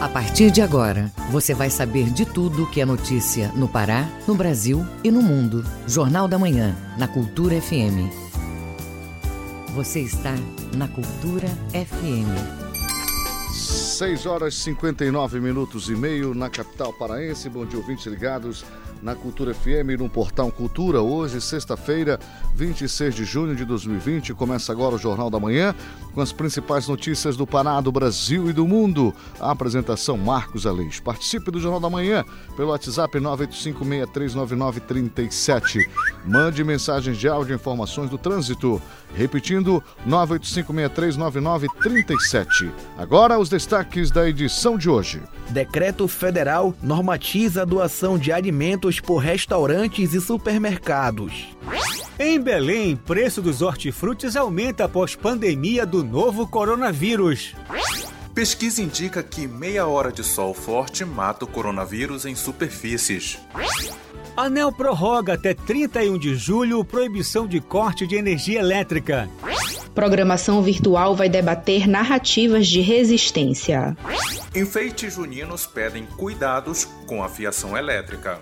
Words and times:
A 0.00 0.08
partir 0.08 0.52
de 0.52 0.62
agora, 0.62 1.10
você 1.28 1.52
vai 1.52 1.68
saber 1.70 2.10
de 2.10 2.24
tudo 2.24 2.70
que 2.70 2.80
é 2.80 2.84
notícia 2.84 3.48
no 3.56 3.66
Pará, 3.66 4.08
no 4.28 4.34
Brasil 4.36 4.86
e 5.02 5.10
no 5.10 5.20
mundo. 5.20 5.64
Jornal 5.88 6.28
da 6.28 6.38
Manhã, 6.38 6.72
na 6.96 7.08
Cultura 7.08 7.60
FM. 7.60 8.06
Você 9.74 9.98
está 10.00 10.34
na 10.76 10.86
Cultura 10.86 11.48
FM. 11.72 12.30
6 13.50 14.26
horas 14.26 14.54
e 14.54 14.58
59 14.58 15.40
minutos 15.40 15.88
e 15.88 15.96
meio 15.96 16.32
na 16.32 16.48
capital 16.48 16.92
paraense. 16.92 17.48
Bom 17.48 17.66
dia, 17.66 17.80
ouvintes 17.80 18.06
ligados 18.06 18.64
na 19.02 19.14
Cultura 19.14 19.54
FM 19.54 19.98
no 19.98 20.08
Portal 20.08 20.50
Cultura. 20.50 21.00
Hoje, 21.00 21.40
sexta-feira, 21.40 22.18
26 22.54 23.14
de 23.14 23.24
junho 23.24 23.54
de 23.54 23.64
2020. 23.64 24.34
Começa 24.34 24.72
agora 24.72 24.96
o 24.96 24.98
Jornal 24.98 25.30
da 25.30 25.38
Manhã 25.38 25.72
com 26.14 26.20
as 26.20 26.32
principais 26.32 26.88
notícias 26.88 27.36
do 27.36 27.46
Pará, 27.46 27.80
do 27.80 27.92
Brasil 27.92 28.50
e 28.50 28.52
do 28.52 28.66
mundo. 28.66 29.14
A 29.38 29.52
apresentação 29.52 30.18
Marcos 30.18 30.66
Aleix. 30.66 30.98
Participe 31.00 31.50
do 31.50 31.58
Jornal 31.60 31.80
da 31.80 31.88
Manhã 31.88 32.22
pelo 32.56 32.68
WhatsApp 32.70 33.18
985639937. 33.18 35.88
Mande 36.24 36.64
mensagens 36.64 37.16
de 37.16 37.28
áudio 37.28 37.52
e 37.52 37.56
informações 37.56 38.10
do 38.10 38.18
trânsito. 38.18 38.82
Repetindo, 39.14 39.80
985639937. 40.06 42.70
Agora 42.96 43.38
os 43.38 43.48
destaques 43.48 44.10
da 44.10 44.28
edição 44.28 44.76
de 44.76 44.90
hoje. 44.90 45.22
Decreto 45.50 46.06
federal 46.06 46.74
normatiza 46.82 47.62
a 47.62 47.64
doação 47.64 48.18
de 48.18 48.30
alimentos 48.32 48.87
por 48.98 49.18
restaurantes 49.18 50.14
e 50.14 50.20
supermercados. 50.20 51.48
Em 52.18 52.40
Belém, 52.40 52.96
preço 52.96 53.40
dos 53.40 53.62
hortifrutis 53.62 54.34
aumenta 54.34 54.84
após 54.84 55.14
pandemia 55.14 55.86
do 55.86 56.02
novo 56.02 56.46
coronavírus. 56.48 57.54
Pesquisa 58.38 58.80
indica 58.80 59.20
que 59.20 59.48
meia 59.48 59.84
hora 59.88 60.12
de 60.12 60.22
sol 60.22 60.54
forte 60.54 61.04
mata 61.04 61.44
o 61.44 61.48
coronavírus 61.48 62.24
em 62.24 62.36
superfícies. 62.36 63.36
ANEL 64.36 64.70
prorroga 64.70 65.34
até 65.34 65.52
31 65.52 66.16
de 66.16 66.36
julho 66.36 66.84
proibição 66.84 67.48
de 67.48 67.60
corte 67.60 68.06
de 68.06 68.14
energia 68.14 68.60
elétrica. 68.60 69.28
Programação 69.92 70.62
virtual 70.62 71.16
vai 71.16 71.28
debater 71.28 71.88
narrativas 71.88 72.68
de 72.68 72.80
resistência. 72.80 73.96
Enfeites 74.54 75.14
juninos 75.14 75.66
pedem 75.66 76.06
cuidados 76.06 76.84
com 77.08 77.24
a 77.24 77.28
fiação 77.28 77.76
elétrica. 77.76 78.38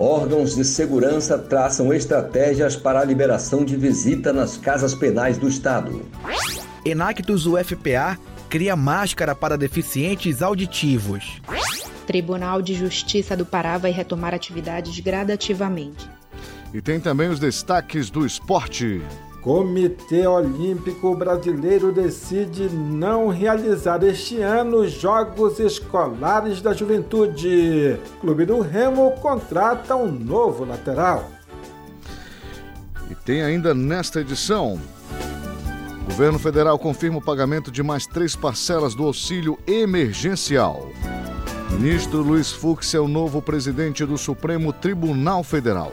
Órgãos 0.00 0.56
de 0.56 0.64
segurança 0.64 1.38
traçam 1.38 1.94
estratégias 1.94 2.74
para 2.74 2.98
a 2.98 3.04
liberação 3.04 3.64
de 3.64 3.76
visita 3.76 4.32
nas 4.32 4.56
casas 4.56 4.96
penais 4.96 5.38
do 5.38 5.46
Estado. 5.46 6.02
Enactus 6.84 7.46
UFPA 7.46 8.18
cria 8.52 8.76
máscara 8.76 9.34
para 9.34 9.56
deficientes 9.56 10.42
auditivos. 10.42 11.40
Tribunal 12.06 12.60
de 12.60 12.74
Justiça 12.74 13.34
do 13.34 13.46
Pará 13.46 13.78
vai 13.78 13.90
retomar 13.90 14.34
atividades 14.34 15.00
gradativamente. 15.00 16.06
E 16.74 16.82
tem 16.82 17.00
também 17.00 17.30
os 17.30 17.40
destaques 17.40 18.10
do 18.10 18.26
esporte. 18.26 19.00
Comitê 19.40 20.26
Olímpico 20.26 21.16
Brasileiro 21.16 21.92
decide 21.92 22.68
não 22.68 23.28
realizar 23.28 24.04
este 24.04 24.42
ano 24.42 24.82
os 24.82 24.92
Jogos 24.92 25.58
Escolares 25.58 26.60
da 26.60 26.74
Juventude. 26.74 27.98
Clube 28.20 28.44
do 28.44 28.60
Remo 28.60 29.12
contrata 29.12 29.96
um 29.96 30.12
novo 30.12 30.66
lateral. 30.66 31.30
E 33.10 33.14
tem 33.14 33.40
ainda 33.42 33.72
nesta 33.72 34.20
edição. 34.20 34.78
Governo 36.04 36.38
federal 36.38 36.78
confirma 36.78 37.18
o 37.18 37.22
pagamento 37.22 37.70
de 37.70 37.82
mais 37.82 38.06
três 38.06 38.34
parcelas 38.34 38.94
do 38.94 39.04
auxílio 39.04 39.58
emergencial. 39.66 40.90
Ministro 41.70 42.22
Luiz 42.22 42.52
Fux 42.52 42.92
é 42.94 43.00
o 43.00 43.08
novo 43.08 43.40
presidente 43.40 44.04
do 44.04 44.18
Supremo 44.18 44.72
Tribunal 44.72 45.42
Federal. 45.42 45.92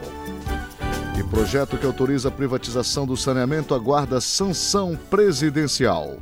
E 1.18 1.22
projeto 1.22 1.78
que 1.78 1.86
autoriza 1.86 2.28
a 2.28 2.30
privatização 2.30 3.06
do 3.06 3.16
saneamento 3.16 3.74
aguarda 3.74 4.20
sanção 4.20 4.98
presidencial. 5.08 6.18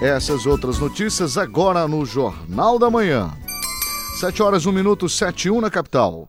Essas 0.00 0.46
outras 0.46 0.78
notícias 0.78 1.38
agora 1.38 1.86
no 1.86 2.04
Jornal 2.04 2.78
da 2.78 2.90
Manhã. 2.90 3.30
7 4.18 4.42
horas, 4.42 4.66
1 4.66 4.72
minuto, 4.72 5.08
7 5.08 5.46
e 5.46 5.50
1 5.50 5.60
na 5.60 5.70
capital. 5.70 6.28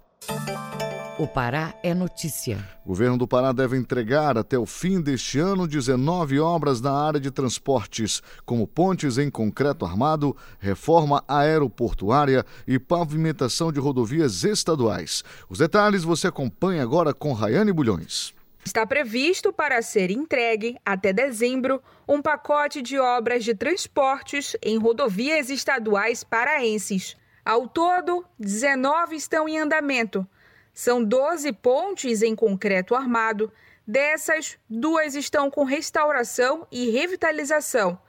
O 1.24 1.28
Pará 1.28 1.74
é 1.82 1.94
notícia. 1.94 2.58
O 2.84 2.90
governo 2.90 3.18
do 3.18 3.26
Pará 3.26 3.54
deve 3.54 3.78
entregar 3.78 4.38
até 4.38 4.60
o 4.60 4.66
fim 4.66 5.00
deste 5.00 5.40
ano 5.40 5.66
19 5.66 6.38
obras 6.38 6.82
na 6.82 6.92
área 6.92 7.18
de 7.18 7.32
transportes, 7.32 8.22
como 8.46 8.68
pontes 8.68 9.18
em 9.18 9.32
concreto 9.32 9.86
armado, 9.86 10.36
reforma 10.60 11.24
aeroportuária 11.26 12.46
e 12.68 12.78
pavimentação 12.78 13.72
de 13.72 13.80
rodovias 13.80 14.44
estaduais. 14.44 15.24
Os 15.48 15.60
detalhes 15.60 16.04
você 16.04 16.28
acompanha 16.28 16.84
agora 16.84 17.14
com 17.14 17.32
Rayane 17.32 17.72
Bulhões. 17.72 18.34
Está 18.66 18.86
previsto 18.86 19.54
para 19.54 19.82
ser 19.82 20.12
entregue 20.12 20.76
até 20.86 21.14
dezembro 21.14 21.82
um 22.06 22.22
pacote 22.22 22.82
de 22.82 23.00
obras 23.00 23.46
de 23.46 23.56
transportes 23.56 24.58
em 24.62 24.78
rodovias 24.78 25.50
estaduais 25.50 26.22
paraenses. 26.22 27.16
Ao 27.46 27.66
todo, 27.66 28.26
19 28.38 29.16
estão 29.16 29.48
em 29.48 29.58
andamento. 29.58 30.28
São 30.74 31.04
12 31.04 31.54
pontes 31.54 32.24
em 32.24 32.36
concreto 32.36 32.96
armado. 32.96 33.52
Dessas, 33.86 34.58
duas 34.68 35.14
estão 35.14 35.52
com 35.52 35.64
restauração 35.64 36.66
e 36.72 36.90
revitalização, 36.90 38.00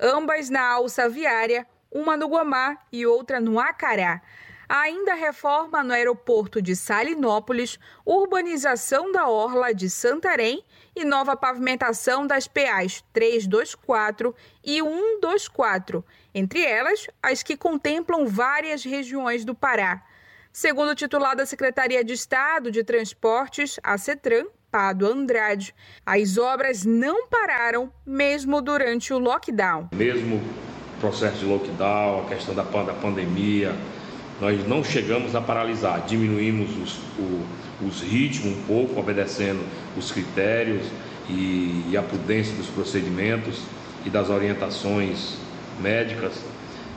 ambas 0.00 0.48
na 0.48 0.64
alça 0.66 1.08
viária, 1.08 1.66
uma 1.92 2.16
no 2.16 2.26
Guamá 2.28 2.78
e 2.90 3.04
outra 3.04 3.40
no 3.40 3.60
Acará. 3.60 4.22
Ainda 4.66 5.12
reforma 5.12 5.84
no 5.84 5.92
aeroporto 5.92 6.62
de 6.62 6.74
Salinópolis, 6.74 7.78
urbanização 8.06 9.12
da 9.12 9.28
Orla 9.28 9.74
de 9.74 9.90
Santarém 9.90 10.64
e 10.96 11.04
nova 11.04 11.36
pavimentação 11.36 12.26
das 12.26 12.48
PAs 12.48 13.04
324 13.12 14.34
e 14.64 14.80
124, 14.80 16.02
entre 16.34 16.64
elas 16.64 17.06
as 17.22 17.42
que 17.42 17.56
contemplam 17.56 18.26
várias 18.26 18.82
regiões 18.82 19.44
do 19.44 19.54
Pará. 19.54 20.02
Segundo 20.56 20.90
o 20.90 20.94
titular 20.94 21.34
da 21.34 21.44
Secretaria 21.44 22.04
de 22.04 22.12
Estado 22.12 22.70
de 22.70 22.84
Transportes, 22.84 23.80
a 23.82 23.98
CETRAN, 23.98 24.44
Pado 24.70 25.04
Andrade, 25.04 25.74
as 26.06 26.38
obras 26.38 26.84
não 26.84 27.26
pararam 27.26 27.92
mesmo 28.06 28.62
durante 28.62 29.12
o 29.12 29.18
lockdown. 29.18 29.88
Mesmo 29.92 30.40
processo 31.00 31.38
de 31.38 31.44
lockdown, 31.44 32.20
a 32.20 32.28
questão 32.28 32.54
da, 32.54 32.62
pandemia, 32.62 33.74
nós 34.40 34.64
não 34.68 34.84
chegamos 34.84 35.34
a 35.34 35.40
paralisar, 35.40 36.06
diminuímos 36.06 36.70
os, 36.76 36.98
o, 37.18 37.44
os 37.84 38.00
ritmos 38.02 38.56
um 38.56 38.62
pouco, 38.62 39.00
obedecendo 39.00 39.60
os 39.96 40.12
critérios 40.12 40.86
e, 41.28 41.84
e 41.90 41.96
a 41.96 42.02
prudência 42.02 42.54
dos 42.54 42.68
procedimentos 42.68 43.60
e 44.06 44.08
das 44.08 44.30
orientações 44.30 45.36
médicas 45.80 46.44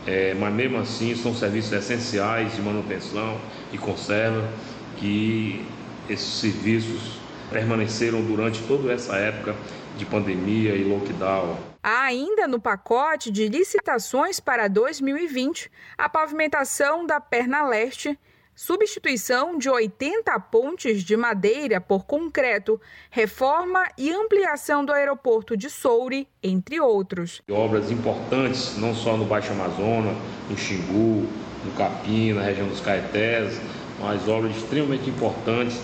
é, 0.07 0.33
mas 0.33 0.53
mesmo 0.53 0.77
assim 0.77 1.13
são 1.15 1.35
serviços 1.35 1.73
essenciais 1.73 2.55
de 2.55 2.61
manutenção 2.61 3.37
e 3.73 3.77
conserva 3.77 4.49
que 4.95 5.65
esses 6.09 6.39
serviços 6.39 7.19
permaneceram 7.51 8.21
durante 8.21 8.63
toda 8.63 8.91
essa 8.91 9.17
época 9.17 9.53
de 9.97 10.05
pandemia 10.05 10.75
e 10.75 10.83
lockdown. 10.83 11.57
Há 11.83 12.03
ainda 12.03 12.47
no 12.47 12.59
pacote 12.59 13.29
de 13.29 13.49
licitações 13.49 14.39
para 14.39 14.67
2020 14.67 15.69
a 15.97 16.07
pavimentação 16.07 17.05
da 17.05 17.19
perna 17.19 17.67
leste 17.67 18.17
substituição 18.57 19.55
de 19.55 19.69
80 19.69 20.39
pontes 20.39 21.03
de 21.03 21.15
madeira 21.15 21.79
por 21.79 22.05
concreto, 22.05 22.81
reforma 23.11 23.87
e 23.95 24.11
ampliação 24.11 24.83
do 24.83 24.91
aeroporto 24.91 25.55
de 25.55 25.69
Soure, 25.69 26.27
entre 26.41 26.79
outros. 26.79 27.39
Obras 27.51 27.91
importantes, 27.91 28.75
não 28.79 28.95
só 28.95 29.15
no 29.15 29.25
Baixo 29.25 29.51
Amazonas, 29.51 30.17
no 30.49 30.57
Xingu, 30.57 31.27
no 31.63 31.71
Capim, 31.77 32.33
na 32.33 32.41
região 32.41 32.67
dos 32.67 32.81
Caetés, 32.81 33.61
mas 33.99 34.27
obras 34.27 34.57
extremamente 34.57 35.07
importantes 35.07 35.79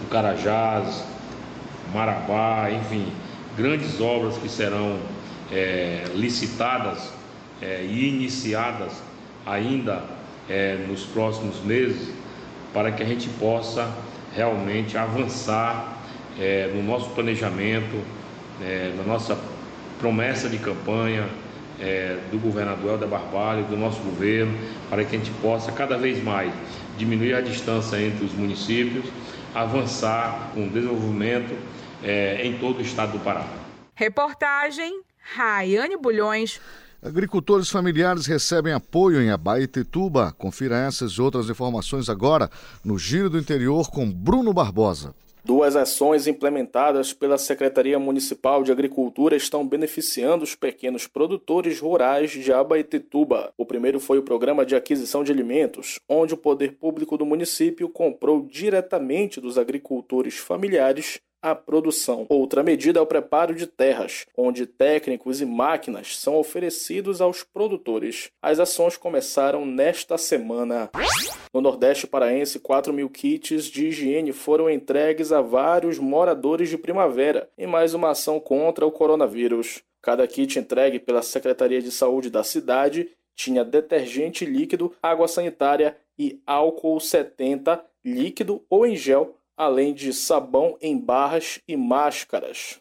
no 0.00 0.08
Carajás, 0.08 1.02
Marabá, 1.92 2.70
enfim, 2.70 3.12
grandes 3.56 4.00
obras 4.00 4.38
que 4.38 4.48
serão 4.48 5.00
é, 5.50 6.04
licitadas 6.14 7.10
é, 7.60 7.82
e 7.82 8.08
iniciadas 8.08 8.92
ainda 9.44 10.14
é, 10.48 10.76
nos 10.88 11.04
próximos 11.04 11.60
meses 11.62 12.12
para 12.72 12.90
que 12.90 13.02
a 13.02 13.06
gente 13.06 13.28
possa 13.38 13.92
realmente 14.34 14.98
avançar 14.98 16.02
é, 16.38 16.70
no 16.74 16.82
nosso 16.82 17.10
planejamento, 17.10 18.02
é, 18.60 18.92
na 18.96 19.04
nossa 19.04 19.38
promessa 19.98 20.48
de 20.48 20.58
campanha 20.58 21.28
é, 21.80 22.18
do 22.30 22.38
governador 22.38 22.92
Helder 22.92 23.08
Barbalho, 23.08 23.64
do 23.64 23.76
nosso 23.76 24.00
governo, 24.00 24.56
para 24.90 25.04
que 25.04 25.14
a 25.14 25.18
gente 25.18 25.30
possa 25.40 25.72
cada 25.72 25.96
vez 25.96 26.22
mais 26.22 26.52
diminuir 26.98 27.34
a 27.34 27.40
distância 27.40 27.96
entre 28.00 28.24
os 28.24 28.32
municípios, 28.32 29.04
avançar 29.54 30.50
com 30.52 30.66
o 30.66 30.68
desenvolvimento 30.68 31.56
é, 32.02 32.44
em 32.44 32.58
todo 32.58 32.78
o 32.78 32.82
estado 32.82 33.12
do 33.12 33.20
Pará. 33.20 33.46
Reportagem 33.94 35.00
Raiane 35.36 35.96
Bulhões 35.96 36.60
Agricultores 37.04 37.68
familiares 37.68 38.24
recebem 38.24 38.72
apoio 38.72 39.20
em 39.20 39.28
Abaetetuba. 39.28 40.32
Confira 40.38 40.78
essas 40.78 41.12
e 41.12 41.20
outras 41.20 41.50
informações 41.50 42.08
agora 42.08 42.50
no 42.82 42.98
Giro 42.98 43.28
do 43.28 43.38
Interior 43.38 43.90
com 43.90 44.10
Bruno 44.10 44.54
Barbosa. 44.54 45.14
Duas 45.44 45.76
ações 45.76 46.26
implementadas 46.26 47.12
pela 47.12 47.36
Secretaria 47.36 47.98
Municipal 47.98 48.62
de 48.64 48.72
Agricultura 48.72 49.36
estão 49.36 49.68
beneficiando 49.68 50.44
os 50.44 50.54
pequenos 50.54 51.06
produtores 51.06 51.78
rurais 51.78 52.30
de 52.30 52.50
Abaetetuba. 52.50 53.52
O 53.58 53.66
primeiro 53.66 54.00
foi 54.00 54.16
o 54.16 54.22
Programa 54.22 54.64
de 54.64 54.74
Aquisição 54.74 55.22
de 55.22 55.30
Alimentos, 55.30 55.98
onde 56.08 56.32
o 56.32 56.38
poder 56.38 56.72
público 56.72 57.18
do 57.18 57.26
município 57.26 57.86
comprou 57.90 58.48
diretamente 58.50 59.42
dos 59.42 59.58
agricultores 59.58 60.38
familiares 60.38 61.20
a 61.44 61.54
produção. 61.54 62.24
Outra 62.30 62.62
medida 62.62 62.98
é 62.98 63.02
o 63.02 63.06
preparo 63.06 63.54
de 63.54 63.66
terras, 63.66 64.24
onde 64.34 64.64
técnicos 64.64 65.42
e 65.42 65.44
máquinas 65.44 66.16
são 66.16 66.36
oferecidos 66.36 67.20
aos 67.20 67.42
produtores. 67.42 68.30
As 68.40 68.58
ações 68.58 68.96
começaram 68.96 69.66
nesta 69.66 70.16
semana. 70.16 70.90
No 71.52 71.60
Nordeste 71.60 72.06
Paraense, 72.06 72.58
4 72.58 72.94
mil 72.94 73.10
kits 73.10 73.66
de 73.66 73.88
higiene 73.88 74.32
foram 74.32 74.70
entregues 74.70 75.32
a 75.32 75.42
vários 75.42 75.98
moradores 75.98 76.70
de 76.70 76.78
primavera, 76.78 77.50
em 77.58 77.66
mais 77.66 77.92
uma 77.92 78.12
ação 78.12 78.40
contra 78.40 78.86
o 78.86 78.90
coronavírus. 78.90 79.82
Cada 80.00 80.26
kit 80.26 80.58
entregue 80.58 80.98
pela 80.98 81.20
Secretaria 81.20 81.82
de 81.82 81.92
Saúde 81.92 82.30
da 82.30 82.42
cidade 82.42 83.10
tinha 83.36 83.64
detergente 83.64 84.46
líquido, 84.46 84.94
água 85.02 85.28
sanitária 85.28 85.94
e 86.18 86.40
álcool 86.46 86.98
70 86.98 87.84
líquido 88.02 88.64
ou 88.70 88.86
em 88.86 88.96
gel 88.96 89.36
além 89.56 89.94
de 89.94 90.12
sabão 90.12 90.76
em 90.80 90.98
barras 90.98 91.60
e 91.66 91.76
máscaras. 91.76 92.80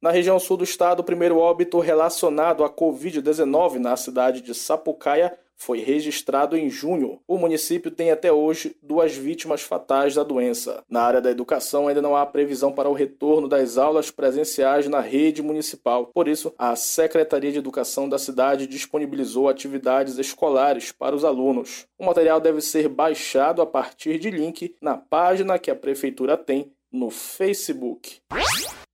Na 0.00 0.10
região 0.10 0.38
sul 0.38 0.56
do 0.56 0.64
estado, 0.64 1.00
o 1.00 1.04
primeiro 1.04 1.38
óbito 1.38 1.78
relacionado 1.78 2.64
à 2.64 2.70
Covid-19 2.70 3.76
na 3.76 3.96
cidade 3.96 4.40
de 4.40 4.54
Sapucaia 4.54 5.38
foi 5.62 5.78
registrado 5.78 6.56
em 6.56 6.68
junho. 6.68 7.20
O 7.26 7.38
município 7.38 7.90
tem 7.90 8.10
até 8.10 8.32
hoje 8.32 8.76
duas 8.82 9.14
vítimas 9.14 9.62
fatais 9.62 10.14
da 10.14 10.24
doença. 10.24 10.82
Na 10.90 11.02
área 11.02 11.20
da 11.20 11.30
educação, 11.30 11.86
ainda 11.86 12.02
não 12.02 12.16
há 12.16 12.26
previsão 12.26 12.72
para 12.72 12.88
o 12.88 12.92
retorno 12.92 13.48
das 13.48 13.78
aulas 13.78 14.10
presenciais 14.10 14.88
na 14.88 15.00
rede 15.00 15.40
municipal. 15.42 16.10
Por 16.12 16.26
isso, 16.26 16.52
a 16.58 16.74
Secretaria 16.74 17.52
de 17.52 17.58
Educação 17.58 18.08
da 18.08 18.18
cidade 18.18 18.66
disponibilizou 18.66 19.48
atividades 19.48 20.18
escolares 20.18 20.90
para 20.90 21.14
os 21.14 21.24
alunos. 21.24 21.86
O 21.98 22.04
material 22.04 22.40
deve 22.40 22.60
ser 22.60 22.88
baixado 22.88 23.62
a 23.62 23.66
partir 23.66 24.18
de 24.18 24.30
link 24.30 24.74
na 24.80 24.96
página 24.96 25.58
que 25.58 25.70
a 25.70 25.76
prefeitura 25.76 26.36
tem 26.36 26.72
no 26.90 27.10
Facebook. 27.10 28.20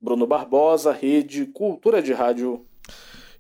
Bruno 0.00 0.26
Barbosa, 0.26 0.93
Rede 0.93 1.47
Cultura 1.47 2.00
de 2.00 2.12
Rádio. 2.12 2.68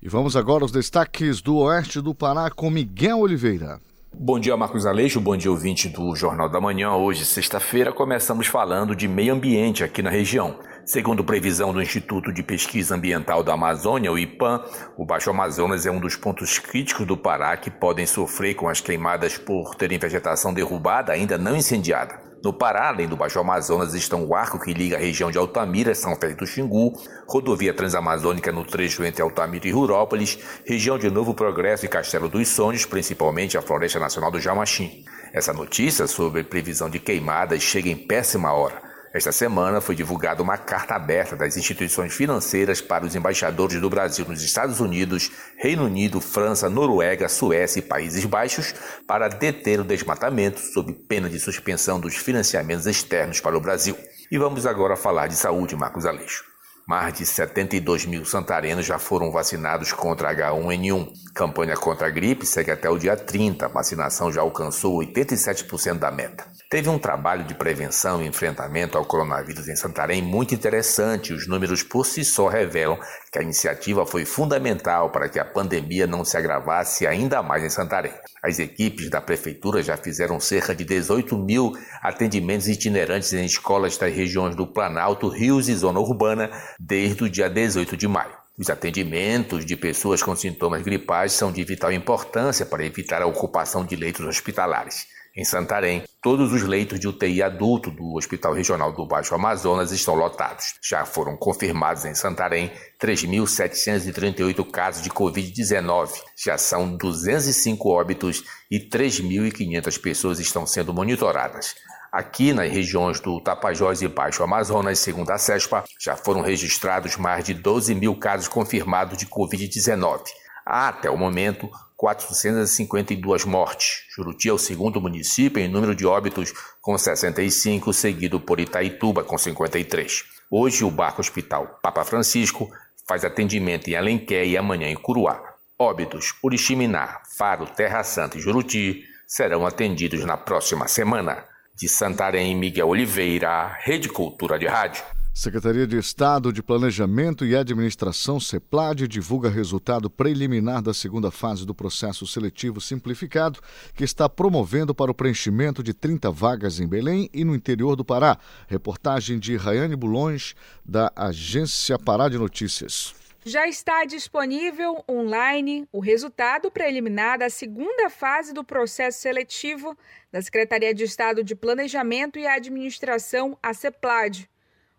E 0.00 0.08
vamos 0.08 0.36
agora 0.36 0.62
aos 0.62 0.70
destaques 0.70 1.42
do 1.42 1.56
Oeste 1.56 2.00
do 2.00 2.14
Pará 2.14 2.48
com 2.50 2.70
Miguel 2.70 3.18
Oliveira. 3.18 3.80
Bom 4.14 4.38
dia, 4.38 4.56
Marcos 4.56 4.86
Aleixo. 4.86 5.20
Bom 5.20 5.36
dia, 5.36 5.50
ouvinte 5.50 5.88
do 5.88 6.14
Jornal 6.14 6.48
da 6.48 6.60
Manhã. 6.60 6.92
Hoje, 6.92 7.24
sexta-feira, 7.24 7.92
começamos 7.92 8.46
falando 8.46 8.94
de 8.94 9.08
meio 9.08 9.34
ambiente 9.34 9.82
aqui 9.82 10.00
na 10.00 10.08
região. 10.08 10.56
Segundo 10.88 11.22
previsão 11.22 11.70
do 11.70 11.82
Instituto 11.82 12.32
de 12.32 12.42
Pesquisa 12.42 12.94
Ambiental 12.94 13.42
da 13.42 13.52
Amazônia, 13.52 14.10
o 14.10 14.18
IPAM, 14.18 14.64
o 14.96 15.04
Baixo 15.04 15.28
Amazonas 15.28 15.84
é 15.84 15.90
um 15.90 16.00
dos 16.00 16.16
pontos 16.16 16.58
críticos 16.58 17.06
do 17.06 17.14
Pará 17.14 17.54
que 17.58 17.70
podem 17.70 18.06
sofrer 18.06 18.54
com 18.54 18.70
as 18.70 18.80
queimadas 18.80 19.36
por 19.36 19.74
terem 19.74 19.98
vegetação 19.98 20.54
derrubada 20.54 21.12
ainda 21.12 21.36
não 21.36 21.54
incendiada. 21.54 22.18
No 22.42 22.54
Pará, 22.54 22.88
além 22.88 23.06
do 23.06 23.18
Baixo 23.18 23.38
Amazonas, 23.38 23.92
estão 23.92 24.24
o 24.24 24.34
arco 24.34 24.58
que 24.58 24.72
liga 24.72 24.96
a 24.96 24.98
região 24.98 25.30
de 25.30 25.36
Altamira, 25.36 25.94
São 25.94 26.16
Félix 26.16 26.38
do 26.38 26.46
Xingu, 26.46 26.94
rodovia 27.28 27.74
transamazônica 27.74 28.50
no 28.50 28.64
trecho 28.64 29.04
entre 29.04 29.20
Altamira 29.20 29.68
e 29.68 29.70
Rurópolis, 29.70 30.38
região 30.64 30.98
de 30.98 31.10
Novo 31.10 31.34
Progresso 31.34 31.84
e 31.84 31.88
Castelo 31.90 32.30
dos 32.30 32.48
Sonhos, 32.48 32.86
principalmente 32.86 33.58
a 33.58 33.62
Floresta 33.62 34.00
Nacional 34.00 34.30
do 34.30 34.40
Jamachim. 34.40 35.04
Essa 35.34 35.52
notícia 35.52 36.06
sobre 36.06 36.44
previsão 36.44 36.88
de 36.88 36.98
queimadas 36.98 37.62
chega 37.62 37.90
em 37.90 37.96
péssima 37.96 38.54
hora. 38.54 38.87
Esta 39.18 39.32
semana 39.32 39.80
foi 39.80 39.96
divulgada 39.96 40.44
uma 40.44 40.56
carta 40.56 40.94
aberta 40.94 41.34
das 41.34 41.56
instituições 41.56 42.14
financeiras 42.14 42.80
para 42.80 43.04
os 43.04 43.16
embaixadores 43.16 43.80
do 43.80 43.90
Brasil 43.90 44.24
nos 44.24 44.44
Estados 44.44 44.78
Unidos, 44.78 45.32
Reino 45.56 45.86
Unido, 45.86 46.20
França, 46.20 46.70
Noruega, 46.70 47.28
Suécia 47.28 47.80
e 47.80 47.82
Países 47.82 48.24
Baixos 48.24 48.72
para 49.08 49.26
deter 49.26 49.80
o 49.80 49.84
desmatamento 49.84 50.60
sob 50.60 50.92
pena 50.92 51.28
de 51.28 51.40
suspensão 51.40 51.98
dos 51.98 52.14
financiamentos 52.14 52.86
externos 52.86 53.40
para 53.40 53.58
o 53.58 53.60
Brasil. 53.60 53.98
E 54.30 54.38
vamos 54.38 54.64
agora 54.66 54.94
falar 54.94 55.26
de 55.26 55.34
saúde, 55.34 55.74
Marcos 55.74 56.06
Aleixo. 56.06 56.44
Mais 56.88 57.12
de 57.12 57.26
72 57.26 58.06
mil 58.06 58.24
santarenos 58.24 58.86
já 58.86 58.98
foram 58.98 59.30
vacinados 59.30 59.92
contra 59.92 60.34
H1N1. 60.34 61.12
Campanha 61.34 61.76
contra 61.76 62.06
a 62.06 62.10
gripe 62.10 62.46
segue 62.46 62.70
até 62.70 62.88
o 62.88 62.96
dia 62.96 63.14
30. 63.14 63.66
A 63.66 63.68
vacinação 63.68 64.32
já 64.32 64.40
alcançou 64.40 64.98
87% 65.00 65.98
da 65.98 66.10
meta. 66.10 66.46
Teve 66.70 66.88
um 66.88 66.98
trabalho 66.98 67.44
de 67.44 67.54
prevenção 67.54 68.22
e 68.22 68.26
enfrentamento 68.26 68.96
ao 68.96 69.04
coronavírus 69.04 69.68
em 69.68 69.76
Santarém 69.76 70.22
muito 70.22 70.54
interessante. 70.54 71.34
Os 71.34 71.46
números 71.46 71.82
por 71.82 72.06
si 72.06 72.24
só 72.24 72.48
revelam 72.48 72.98
que 73.30 73.38
a 73.38 73.42
iniciativa 73.42 74.06
foi 74.06 74.24
fundamental 74.24 75.10
para 75.10 75.28
que 75.28 75.38
a 75.38 75.44
pandemia 75.44 76.06
não 76.06 76.24
se 76.24 76.36
agravasse 76.36 77.06
ainda 77.06 77.42
mais 77.42 77.62
em 77.62 77.70
Santarém. 77.70 78.12
As 78.42 78.58
equipes 78.58 79.10
da 79.10 79.20
prefeitura 79.20 79.82
já 79.82 79.96
fizeram 79.96 80.40
cerca 80.40 80.74
de 80.74 80.84
18 80.84 81.36
mil 81.36 81.72
atendimentos 82.02 82.68
itinerantes 82.68 83.32
em 83.32 83.44
escolas 83.44 83.96
das 83.96 84.14
regiões 84.14 84.54
do 84.54 84.66
Planalto, 84.66 85.28
Rios 85.28 85.68
e 85.68 85.74
Zona 85.74 86.00
Urbana 86.00 86.50
desde 86.78 87.24
o 87.24 87.30
dia 87.30 87.48
18 87.48 87.96
de 87.96 88.08
maio. 88.08 88.38
Os 88.58 88.70
atendimentos 88.70 89.64
de 89.64 89.76
pessoas 89.76 90.20
com 90.20 90.34
sintomas 90.34 90.82
gripais 90.82 91.32
são 91.32 91.52
de 91.52 91.62
vital 91.62 91.92
importância 91.92 92.66
para 92.66 92.84
evitar 92.84 93.22
a 93.22 93.26
ocupação 93.26 93.84
de 93.84 93.94
leitos 93.94 94.26
hospitalares. 94.26 95.06
Em 95.36 95.44
Santarém, 95.44 96.02
todos 96.20 96.52
os 96.52 96.62
leitos 96.62 96.98
de 96.98 97.06
UTI 97.06 97.42
adulto 97.42 97.90
do 97.90 98.14
Hospital 98.16 98.54
Regional 98.54 98.92
do 98.92 99.06
Baixo 99.06 99.34
Amazonas 99.34 99.92
estão 99.92 100.14
lotados. 100.14 100.74
Já 100.82 101.04
foram 101.04 101.36
confirmados 101.36 102.04
em 102.04 102.14
Santarém 102.14 102.72
3.738 103.00 104.70
casos 104.70 105.02
de 105.02 105.10
Covid-19. 105.10 106.10
Já 106.36 106.58
são 106.58 106.96
205 106.96 107.88
óbitos 107.88 108.42
e 108.70 108.80
3.500 108.80 110.00
pessoas 110.00 110.40
estão 110.40 110.66
sendo 110.66 110.92
monitoradas. 110.92 111.74
Aqui 112.10 112.54
nas 112.54 112.72
regiões 112.72 113.20
do 113.20 113.38
Tapajós 113.38 114.00
e 114.00 114.08
Baixo 114.08 114.42
Amazonas, 114.42 114.98
segundo 114.98 115.30
a 115.30 115.36
CESPA, 115.36 115.84
já 116.00 116.16
foram 116.16 116.40
registrados 116.40 117.16
mais 117.16 117.44
de 117.44 117.52
12 117.52 117.94
mil 117.94 118.16
casos 118.16 118.48
confirmados 118.48 119.18
de 119.18 119.26
Covid-19. 119.26 120.22
Há, 120.64 120.88
até 120.88 121.10
o 121.10 121.18
momento, 121.18 121.70
452 121.98 123.44
mortes. 123.44 124.04
Juruti 124.14 124.48
é 124.48 124.52
o 124.52 124.58
segundo 124.58 125.00
município 125.00 125.60
em 125.60 125.68
número 125.68 125.96
de 125.96 126.06
óbitos, 126.06 126.54
com 126.80 126.96
65, 126.96 127.92
seguido 127.92 128.38
por 128.38 128.60
Itaituba, 128.60 129.24
com 129.24 129.36
53. 129.36 130.24
Hoje, 130.48 130.84
o 130.84 130.90
Barco 130.92 131.20
Hospital 131.20 131.80
Papa 131.82 132.04
Francisco 132.04 132.70
faz 133.06 133.24
atendimento 133.24 133.88
em 133.88 133.96
Alenquer 133.96 134.46
e 134.46 134.56
amanhã 134.56 134.88
em 134.88 134.94
Curuá. 134.94 135.42
Óbitos 135.76 136.30
por 136.30 136.54
Iximiná, 136.54 137.20
Faro, 137.36 137.66
Terra 137.66 138.04
Santa 138.04 138.38
e 138.38 138.40
Juruti 138.40 139.02
serão 139.26 139.66
atendidos 139.66 140.24
na 140.24 140.36
próxima 140.36 140.86
semana. 140.86 141.44
De 141.74 141.88
Santarém, 141.88 142.56
Miguel 142.56 142.88
Oliveira, 142.88 143.76
Rede 143.80 144.08
Cultura 144.08 144.56
de 144.56 144.66
Rádio. 144.66 145.02
Secretaria 145.38 145.86
de 145.86 145.96
Estado 145.96 146.52
de 146.52 146.60
Planejamento 146.60 147.46
e 147.46 147.54
Administração, 147.54 148.40
CEPLAD, 148.40 149.06
divulga 149.06 149.48
resultado 149.48 150.10
preliminar 150.10 150.82
da 150.82 150.92
segunda 150.92 151.30
fase 151.30 151.64
do 151.64 151.72
processo 151.72 152.26
seletivo 152.26 152.80
simplificado, 152.80 153.60
que 153.94 154.02
está 154.02 154.28
promovendo 154.28 154.92
para 154.92 155.12
o 155.12 155.14
preenchimento 155.14 155.80
de 155.80 155.94
30 155.94 156.28
vagas 156.32 156.80
em 156.80 156.88
Belém 156.88 157.30
e 157.32 157.44
no 157.44 157.54
interior 157.54 157.94
do 157.94 158.04
Pará. 158.04 158.36
Reportagem 158.66 159.38
de 159.38 159.56
Rayane 159.56 159.94
Bulões, 159.94 160.56
da 160.84 161.12
Agência 161.14 161.96
Pará 162.00 162.28
de 162.28 162.36
Notícias. 162.36 163.14
Já 163.44 163.68
está 163.68 164.04
disponível 164.04 165.04
online 165.08 165.86
o 165.92 166.00
resultado 166.00 166.68
preliminar 166.68 167.38
da 167.38 167.48
segunda 167.48 168.10
fase 168.10 168.52
do 168.52 168.64
processo 168.64 169.20
seletivo 169.20 169.96
da 170.32 170.42
Secretaria 170.42 170.92
de 170.92 171.04
Estado 171.04 171.44
de 171.44 171.54
Planejamento 171.54 172.40
e 172.40 172.46
Administração, 172.48 173.56
a 173.62 173.72
CEPLAD. 173.72 174.48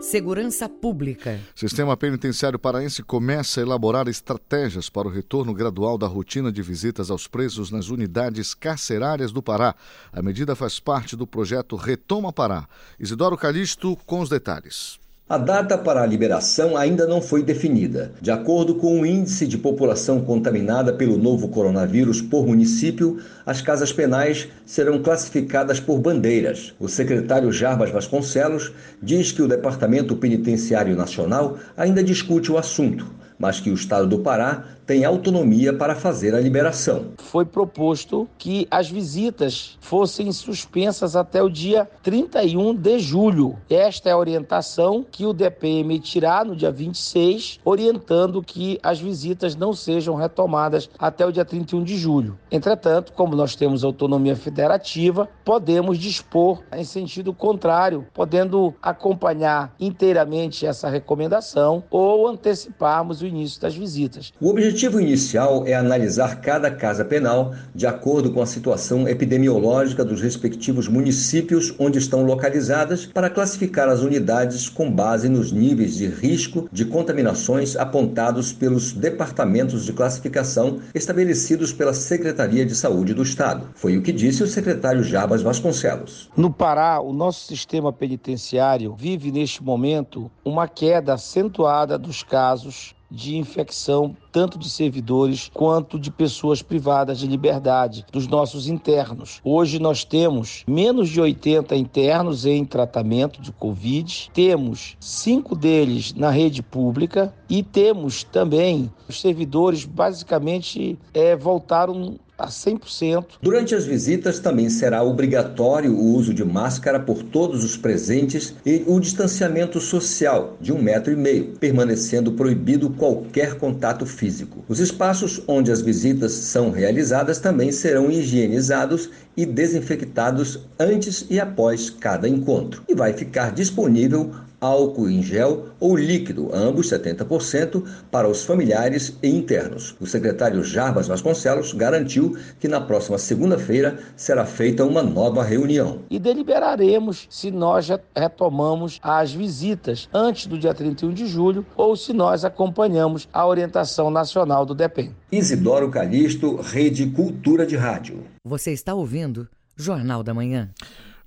Segurança 0.00 0.66
Pública. 0.66 1.38
Sistema 1.54 1.94
Penitenciário 1.94 2.58
Paraense 2.58 3.02
começa 3.02 3.60
a 3.60 3.62
elaborar 3.62 4.08
estratégias 4.08 4.88
para 4.88 5.06
o 5.06 5.10
retorno 5.10 5.52
gradual 5.52 5.98
da 5.98 6.06
rotina 6.06 6.50
de 6.50 6.62
visitas 6.62 7.10
aos 7.10 7.28
presos 7.28 7.70
nas 7.70 7.90
unidades 7.90 8.54
carcerárias 8.54 9.30
do 9.30 9.42
Pará. 9.42 9.74
A 10.10 10.22
medida 10.22 10.56
faz 10.56 10.80
parte 10.80 11.14
do 11.14 11.26
projeto 11.26 11.76
Retoma 11.76 12.32
Pará. 12.32 12.66
Isidoro 12.98 13.36
Calixto 13.36 13.94
com 14.06 14.20
os 14.20 14.30
detalhes. 14.30 14.98
A 15.30 15.38
data 15.38 15.78
para 15.78 16.02
a 16.02 16.06
liberação 16.06 16.76
ainda 16.76 17.06
não 17.06 17.22
foi 17.22 17.44
definida. 17.44 18.10
De 18.20 18.32
acordo 18.32 18.74
com 18.74 19.00
o 19.00 19.06
índice 19.06 19.46
de 19.46 19.56
população 19.56 20.20
contaminada 20.22 20.92
pelo 20.92 21.16
novo 21.16 21.46
coronavírus 21.46 22.20
por 22.20 22.44
município, 22.44 23.20
as 23.46 23.62
casas 23.62 23.92
penais 23.92 24.48
serão 24.66 25.00
classificadas 25.00 25.78
por 25.78 26.00
bandeiras. 26.00 26.74
O 26.80 26.88
secretário 26.88 27.52
Jarbas 27.52 27.92
Vasconcelos 27.92 28.72
diz 29.00 29.30
que 29.30 29.40
o 29.40 29.46
Departamento 29.46 30.16
Penitenciário 30.16 30.96
Nacional 30.96 31.58
ainda 31.76 32.02
discute 32.02 32.50
o 32.50 32.58
assunto, 32.58 33.06
mas 33.38 33.60
que 33.60 33.70
o 33.70 33.74
Estado 33.74 34.08
do 34.08 34.18
Pará 34.18 34.64
tem 34.90 35.04
autonomia 35.04 35.72
para 35.72 35.94
fazer 35.94 36.34
a 36.34 36.40
liberação. 36.40 37.12
Foi 37.18 37.44
proposto 37.44 38.28
que 38.36 38.66
as 38.68 38.90
visitas 38.90 39.78
fossem 39.80 40.32
suspensas 40.32 41.14
até 41.14 41.40
o 41.40 41.48
dia 41.48 41.88
31 42.02 42.74
de 42.74 42.98
julho. 42.98 43.56
Esta 43.70 44.08
é 44.08 44.12
a 44.12 44.18
orientação 44.18 45.06
que 45.08 45.24
o 45.24 45.32
DP 45.32 45.78
emitirá 45.78 46.44
no 46.44 46.56
dia 46.56 46.72
26, 46.72 47.60
orientando 47.64 48.42
que 48.42 48.80
as 48.82 48.98
visitas 48.98 49.54
não 49.54 49.72
sejam 49.72 50.16
retomadas 50.16 50.90
até 50.98 51.24
o 51.24 51.30
dia 51.30 51.44
31 51.44 51.84
de 51.84 51.96
julho. 51.96 52.36
Entretanto, 52.50 53.12
como 53.12 53.36
nós 53.36 53.54
temos 53.54 53.84
autonomia 53.84 54.34
federativa, 54.34 55.28
podemos 55.44 55.98
dispor 55.98 56.64
em 56.74 56.82
sentido 56.82 57.32
contrário, 57.32 58.06
podendo 58.12 58.74
acompanhar 58.82 59.72
inteiramente 59.78 60.66
essa 60.66 60.88
recomendação 60.88 61.84
ou 61.88 62.26
anteciparmos 62.26 63.22
o 63.22 63.26
início 63.26 63.60
das 63.60 63.76
visitas. 63.76 64.32
O 64.40 64.48
objetivo 64.48 64.79
objetivo 64.80 64.98
inicial 64.98 65.66
é 65.66 65.74
analisar 65.74 66.40
cada 66.40 66.70
casa 66.70 67.04
penal 67.04 67.52
de 67.74 67.86
acordo 67.86 68.32
com 68.32 68.40
a 68.40 68.46
situação 68.46 69.06
epidemiológica 69.06 70.02
dos 70.02 70.22
respectivos 70.22 70.88
municípios 70.88 71.74
onde 71.78 71.98
estão 71.98 72.24
localizadas, 72.24 73.04
para 73.04 73.28
classificar 73.28 73.90
as 73.90 74.00
unidades 74.00 74.70
com 74.70 74.90
base 74.90 75.28
nos 75.28 75.52
níveis 75.52 75.96
de 75.96 76.06
risco 76.06 76.66
de 76.72 76.86
contaminações 76.86 77.76
apontados 77.76 78.54
pelos 78.54 78.94
departamentos 78.94 79.84
de 79.84 79.92
classificação 79.92 80.80
estabelecidos 80.94 81.74
pela 81.74 81.92
Secretaria 81.92 82.64
de 82.64 82.74
Saúde 82.74 83.12
do 83.12 83.22
Estado. 83.22 83.68
Foi 83.74 83.98
o 83.98 84.02
que 84.02 84.12
disse 84.12 84.42
o 84.42 84.46
secretário 84.46 85.02
Jabas 85.02 85.42
Vasconcelos. 85.42 86.30
No 86.34 86.50
Pará, 86.50 87.02
o 87.02 87.12
nosso 87.12 87.46
sistema 87.46 87.92
penitenciário 87.92 88.94
vive 88.98 89.30
neste 89.30 89.62
momento 89.62 90.30
uma 90.42 90.66
queda 90.66 91.12
acentuada 91.12 91.98
dos 91.98 92.22
casos 92.22 92.94
de 93.10 93.36
infecção, 93.36 94.16
tanto 94.30 94.58
de 94.58 94.70
servidores 94.70 95.50
quanto 95.52 95.98
de 95.98 96.10
pessoas 96.10 96.62
privadas 96.62 97.18
de 97.18 97.26
liberdade, 97.26 98.06
dos 98.12 98.26
nossos 98.26 98.68
internos. 98.68 99.40
Hoje 99.42 99.78
nós 99.78 100.04
temos 100.04 100.64
menos 100.66 101.08
de 101.08 101.20
80 101.20 101.74
internos 101.74 102.46
em 102.46 102.64
tratamento 102.64 103.42
de 103.42 103.50
Covid, 103.52 104.30
temos 104.32 104.96
cinco 105.00 105.56
deles 105.56 106.14
na 106.14 106.30
rede 106.30 106.62
pública 106.62 107.34
e 107.48 107.62
temos 107.62 108.22
também 108.22 108.90
os 109.08 109.20
servidores 109.20 109.84
basicamente 109.84 110.98
é, 111.12 111.34
voltaram 111.34 112.18
a 112.40 112.48
100%. 112.48 113.24
Durante 113.42 113.74
as 113.74 113.84
visitas 113.84 114.38
também 114.38 114.70
será 114.70 115.02
obrigatório 115.02 115.94
o 115.94 116.14
uso 116.14 116.32
de 116.32 116.44
máscara 116.44 116.98
por 116.98 117.22
todos 117.22 117.62
os 117.62 117.76
presentes 117.76 118.54
e 118.64 118.82
o 118.86 118.98
distanciamento 118.98 119.78
social 119.80 120.56
de 120.60 120.72
um 120.72 120.80
metro 120.80 121.12
e 121.12 121.16
meio, 121.16 121.52
permanecendo 121.58 122.32
proibido 122.32 122.90
qualquer 122.90 123.54
contato 123.56 124.06
físico. 124.06 124.64
Os 124.68 124.80
espaços 124.80 125.42
onde 125.46 125.70
as 125.70 125.82
visitas 125.82 126.32
são 126.32 126.70
realizadas 126.70 127.38
também 127.38 127.70
serão 127.70 128.10
higienizados 128.10 129.10
e 129.36 129.46
desinfectados 129.46 130.60
antes 130.78 131.26
e 131.30 131.40
após 131.40 131.90
cada 131.90 132.28
encontro. 132.28 132.82
E 132.88 132.94
vai 132.94 133.12
ficar 133.12 133.52
disponível 133.52 134.32
álcool 134.60 135.08
em 135.08 135.22
gel 135.22 135.66
ou 135.80 135.96
líquido, 135.96 136.50
ambos 136.52 136.90
70%, 136.90 137.82
para 138.10 138.28
os 138.28 138.44
familiares 138.44 139.16
e 139.22 139.28
internos. 139.28 139.96
O 139.98 140.06
secretário 140.06 140.62
Jarbas 140.62 141.08
Vasconcelos 141.08 141.72
garantiu 141.72 142.36
que 142.58 142.68
na 142.68 142.80
próxima 142.80 143.16
segunda-feira 143.16 143.98
será 144.16 144.44
feita 144.44 144.84
uma 144.84 145.02
nova 145.02 145.42
reunião. 145.42 146.00
E 146.10 146.18
deliberaremos 146.18 147.26
se 147.30 147.50
nós 147.50 147.88
retomamos 148.14 149.00
as 149.02 149.32
visitas 149.32 150.08
antes 150.12 150.46
do 150.46 150.58
dia 150.58 150.74
31 150.74 151.12
de 151.12 151.26
julho 151.26 151.64
ou 151.76 151.96
se 151.96 152.12
nós 152.12 152.44
acompanhamos 152.44 153.28
a 153.32 153.46
orientação 153.46 154.10
nacional 154.10 154.66
do 154.66 154.74
DEPEN. 154.74 155.14
Isidoro 155.32 155.90
Calixto, 155.90 156.56
Rede 156.56 157.06
Cultura 157.06 157.64
de 157.64 157.76
Rádio. 157.76 158.24
Você 158.42 158.72
está 158.72 158.94
ouvindo 158.94 159.46
Jornal 159.76 160.22
da 160.22 160.32
Manhã. 160.32 160.70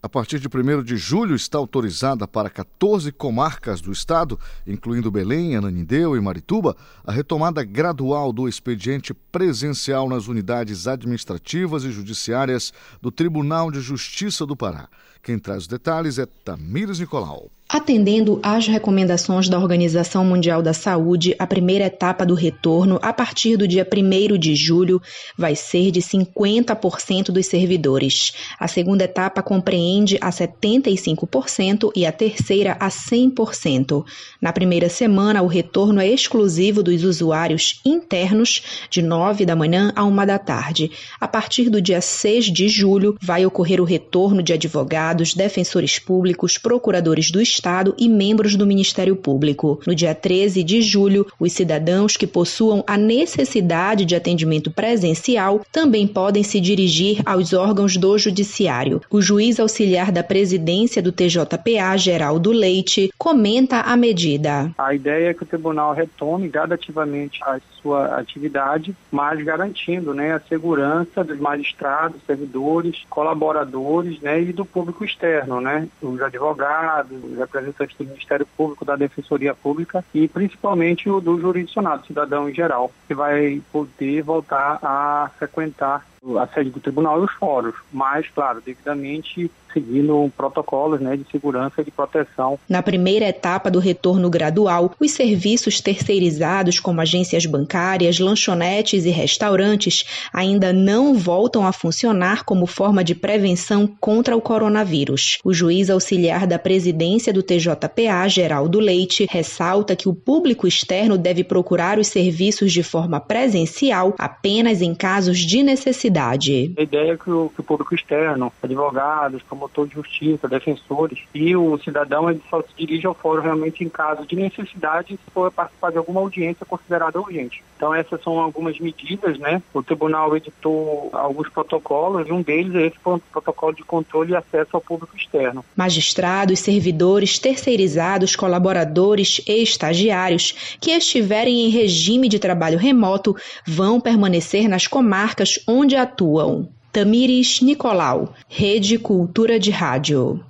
A 0.01 0.09
partir 0.09 0.39
de 0.39 0.47
1 0.47 0.81
de 0.81 0.97
julho 0.97 1.35
está 1.35 1.59
autorizada 1.59 2.27
para 2.27 2.49
14 2.49 3.11
comarcas 3.11 3.81
do 3.81 3.91
estado, 3.91 4.39
incluindo 4.65 5.11
Belém, 5.11 5.55
Ananindeu 5.55 6.17
e 6.17 6.19
Marituba, 6.19 6.75
a 7.03 7.11
retomada 7.11 7.63
gradual 7.63 8.33
do 8.33 8.49
expediente 8.49 9.13
presencial 9.13 10.09
nas 10.09 10.27
unidades 10.27 10.87
administrativas 10.87 11.83
e 11.83 11.91
judiciárias 11.91 12.73
do 12.99 13.11
Tribunal 13.11 13.69
de 13.69 13.79
Justiça 13.79 14.43
do 14.43 14.57
Pará. 14.57 14.89
Quem 15.21 15.37
traz 15.37 15.61
os 15.61 15.67
detalhes 15.67 16.17
é 16.17 16.25
Tamires 16.25 16.99
Nicolau. 16.99 17.51
Atendendo 17.73 18.39
às 18.43 18.67
recomendações 18.67 19.49
da 19.49 19.57
Organização 19.57 20.23
Mundial 20.23 20.61
da 20.61 20.73
Saúde, 20.73 21.35
a 21.39 21.47
primeira 21.47 21.85
etapa 21.85 22.23
do 22.23 22.35
retorno, 22.35 22.99
a 23.01 23.11
partir 23.11 23.57
do 23.57 23.67
dia 23.67 23.83
1 23.83 24.37
de 24.37 24.53
julho, 24.53 25.01
vai 25.35 25.55
ser 25.55 25.89
de 25.89 25.99
50% 25.99 27.31
dos 27.31 27.47
servidores. 27.47 28.31
A 28.59 28.67
segunda 28.67 29.05
etapa 29.05 29.41
compreende 29.41 30.19
a 30.21 30.29
75% 30.29 31.91
e 31.95 32.05
a 32.05 32.11
terceira 32.11 32.77
a 32.79 32.89
100%. 32.89 34.05
Na 34.39 34.53
primeira 34.53 34.87
semana, 34.87 35.41
o 35.41 35.47
retorno 35.47 35.99
é 35.99 36.07
exclusivo 36.07 36.83
dos 36.83 37.03
usuários 37.03 37.81
internos, 37.83 38.85
de 38.87 39.01
9 39.01 39.47
da 39.47 39.55
manhã 39.55 39.91
a 39.95 40.03
1 40.03 40.15
da 40.27 40.37
tarde. 40.37 40.91
A 41.19 41.27
partir 41.27 41.71
do 41.71 41.81
dia 41.81 42.01
6 42.01 42.53
de 42.53 42.69
julho, 42.69 43.17
vai 43.19 43.47
ocorrer 43.47 43.81
o 43.81 43.83
retorno 43.83 44.43
de 44.43 44.53
advogados, 44.53 45.33
defensores 45.33 45.97
públicos, 45.97 46.59
procuradores 46.59 47.31
do 47.31 47.41
Estado 47.41 47.62
Estado 47.63 47.95
e 47.97 48.09
membros 48.09 48.57
do 48.57 48.67
Ministério 48.67 49.15
Público. 49.15 49.79
No 49.87 49.95
dia 49.95 50.13
13 50.13 50.61
de 50.65 50.81
julho, 50.81 51.25
os 51.39 51.53
cidadãos 51.53 52.17
que 52.17 52.27
possuam 52.27 52.83
a 52.85 52.97
necessidade 52.97 54.03
de 54.03 54.17
atendimento 54.17 54.69
presencial 54.69 55.61
também 55.71 56.05
podem 56.05 56.43
se 56.43 56.59
dirigir 56.59 57.21
aos 57.25 57.53
órgãos 57.53 57.95
do 57.95 58.17
Judiciário. 58.17 59.01
O 59.09 59.21
juiz 59.21 59.61
auxiliar 59.61 60.11
da 60.11 60.21
presidência 60.21 61.01
do 61.01 61.13
TJPA, 61.13 61.95
Geraldo 61.95 62.51
Leite, 62.51 63.09
comenta 63.17 63.79
a 63.79 63.95
medida. 63.95 64.69
A 64.77 64.93
ideia 64.93 65.29
é 65.29 65.33
que 65.33 65.43
o 65.43 65.47
tribunal 65.47 65.93
retome 65.93 66.49
gradativamente 66.49 67.39
a 67.43 67.61
sua 67.81 68.17
atividade, 68.17 68.93
mas 69.09 69.41
garantindo 69.41 70.13
né, 70.13 70.33
a 70.33 70.39
segurança 70.41 71.23
dos 71.23 71.39
magistrados, 71.39 72.21
servidores, 72.25 73.05
colaboradores 73.09 74.19
né, 74.19 74.41
e 74.41 74.51
do 74.51 74.65
público 74.65 75.05
externo, 75.05 75.61
né, 75.61 75.87
os 76.01 76.21
advogados, 76.21 77.23
os 77.23 77.39
do 77.61 78.05
Ministério 78.05 78.45
Público, 78.57 78.85
da 78.85 78.95
Defensoria 78.95 79.53
Pública 79.53 80.03
e 80.13 80.27
principalmente 80.27 81.09
o 81.09 81.19
do 81.19 81.39
jurisdicionado, 81.39 82.05
cidadão 82.05 82.49
em 82.49 82.53
geral, 82.53 82.91
que 83.07 83.13
vai 83.13 83.61
poder 83.71 84.21
voltar 84.23 84.79
a 84.81 85.29
frequentar 85.37 86.05
a 86.39 86.47
sede 86.47 86.69
do 86.69 86.79
tribunal 86.79 87.21
e 87.21 87.25
os 87.25 87.31
fóruns, 87.33 87.75
mas, 87.91 88.27
claro, 88.29 88.61
devidamente 88.61 89.51
seguindo 89.73 90.31
protocolos 90.37 91.01
né, 91.01 91.17
de 91.17 91.25
segurança 91.31 91.81
e 91.81 91.85
de 91.85 91.91
proteção. 91.91 92.59
Na 92.69 92.81
primeira 92.81 93.27
etapa 93.27 93.69
do 93.69 93.79
retorno 93.79 94.29
gradual, 94.29 94.91
os 94.99 95.11
serviços 95.11 95.81
terceirizados, 95.81 96.79
como 96.79 97.01
agências 97.01 97.45
bancárias, 97.45 98.19
lanchonetes 98.19 99.05
e 99.05 99.09
restaurantes, 99.09 100.05
ainda 100.31 100.71
não 100.71 101.15
voltam 101.15 101.65
a 101.65 101.71
funcionar 101.71 102.43
como 102.43 102.65
forma 102.65 103.03
de 103.03 103.15
prevenção 103.15 103.87
contra 103.99 104.35
o 104.35 104.41
coronavírus. 104.41 105.39
O 105.43 105.53
juiz 105.53 105.89
auxiliar 105.89 106.45
da 106.45 106.59
presidência 106.59 107.33
do 107.33 107.43
TJPA, 107.43 108.27
Geraldo 108.27 108.79
Leite, 108.79 109.27
ressalta 109.29 109.95
que 109.95 110.07
o 110.07 110.13
público 110.13 110.67
externo 110.67 111.17
deve 111.17 111.43
procurar 111.43 111.97
os 111.97 112.07
serviços 112.07 112.71
de 112.71 112.83
forma 112.83 113.19
presencial 113.19 114.13
apenas 114.17 114.81
em 114.81 114.93
casos 114.93 115.39
de 115.39 115.63
necessidade. 115.63 116.73
A 116.77 116.81
ideia 116.81 117.13
é 117.13 117.17
que 117.17 117.29
o, 117.29 117.49
que 117.49 117.61
o 117.61 117.63
público 117.63 117.95
externo, 117.95 118.51
advogados, 118.61 119.41
promotor 119.63 119.87
de 119.87 119.95
justiça, 119.95 120.47
defensores 120.47 121.19
e 121.33 121.55
o 121.55 121.77
cidadão 121.79 122.29
ele 122.29 122.41
só 122.49 122.61
se 122.61 122.67
dirige 122.77 123.07
ao 123.07 123.13
fórum 123.13 123.41
realmente 123.41 123.83
em 123.83 123.89
caso 123.89 124.25
de 124.25 124.35
necessidade 124.35 125.13
se 125.13 125.31
for 125.31 125.51
participar 125.51 125.91
de 125.91 125.97
alguma 125.97 126.21
audiência 126.21 126.65
considerada 126.65 127.19
urgente. 127.19 127.63
Então 127.77 127.93
essas 127.93 128.21
são 128.21 128.39
algumas 128.39 128.79
medidas, 128.79 129.37
né? 129.39 129.61
O 129.73 129.81
tribunal 129.81 130.35
editou 130.35 131.09
alguns 131.13 131.49
protocolos 131.49 132.27
e 132.27 132.31
um 132.31 132.41
deles 132.41 132.75
é 132.75 132.87
esse 132.87 132.97
protocolo 133.31 133.73
de 133.73 133.83
controle 133.83 134.31
e 134.31 134.35
acesso 134.35 134.69
ao 134.73 134.81
público 134.81 135.15
externo. 135.15 135.63
Magistrados, 135.75 136.59
servidores, 136.59 137.39
terceirizados, 137.39 138.35
colaboradores 138.35 139.41
e 139.47 139.63
estagiários 139.63 140.77
que 140.79 140.91
estiverem 140.91 141.65
em 141.65 141.69
regime 141.69 142.27
de 142.27 142.39
trabalho 142.39 142.77
remoto 142.77 143.35
vão 143.65 143.99
permanecer 143.99 144.67
nas 144.67 144.87
comarcas 144.87 145.59
onde 145.67 145.95
atuam. 145.95 146.69
Tamires 146.93 147.59
Nicolau, 147.59 148.35
Rede 148.47 148.99
Cultura 148.99 149.59
de 149.59 149.71
Rádio. 149.71 150.45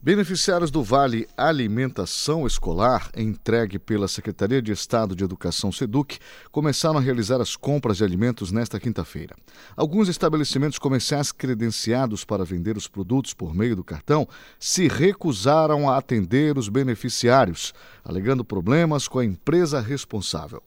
Beneficiários 0.00 0.70
do 0.70 0.80
Vale 0.80 1.26
Alimentação 1.36 2.46
Escolar, 2.46 3.10
entregue 3.16 3.80
pela 3.80 4.06
Secretaria 4.06 4.62
de 4.62 4.70
Estado 4.70 5.16
de 5.16 5.24
Educação 5.24 5.72
SEDUC, 5.72 6.20
começaram 6.52 6.98
a 6.98 7.00
realizar 7.00 7.40
as 7.40 7.56
compras 7.56 7.96
de 7.96 8.04
alimentos 8.04 8.52
nesta 8.52 8.78
quinta-feira. 8.78 9.34
Alguns 9.76 10.08
estabelecimentos 10.08 10.78
comerciais 10.78 11.32
credenciados 11.32 12.24
para 12.24 12.44
vender 12.44 12.76
os 12.76 12.86
produtos 12.86 13.34
por 13.34 13.52
meio 13.52 13.74
do 13.74 13.82
cartão 13.82 14.28
se 14.56 14.86
recusaram 14.86 15.90
a 15.90 15.96
atender 15.96 16.56
os 16.56 16.68
beneficiários, 16.68 17.74
alegando 18.04 18.44
problemas 18.44 19.08
com 19.08 19.18
a 19.18 19.24
empresa 19.24 19.80
responsável. 19.80 20.62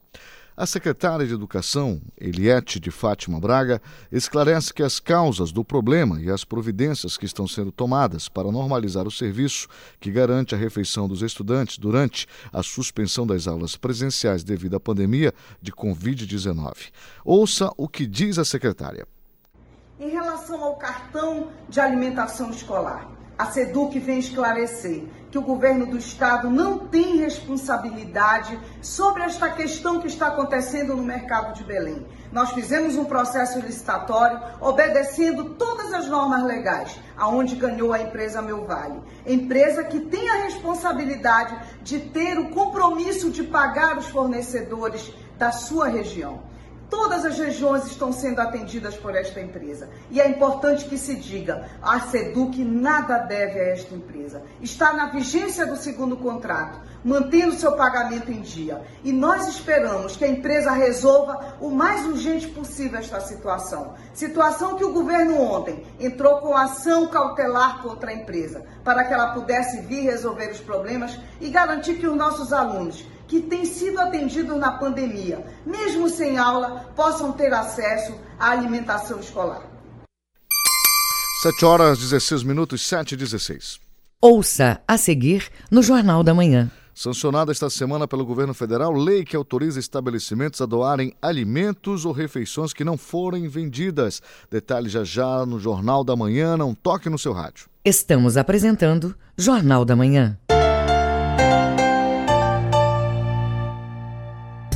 A 0.60 0.66
secretária 0.66 1.24
de 1.24 1.32
Educação, 1.32 2.02
Eliette 2.20 2.80
de 2.80 2.90
Fátima 2.90 3.38
Braga, 3.38 3.80
esclarece 4.10 4.74
que 4.74 4.82
as 4.82 4.98
causas 4.98 5.52
do 5.52 5.64
problema 5.64 6.20
e 6.20 6.32
as 6.32 6.44
providências 6.44 7.16
que 7.16 7.24
estão 7.24 7.46
sendo 7.46 7.70
tomadas 7.70 8.28
para 8.28 8.50
normalizar 8.50 9.06
o 9.06 9.10
serviço 9.10 9.68
que 10.00 10.10
garante 10.10 10.56
a 10.56 10.58
refeição 10.58 11.06
dos 11.06 11.22
estudantes 11.22 11.78
durante 11.78 12.26
a 12.52 12.60
suspensão 12.60 13.24
das 13.24 13.46
aulas 13.46 13.76
presenciais 13.76 14.42
devido 14.42 14.74
à 14.74 14.80
pandemia 14.80 15.32
de 15.62 15.70
Covid-19. 15.70 16.90
Ouça 17.24 17.70
o 17.76 17.88
que 17.88 18.04
diz 18.04 18.36
a 18.36 18.44
secretária. 18.44 19.06
Em 20.00 20.10
relação 20.10 20.60
ao 20.64 20.74
cartão 20.74 21.52
de 21.68 21.78
alimentação 21.78 22.50
escolar, 22.50 23.08
a 23.38 23.46
SEDUC 23.46 24.00
vem 24.00 24.18
esclarecer 24.18 25.04
que 25.30 25.38
o 25.38 25.42
governo 25.42 25.86
do 25.86 25.96
estado 25.96 26.50
não 26.50 26.78
tem 26.88 27.18
responsabilidade 27.18 28.58
sobre 28.82 29.22
esta 29.22 29.48
questão 29.48 30.00
que 30.00 30.08
está 30.08 30.26
acontecendo 30.26 30.96
no 30.96 31.04
mercado 31.04 31.54
de 31.54 31.62
Belém. 31.62 32.04
Nós 32.32 32.50
fizemos 32.50 32.96
um 32.96 33.04
processo 33.04 33.60
licitatório 33.60 34.40
obedecendo 34.60 35.54
todas 35.54 35.92
as 35.92 36.08
normas 36.08 36.42
legais, 36.42 36.98
aonde 37.16 37.54
ganhou 37.54 37.92
a 37.92 38.00
empresa 38.00 38.42
Meu 38.42 38.66
Vale. 38.66 39.00
Empresa 39.24 39.84
que 39.84 40.00
tem 40.00 40.28
a 40.28 40.42
responsabilidade 40.44 41.56
de 41.82 42.00
ter 42.00 42.38
o 42.40 42.50
compromisso 42.50 43.30
de 43.30 43.44
pagar 43.44 43.96
os 43.98 44.08
fornecedores 44.08 45.12
da 45.38 45.52
sua 45.52 45.86
região. 45.86 46.47
Todas 46.90 47.24
as 47.26 47.38
regiões 47.38 47.84
estão 47.86 48.12
sendo 48.12 48.40
atendidas 48.40 48.96
por 48.96 49.14
esta 49.14 49.40
empresa. 49.40 49.90
E 50.10 50.20
é 50.20 50.28
importante 50.28 50.86
que 50.86 50.96
se 50.96 51.16
diga: 51.16 51.68
a 51.82 52.00
SEDUC 52.00 52.64
nada 52.64 53.18
deve 53.18 53.60
a 53.60 53.68
esta 53.68 53.94
empresa. 53.94 54.42
Está 54.62 54.94
na 54.94 55.10
vigência 55.10 55.66
do 55.66 55.76
segundo 55.76 56.16
contrato, 56.16 56.80
mantendo 57.04 57.52
seu 57.52 57.72
pagamento 57.72 58.32
em 58.32 58.40
dia. 58.40 58.80
E 59.04 59.12
nós 59.12 59.48
esperamos 59.48 60.16
que 60.16 60.24
a 60.24 60.28
empresa 60.28 60.70
resolva 60.70 61.56
o 61.60 61.70
mais 61.70 62.06
urgente 62.06 62.48
possível 62.48 62.98
esta 62.98 63.20
situação. 63.20 63.94
Situação 64.14 64.76
que 64.76 64.84
o 64.84 64.92
governo 64.92 65.40
ontem 65.40 65.84
entrou 66.00 66.38
com 66.38 66.56
ação 66.56 67.08
cautelar 67.08 67.82
contra 67.82 68.10
a 68.10 68.14
empresa, 68.14 68.64
para 68.82 69.04
que 69.04 69.12
ela 69.12 69.34
pudesse 69.34 69.82
vir 69.82 70.04
resolver 70.04 70.50
os 70.50 70.60
problemas 70.60 71.18
e 71.38 71.50
garantir 71.50 71.98
que 71.98 72.06
os 72.06 72.16
nossos 72.16 72.52
alunos 72.52 73.04
que 73.28 73.42
têm 73.42 73.66
sido 73.66 74.00
atendidos 74.00 74.56
na 74.56 74.72
pandemia, 74.72 75.44
mesmo 75.64 76.08
sem 76.08 76.38
aula, 76.38 76.90
possam 76.96 77.30
ter 77.30 77.52
acesso 77.52 78.14
à 78.40 78.50
alimentação 78.50 79.20
escolar. 79.20 79.62
7 81.42 81.64
horas 81.64 81.98
16 81.98 82.42
minutos, 82.42 82.84
7 82.84 83.12
e 83.12 83.16
16. 83.16 83.78
Ouça 84.20 84.80
a 84.88 84.96
seguir 84.96 85.48
no 85.70 85.82
Jornal 85.82 86.24
da 86.24 86.34
Manhã. 86.34 86.68
Sancionada 86.92 87.52
esta 87.52 87.70
semana 87.70 88.08
pelo 88.08 88.26
governo 88.26 88.52
federal, 88.52 88.92
lei 88.92 89.24
que 89.24 89.36
autoriza 89.36 89.78
estabelecimentos 89.78 90.60
a 90.60 90.66
doarem 90.66 91.14
alimentos 91.22 92.04
ou 92.04 92.10
refeições 92.10 92.72
que 92.72 92.82
não 92.82 92.96
forem 92.96 93.46
vendidas. 93.46 94.20
Detalhe 94.50 94.88
já 94.88 95.04
já 95.04 95.46
no 95.46 95.60
Jornal 95.60 96.02
da 96.02 96.16
Manhã, 96.16 96.56
não 96.56 96.74
toque 96.74 97.08
no 97.08 97.16
seu 97.16 97.32
rádio. 97.32 97.68
Estamos 97.84 98.36
apresentando 98.36 99.14
Jornal 99.36 99.84
da 99.84 99.94
Manhã. 99.94 100.36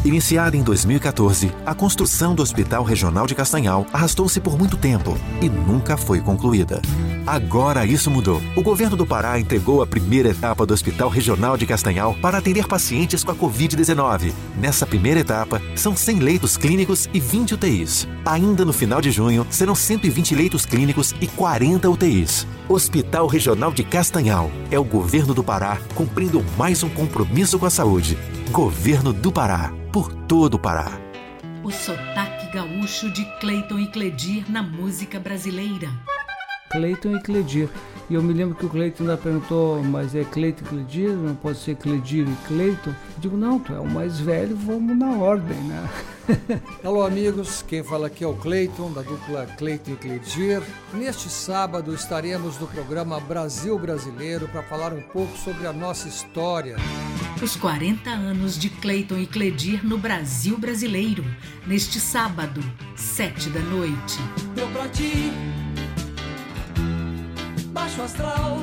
Iniciada 0.05 0.57
em 0.57 0.65
2014, 0.65 1.53
a 1.65 1.77
construção 1.77 2.35
do 2.35 2.43
Hospital 2.43 2.83
Regional 2.83 3.25
de 3.25 3.37
Castanhal 3.37 3.87
arrastou-se 3.93 4.41
por 4.41 4.59
muito 4.59 4.77
tempo 4.77 5.17
e 5.41 5.49
nunca 5.49 5.97
foi 5.97 6.21
concluída. 6.21 6.83
Agora 7.25 7.87
isso 7.87 8.11
mudou. 8.11 8.43
O 8.57 8.63
governo 8.63 8.97
do 8.97 9.07
Pará 9.07 9.39
entregou 9.39 9.81
a 9.81 9.87
primeira 9.87 10.31
etapa 10.31 10.67
do 10.67 10.75
Hospital 10.75 11.09
Regional 11.09 11.57
de 11.57 11.67
Castanhal 11.67 12.17
para 12.21 12.39
atender 12.39 12.67
pacientes 12.67 13.23
com 13.23 13.31
a 13.31 13.35
Covid-19. 13.37 14.33
Nessa 14.59 14.85
primeira 14.85 15.21
etapa, 15.21 15.63
são 15.77 15.95
100 15.95 16.19
leitos 16.19 16.57
clínicos 16.57 17.09
e 17.15 17.21
20 17.21 17.55
UTIs. 17.55 18.09
Ainda 18.27 18.65
no 18.65 18.73
final 18.73 19.01
de 19.01 19.13
junho, 19.13 19.47
serão 19.51 19.77
120 19.77 20.35
leitos 20.35 20.67
clínicos 20.67 21.15
e 21.21 21.29
40 21.29 21.89
UTIs. 21.89 22.45
Hospital 22.69 23.27
Regional 23.27 23.73
de 23.73 23.83
Castanhal 23.83 24.51
é 24.71 24.79
o 24.79 24.85
governo 24.85 25.35
do 25.35 25.43
Pará 25.43 25.79
cumprindo 25.95 26.43
mais 26.57 26.83
um 26.83 26.89
compromisso 26.89 27.59
com 27.59 27.67
a 27.67 27.71
saúde. 27.71 28.17
Governo 28.51 29.13
do 29.13 29.33
Pará 29.33 29.73
por 29.93 30.13
todo 30.13 30.55
o 30.55 30.59
Pará. 30.59 30.93
O 31.65 31.71
sotaque 31.71 32.53
gaúcho 32.53 33.11
de 33.13 33.25
Cleiton 33.41 33.81
e 33.81 33.87
Cledir 33.89 34.51
na 34.51 34.63
música 34.63 35.19
brasileira. 35.19 35.89
Cleiton 36.71 37.17
e 37.17 37.21
Cledir. 37.21 37.69
E 38.13 38.15
eu 38.15 38.23
me 38.23 38.35
lembro 38.35 38.55
que 38.55 38.67
o 38.67 38.69
Cleiton 38.69 39.05
ainda 39.05 39.17
perguntou, 39.17 39.83
mas 39.83 40.15
é 40.15 40.23
Cleiton 40.23 40.67
e 40.67 40.69
Cledir? 40.69 41.09
Não 41.13 41.35
pode 41.35 41.57
ser 41.57 41.77
Cledir 41.77 42.29
e 42.29 42.47
Cleiton? 42.47 42.91
Eu 42.91 43.21
digo, 43.21 43.37
não, 43.39 43.59
tu 43.59 43.73
é 43.73 43.81
o 43.81 43.89
mais 43.89 44.21
velho, 44.21 44.55
vamos 44.55 44.99
na 44.99 45.13
ordem, 45.13 45.57
né? 45.63 45.89
Alô, 46.85 47.07
amigos. 47.07 47.65
Quem 47.67 47.83
fala 47.83 48.09
aqui 48.09 48.23
é 48.23 48.27
o 48.27 48.35
Cleiton, 48.35 48.93
da 48.93 49.01
dupla 49.01 49.47
Cleiton 49.57 49.93
e 49.93 49.97
Cledir. 49.97 50.63
Neste 50.93 51.31
sábado 51.31 51.95
estaremos 51.95 52.59
no 52.59 52.67
programa 52.67 53.19
Brasil 53.19 53.79
Brasileiro 53.79 54.47
para 54.47 54.63
falar 54.63 54.93
um 54.93 55.01
pouco 55.01 55.35
sobre 55.39 55.67
a 55.67 55.73
nossa 55.73 56.07
história. 56.07 56.77
Os 57.43 57.57
40 57.57 58.11
anos 58.11 58.59
de 58.59 58.69
Cleiton 58.69 59.17
e 59.17 59.27
Cledir 59.27 59.83
no 59.83 59.97
Brasil 59.97 60.59
Brasileiro. 60.59 61.25
Neste 61.67 61.99
sábado, 61.99 62.63
7 62.95 63.49
da 63.49 63.61
noite. 63.61 64.19
Deu 64.55 64.69
pra 64.69 64.87
ti 64.91 65.33
baixo 67.73 68.03
astral. 68.03 68.59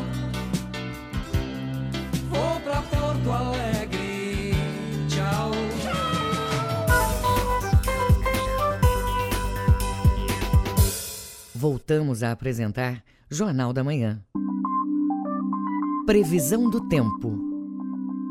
Vou 2.30 2.60
pra 2.62 2.82
Porto 2.84 3.32
Alegre. 3.32 4.54
Tchau. 5.08 5.52
Voltamos 11.56 12.24
a 12.24 12.32
apresentar 12.32 13.04
Jornal 13.30 13.74
da 13.74 13.84
Manhã. 13.84 14.22
Previsão 16.06 16.70
do 16.70 16.88
tempo. 16.88 17.49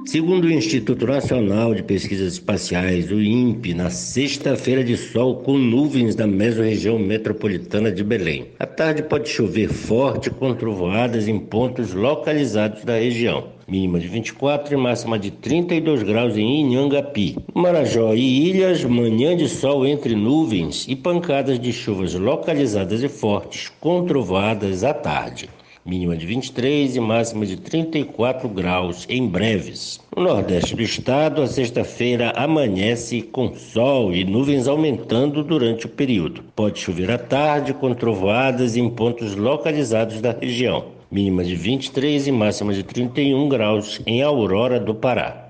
Segundo 0.08 0.46
o 0.46 0.50
Instituto 0.50 1.06
Nacional 1.06 1.74
de 1.74 1.82
Pesquisas 1.82 2.32
Espaciais, 2.32 3.10
o 3.12 3.20
INPE, 3.20 3.74
na 3.74 3.90
sexta-feira 3.90 4.82
de 4.82 4.96
sol 4.96 5.42
com 5.42 5.58
nuvens 5.58 6.16
na 6.16 6.26
mesorregião 6.26 6.98
metropolitana 6.98 7.92
de 7.92 8.02
Belém. 8.02 8.46
À 8.58 8.64
tarde 8.64 9.02
pode 9.02 9.28
chover 9.28 9.68
forte 9.68 10.30
com 10.30 10.54
trovoadas 10.54 11.28
em 11.28 11.38
pontos 11.38 11.92
localizados 11.92 12.86
da 12.86 12.94
região. 12.94 13.48
Mínima 13.68 14.00
de 14.00 14.08
24 14.08 14.72
e 14.72 14.76
máxima 14.78 15.18
de 15.18 15.30
32 15.30 16.02
graus 16.02 16.38
em 16.38 16.62
Inhangapi. 16.62 17.36
Marajó 17.52 18.14
e 18.14 18.48
Ilhas, 18.48 18.82
manhã 18.84 19.36
de 19.36 19.46
sol 19.46 19.86
entre 19.86 20.14
nuvens 20.14 20.86
e 20.88 20.96
pancadas 20.96 21.60
de 21.60 21.70
chuvas 21.70 22.14
localizadas 22.14 23.02
e 23.02 23.10
fortes 23.10 23.70
com 23.78 24.06
trovoadas 24.06 24.84
à 24.84 24.94
tarde 24.94 25.50
mínima 25.84 26.16
de 26.16 26.26
23 26.26 26.96
e 26.96 27.00
máxima 27.00 27.46
de 27.46 27.56
34 27.56 28.48
graus 28.48 29.06
em 29.08 29.26
breves. 29.26 30.00
No 30.16 30.24
nordeste 30.24 30.74
do 30.74 30.82
estado, 30.82 31.42
a 31.42 31.46
sexta-feira 31.46 32.32
amanhece 32.36 33.22
com 33.22 33.54
sol 33.54 34.12
e 34.12 34.24
nuvens 34.24 34.66
aumentando 34.66 35.42
durante 35.42 35.86
o 35.86 35.88
período. 35.88 36.42
Pode 36.54 36.78
chover 36.78 37.10
à 37.10 37.18
tarde 37.18 37.72
com 37.72 37.94
trovoadas 37.94 38.76
em 38.76 38.88
pontos 38.90 39.34
localizados 39.34 40.20
da 40.20 40.32
região. 40.32 40.86
Mínima 41.10 41.42
de 41.42 41.54
23 41.54 42.26
e 42.26 42.32
máxima 42.32 42.74
de 42.74 42.82
31 42.82 43.48
graus 43.48 44.00
em 44.06 44.22
Aurora 44.22 44.78
do 44.78 44.94
Pará. 44.94 45.48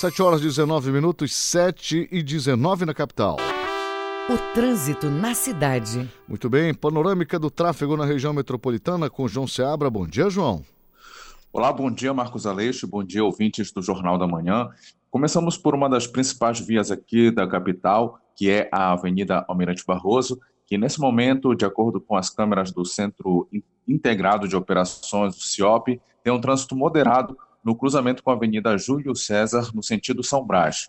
7 0.00 0.22
horas 0.22 0.40
e 0.40 0.44
19 0.44 0.90
minutos, 0.90 1.34
7 1.34 2.08
e 2.10 2.22
19 2.22 2.86
na 2.86 2.94
capital. 2.94 3.36
O 4.30 4.38
trânsito 4.54 5.10
na 5.10 5.34
cidade. 5.34 6.08
Muito 6.28 6.48
bem, 6.48 6.72
panorâmica 6.72 7.40
do 7.40 7.50
tráfego 7.50 7.96
na 7.96 8.04
região 8.04 8.32
metropolitana 8.32 9.10
com 9.10 9.26
João 9.26 9.48
Seabra. 9.48 9.90
Bom 9.90 10.06
dia, 10.06 10.30
João. 10.30 10.62
Olá, 11.52 11.72
bom 11.72 11.90
dia, 11.90 12.14
Marcos 12.14 12.46
Aleixo. 12.46 12.86
Bom 12.86 13.02
dia, 13.02 13.24
ouvintes 13.24 13.72
do 13.72 13.82
Jornal 13.82 14.16
da 14.16 14.26
Manhã. 14.28 14.68
Começamos 15.10 15.58
por 15.58 15.74
uma 15.74 15.88
das 15.88 16.06
principais 16.06 16.60
vias 16.60 16.92
aqui 16.92 17.32
da 17.32 17.48
capital, 17.48 18.20
que 18.36 18.48
é 18.48 18.68
a 18.70 18.92
Avenida 18.92 19.44
Almirante 19.48 19.84
Barroso, 19.84 20.40
que 20.68 20.78
nesse 20.78 21.00
momento, 21.00 21.52
de 21.52 21.64
acordo 21.64 22.00
com 22.00 22.16
as 22.16 22.30
câmeras 22.30 22.70
do 22.70 22.84
Centro 22.84 23.48
Integrado 23.88 24.46
de 24.46 24.54
Operações, 24.54 25.34
do 25.34 25.42
CIOP, 25.42 26.00
tem 26.22 26.32
um 26.32 26.40
trânsito 26.40 26.76
moderado 26.76 27.36
no 27.64 27.74
cruzamento 27.74 28.22
com 28.22 28.30
a 28.30 28.34
Avenida 28.34 28.78
Júlio 28.78 29.16
César, 29.16 29.70
no 29.74 29.82
sentido 29.82 30.22
São 30.22 30.46
Brás. 30.46 30.88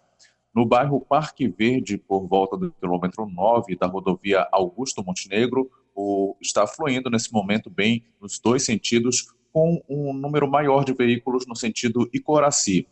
No 0.53 0.65
bairro 0.65 1.01
Parque 1.01 1.47
Verde, 1.47 1.97
por 1.97 2.27
volta 2.27 2.55
do 2.55 2.71
quilômetro 2.73 3.25
9 3.25 3.75
da 3.75 3.87
rodovia 3.87 4.47
Augusto 4.51 5.03
Montenegro, 5.03 5.67
o, 5.95 6.35
está 6.39 6.67
fluindo 6.67 7.09
nesse 7.09 7.33
momento 7.33 7.71
bem 7.71 8.03
nos 8.21 8.39
dois 8.39 8.63
sentidos, 8.63 9.33
com 9.51 9.83
um 9.89 10.13
número 10.13 10.47
maior 10.47 10.83
de 10.83 10.93
veículos 10.93 11.47
no 11.47 11.55
sentido 11.55 12.07
Icoraci. 12.13 12.87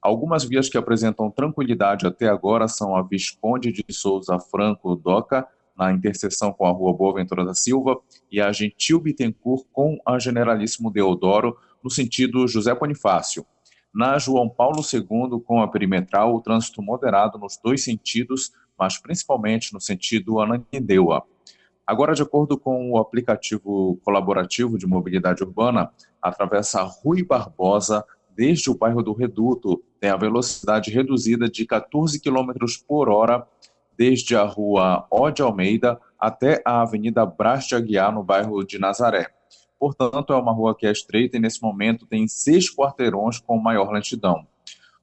Algumas 0.00 0.44
vias 0.44 0.68
que 0.68 0.78
apresentam 0.78 1.30
tranquilidade 1.30 2.06
até 2.06 2.28
agora 2.28 2.68
são 2.68 2.96
a 2.96 3.02
Visconde 3.02 3.72
de 3.72 3.84
Souza 3.90 4.38
Franco 4.38 4.94
Doca, 4.94 5.46
na 5.76 5.92
interseção 5.92 6.52
com 6.52 6.66
a 6.66 6.70
Rua 6.70 6.92
Boa 6.92 7.14
Ventura 7.14 7.44
da 7.44 7.54
Silva, 7.54 8.00
e 8.30 8.40
a 8.40 8.52
Gentil 8.52 9.00
Bittencourt 9.00 9.64
com 9.72 9.98
a 10.06 10.18
Generalíssimo 10.18 10.90
Deodoro, 10.90 11.56
no 11.82 11.90
sentido 11.90 12.46
José 12.46 12.74
Bonifácio. 12.74 13.44
Na 13.92 14.18
João 14.18 14.48
Paulo 14.48 14.80
II, 14.80 15.40
com 15.44 15.60
a 15.60 15.68
perimetral, 15.68 16.34
o 16.34 16.40
trânsito 16.40 16.80
moderado 16.80 17.38
nos 17.38 17.58
dois 17.62 17.82
sentidos, 17.82 18.52
mas 18.78 18.96
principalmente 18.98 19.72
no 19.72 19.80
sentido 19.80 20.40
Ananindeua. 20.40 21.24
Agora, 21.84 22.14
de 22.14 22.22
acordo 22.22 22.56
com 22.56 22.92
o 22.92 22.98
aplicativo 22.98 23.98
colaborativo 24.04 24.78
de 24.78 24.86
mobilidade 24.86 25.42
urbana, 25.42 25.90
atravessa 26.22 26.82
Rui 26.82 27.24
Barbosa, 27.24 28.04
desde 28.30 28.70
o 28.70 28.76
bairro 28.76 29.02
do 29.02 29.12
Reduto, 29.12 29.82
tem 29.98 30.08
a 30.08 30.16
velocidade 30.16 30.92
reduzida 30.92 31.48
de 31.48 31.66
14 31.66 32.20
km 32.20 32.52
por 32.86 33.08
hora, 33.08 33.44
desde 33.98 34.36
a 34.36 34.44
rua 34.44 35.04
Ode 35.10 35.42
Almeida 35.42 36.00
até 36.16 36.62
a 36.64 36.80
Avenida 36.80 37.26
Brás 37.26 37.66
de 37.66 37.74
Aguiar, 37.74 38.14
no 38.14 38.22
bairro 38.22 38.64
de 38.64 38.78
Nazaré. 38.78 39.39
Portanto, 39.80 40.34
é 40.34 40.36
uma 40.36 40.52
rua 40.52 40.76
que 40.76 40.86
é 40.86 40.92
estreita 40.92 41.38
e 41.38 41.40
nesse 41.40 41.62
momento 41.62 42.04
tem 42.04 42.28
seis 42.28 42.70
quarteirões 42.70 43.38
com 43.38 43.58
maior 43.58 43.90
lentidão. 43.90 44.46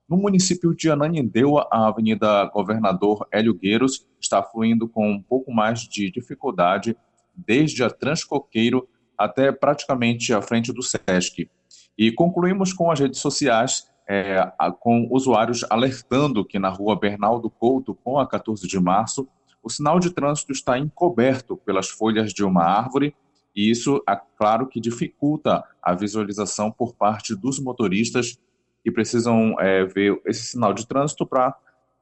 No 0.07 0.15
município 0.15 0.75
de 0.75 0.91
Ananindeua, 0.91 1.67
a 1.71 1.87
Avenida 1.87 2.45
Governador 2.53 3.27
Hélio 3.31 3.55
Gueiros 3.55 4.07
está 4.21 4.43
fluindo 4.43 4.87
com 4.87 5.09
um 5.09 5.19
pouco 5.19 5.51
mais 5.51 5.79
de 5.81 6.11
dificuldade, 6.11 6.95
desde 7.35 7.83
a 7.83 7.89
Transcoqueiro 7.89 8.87
até 9.17 9.51
praticamente 9.51 10.31
a 10.31 10.43
frente 10.43 10.71
do 10.71 10.83
SESC. 10.83 11.49
E 11.97 12.11
concluímos 12.11 12.71
com 12.71 12.91
as 12.91 12.99
redes 12.99 13.19
sociais, 13.19 13.89
é, 14.07 14.47
com 14.79 15.07
usuários 15.09 15.65
alertando 15.71 16.45
que 16.45 16.59
na 16.59 16.69
rua 16.69 16.95
Bernardo 16.95 17.49
Couto, 17.49 17.95
com 17.95 18.19
a 18.19 18.27
14 18.27 18.67
de 18.67 18.79
março, 18.79 19.27
o 19.63 19.69
sinal 19.71 19.99
de 19.99 20.11
trânsito 20.11 20.51
está 20.51 20.77
encoberto 20.77 21.57
pelas 21.57 21.89
folhas 21.89 22.31
de 22.31 22.43
uma 22.43 22.63
árvore 22.63 23.15
e 23.57 23.71
isso, 23.71 24.03
é 24.07 24.15
claro, 24.37 24.67
que 24.67 24.79
dificulta 24.79 25.63
a 25.81 25.95
visualização 25.95 26.71
por 26.71 26.93
parte 26.93 27.35
dos 27.35 27.57
motoristas 27.57 28.37
que 28.83 28.91
precisam 28.91 29.59
é, 29.59 29.83
ver 29.83 30.21
esse 30.27 30.43
sinal 30.43 30.75
de 30.75 30.87
trânsito 30.87 31.25
para 31.25 31.55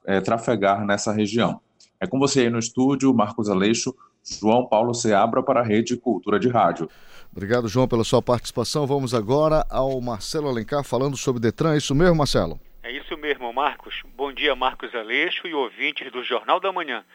é, 0.05 0.19
trafegar 0.19 0.85
nessa 0.85 1.13
região. 1.13 1.61
É 1.97 2.05
com 2.05 2.19
você 2.19 2.41
aí 2.41 2.49
no 2.49 2.59
estúdio, 2.59 3.13
Marcos 3.13 3.49
Aleixo, 3.49 3.95
João 4.21 4.67
Paulo 4.67 4.93
Seabra 4.93 5.41
para 5.41 5.61
a 5.61 5.63
Rede 5.63 5.95
Cultura 5.95 6.37
de 6.37 6.49
Rádio. 6.49 6.89
Obrigado, 7.31 7.69
João, 7.69 7.87
pela 7.87 8.03
sua 8.03 8.21
participação. 8.21 8.85
Vamos 8.85 9.13
agora 9.13 9.65
ao 9.69 10.01
Marcelo 10.01 10.49
Alencar 10.49 10.83
falando 10.83 11.15
sobre 11.15 11.41
Detran. 11.41 11.75
É 11.75 11.77
isso 11.77 11.95
mesmo, 11.95 12.17
Marcelo? 12.17 12.59
É 12.83 12.91
isso 12.91 13.15
mesmo, 13.15 13.51
Marcos. 13.53 14.03
Bom 14.17 14.33
dia, 14.33 14.53
Marcos 14.57 14.93
Aleixo 14.93 15.47
e 15.47 15.53
ouvintes 15.53 16.11
do 16.11 16.21
Jornal 16.21 16.59
da 16.59 16.73
Manhã. 16.73 17.05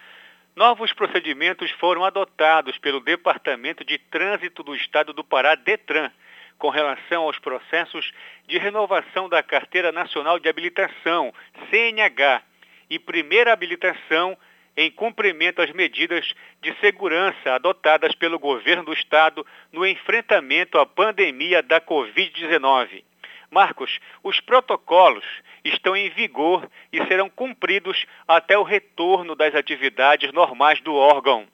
Novos 0.55 0.93
procedimentos 0.93 1.71
foram 1.73 2.05
adotados 2.05 2.77
pelo 2.79 3.01
Departamento 3.01 3.85
de 3.85 3.99
Trânsito 3.99 4.63
do 4.63 4.75
Estado 4.75 5.13
do 5.13 5.23
Pará, 5.23 5.55
DETRAN, 5.55 6.11
com 6.59 6.69
relação 6.69 7.23
aos 7.23 7.39
processos 7.39 8.13
de 8.47 8.59
renovação 8.59 9.29
da 9.29 9.43
Carteira 9.43 9.91
Nacional 9.93 10.39
de 10.39 10.49
Habilitação, 10.49 11.33
CNH, 11.71 12.43
e 12.91 12.99
primeira 12.99 13.53
habilitação 13.53 14.37
em 14.77 14.91
cumprimento 14.91 15.63
às 15.63 15.71
medidas 15.73 16.35
de 16.61 16.75
segurança 16.81 17.55
adotadas 17.55 18.15
pelo 18.15 18.39
governo 18.39 18.85
do 18.85 18.93
estado 18.93 19.47
no 19.73 19.87
enfrentamento 19.87 20.79
à 20.79 20.85
pandemia 20.85 21.63
da 21.63 21.81
Covid-19. 21.81 23.05
Marcos, 23.51 23.99
os 24.23 24.41
protocolos 24.41 25.25
estão 25.65 25.97
em 25.97 26.09
vigor 26.11 26.71
e 26.93 27.05
serão 27.07 27.29
cumpridos 27.29 28.07
até 28.27 28.57
o 28.57 28.63
retorno 28.63 29.35
das 29.35 29.55
atividades 29.57 30.33
normais 30.33 30.81
do 30.81 30.95
órgão. 30.95 31.49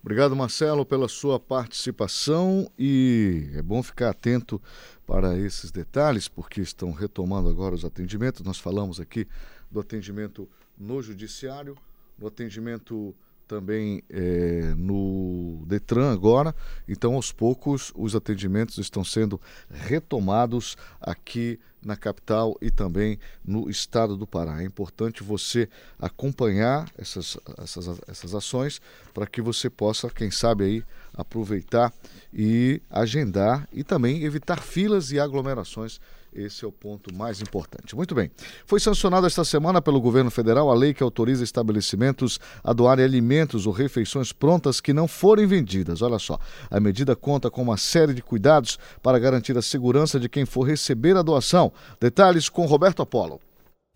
Obrigado, 0.00 0.36
Marcelo, 0.36 0.86
pela 0.86 1.08
sua 1.08 1.40
participação 1.40 2.70
e 2.78 3.50
é 3.56 3.62
bom 3.62 3.82
ficar 3.82 4.10
atento 4.10 4.62
para 5.08 5.38
esses 5.38 5.70
detalhes, 5.70 6.28
porque 6.28 6.60
estão 6.60 6.92
retomando 6.92 7.48
agora 7.48 7.74
os 7.74 7.82
atendimentos. 7.82 8.44
Nós 8.44 8.58
falamos 8.58 9.00
aqui 9.00 9.26
do 9.70 9.80
atendimento 9.80 10.46
no 10.76 11.00
judiciário, 11.00 11.78
no 12.18 12.26
atendimento 12.26 13.16
também 13.46 14.02
é, 14.10 14.74
no 14.76 15.64
Detran 15.66 16.12
agora. 16.12 16.54
Então, 16.86 17.14
aos 17.14 17.32
poucos, 17.32 17.90
os 17.96 18.14
atendimentos 18.14 18.76
estão 18.76 19.02
sendo 19.02 19.40
retomados 19.70 20.76
aqui 21.00 21.58
na 21.82 21.96
capital 21.96 22.54
e 22.60 22.70
também 22.70 23.18
no 23.42 23.70
estado 23.70 24.14
do 24.14 24.26
Pará. 24.26 24.60
É 24.60 24.64
importante 24.66 25.22
você 25.22 25.70
acompanhar 25.98 26.86
essas, 26.98 27.38
essas, 27.56 28.00
essas 28.06 28.34
ações 28.34 28.78
para 29.14 29.26
que 29.26 29.40
você 29.40 29.70
possa, 29.70 30.10
quem 30.10 30.30
sabe, 30.30 30.64
aí 30.64 30.84
aproveitar 31.18 31.92
e 32.32 32.80
agendar 32.88 33.68
e 33.72 33.84
também 33.84 34.22
evitar 34.22 34.62
filas 34.62 35.10
e 35.10 35.18
aglomerações 35.18 36.00
esse 36.32 36.64
é 36.64 36.68
o 36.68 36.72
ponto 36.72 37.12
mais 37.14 37.40
importante. 37.40 37.96
Muito 37.96 38.14
bem. 38.14 38.30
Foi 38.66 38.78
sancionada 38.78 39.26
esta 39.26 39.44
semana 39.44 39.80
pelo 39.80 40.00
governo 40.00 40.30
federal 40.30 40.70
a 40.70 40.74
lei 40.74 40.92
que 40.92 41.02
autoriza 41.02 41.42
estabelecimentos 41.42 42.38
a 42.62 42.72
doarem 42.72 43.04
alimentos 43.04 43.66
ou 43.66 43.72
refeições 43.72 44.32
prontas 44.32 44.80
que 44.80 44.92
não 44.92 45.08
forem 45.08 45.46
vendidas. 45.46 46.02
Olha 46.02 46.18
só, 46.18 46.38
a 46.70 46.78
medida 46.78 47.16
conta 47.16 47.50
com 47.50 47.62
uma 47.62 47.76
série 47.76 48.14
de 48.14 48.22
cuidados 48.22 48.78
para 49.02 49.18
garantir 49.18 49.56
a 49.56 49.62
segurança 49.62 50.20
de 50.20 50.28
quem 50.28 50.44
for 50.44 50.62
receber 50.62 51.16
a 51.16 51.22
doação. 51.22 51.72
Detalhes 52.00 52.48
com 52.48 52.66
Roberto 52.66 53.02
Apolo. 53.02 53.40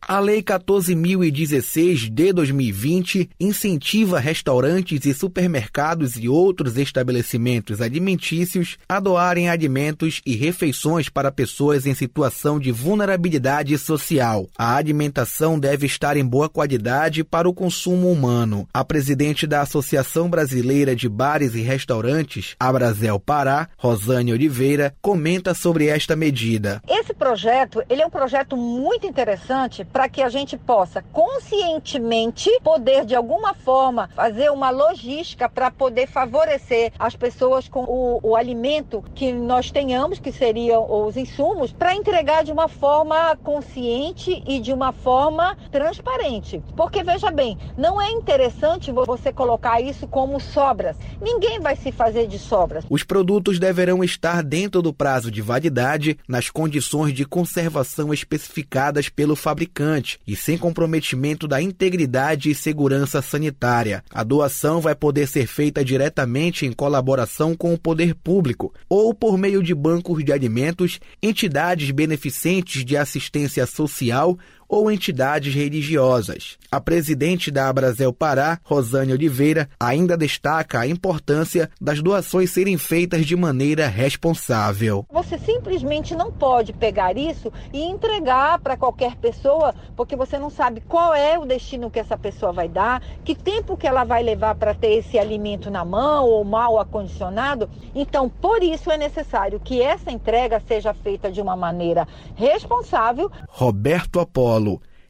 A 0.07 0.19
Lei 0.19 0.43
14.016 0.43 2.13
de 2.13 2.33
2020 2.33 3.31
incentiva 3.39 4.19
restaurantes 4.19 5.07
e 5.07 5.15
supermercados 5.15 6.17
e 6.17 6.29
outros 6.29 6.77
estabelecimentos 6.77 7.81
alimentícios 7.81 8.79
a 8.89 8.99
doarem 8.99 9.49
alimentos 9.49 10.21
e 10.27 10.35
refeições 10.35 11.09
para 11.09 11.31
pessoas 11.31 11.87
em 11.87 11.95
situação 11.95 12.59
de 12.59 12.73
vulnerabilidade 12.73 13.79
social. 13.79 14.49
A 14.59 14.75
alimentação 14.75 15.57
deve 15.57 15.87
estar 15.87 16.17
em 16.17 16.25
boa 16.25 16.49
qualidade 16.49 17.23
para 17.23 17.49
o 17.49 17.55
consumo 17.55 18.11
humano. 18.11 18.69
A 18.75 18.85
presidente 18.85 19.47
da 19.47 19.61
Associação 19.61 20.29
Brasileira 20.29 20.97
de 20.97 21.09
Bares 21.09 21.55
e 21.55 21.61
Restaurantes, 21.61 22.57
Abrazel 22.59 23.21
Pará, 23.21 23.69
Rosane 23.79 24.33
Oliveira, 24.33 24.95
comenta 25.01 25.55
sobre 25.55 25.87
esta 25.87 26.17
medida. 26.17 26.83
Esse 26.89 27.15
projeto, 27.15 27.81
ele 27.89 28.03
é 28.03 28.07
um 28.07 28.11
projeto 28.11 28.57
muito 28.57 29.07
interessante 29.07 29.85
para 29.93 30.09
que 30.09 30.23
a 30.23 30.29
gente 30.29 30.57
possa 30.57 31.03
conscientemente 31.13 32.51
poder 32.63 33.05
de 33.05 33.15
alguma 33.15 33.53
forma 33.55 34.09
fazer 34.15 34.51
uma 34.51 34.71
logística 34.71 35.49
para 35.49 35.71
poder 35.71 36.07
favorecer 36.07 36.93
as 36.99 37.15
pessoas 37.15 37.69
com 37.69 37.85
o, 37.85 38.21
o, 38.23 38.37
alimento 38.37 39.05
que 39.15 39.33
nós 39.33 39.71
tenhamos, 39.71 40.19
que 40.19 40.33
seriam 40.33 40.91
os 41.07 41.17
insumos, 41.17 41.73
para 41.73 41.95
entregar 41.95 42.43
de 42.43 42.53
uma 42.53 42.69
forma 42.69 43.37
consciente 43.37 44.43
e 44.47 44.59
de 44.59 44.73
uma 44.73 44.93
forma 44.93 45.57
transparente. 45.71 46.63
Porque 46.77 47.03
veja 47.03 47.31
bem, 47.31 47.59
não 47.77 48.01
é 48.01 48.11
interessante 48.11 48.91
você 48.91 49.33
colocar 49.33 49.81
isso 49.81 50.07
como 50.07 50.41
sobras. 50.41 50.97
Ninguém 51.21 51.61
vai 51.61 51.77
se 51.77 51.93
fazer 51.93 52.27
de 52.27 52.39
sobras. 52.39 52.85
Os 52.89 53.03
produtos 53.03 53.59
deverão 53.59 54.03
estar 54.03 54.43
dentro 54.43 54.81
do 54.81 54.93
prazo 54.93 55.31
de 55.31 55.43
validade 55.43 56.19
nas 56.27 56.49
condições 56.49 57.13
de 57.13 57.25
conservação 57.25 58.13
especificadas 58.13 59.09
pelo 59.09 59.37
fabricante 59.37 59.82
e 60.27 60.37
sem 60.37 60.57
comprometimento 60.57 61.49
da 61.49 61.61
integridade 61.61 62.51
e 62.51 62.55
segurança 62.55 63.21
sanitária. 63.21 64.05
A 64.11 64.23
doação 64.23 64.81
vai 64.81 64.95
poder 64.95 65.27
ser 65.27 65.47
feita 65.47 65.85
diretamente 65.85 66.67
em 66.67 66.73
colaboração 66.73 67.57
com 67.57 67.75
o 67.75 67.79
poder 67.79 68.15
público 68.15 68.73
ou 68.89 69.13
por 69.13 69.37
meio 69.37 69.63
de 69.63 69.75
bancos 69.75 70.25
de 70.25 70.33
alimentos, 70.33 71.01
entidades 71.23 71.91
beneficentes 71.91 72.85
de 72.85 72.97
assistência 72.97 73.67
social 73.67 74.39
ou 74.73 74.91
entidades 74.91 75.55
religiosas. 75.55 76.57
A 76.71 76.81
presidente 76.81 77.51
da 77.51 77.69
Abrazel 77.69 78.11
Pará, 78.11 78.59
Rosane 78.65 79.13
Oliveira, 79.13 79.69
ainda 79.79 80.17
destaca 80.17 80.81
a 80.81 80.87
importância 80.87 81.69
das 81.79 82.01
doações 82.01 82.51
serem 82.51 82.79
feitas 82.79 83.27
de 83.27 83.37
maneira 83.37 83.87
responsável. 83.87 85.05
Você 85.13 85.37
simplesmente 85.37 86.15
não 86.17 86.33
pode 86.33 86.73
pegar 86.73 87.19
isso 87.19 87.53
e 87.71 87.83
entregar 87.83 88.59
para 88.61 88.75
qualquer 88.75 89.15
pessoa, 89.17 89.75
porque 89.95 90.17
você 90.17 90.39
não 90.39 90.49
sabe 90.49 90.81
qual 90.89 91.15
é 91.15 91.39
o 91.39 91.45
destino 91.45 91.91
que 91.91 92.01
essa 92.01 92.17
pessoa 92.17 92.51
vai 92.51 92.67
dar, 92.67 93.03
que 93.23 93.35
tempo 93.35 93.77
que 93.77 93.87
ela 93.87 94.05
vai 94.05 94.23
levar 94.23 94.55
para 94.55 94.73
ter 94.73 94.95
esse 94.95 95.19
alimento 95.19 95.71
na 95.71 95.85
mão 95.85 96.25
ou 96.25 96.43
mal 96.45 96.81
acondicionado. 96.81 97.69
Então, 97.95 98.27
por 98.27 98.63
isso 98.63 98.91
é 98.91 98.97
necessário 98.97 99.61
que 99.61 99.83
essa 99.83 100.11
entrega 100.11 100.63
seja 100.67 100.95
feita 100.95 101.31
de 101.31 101.43
uma 101.43 101.55
maneira 101.55 102.09
responsável. 102.35 103.31
Roberto 103.51 104.19
Apolo 104.19 104.62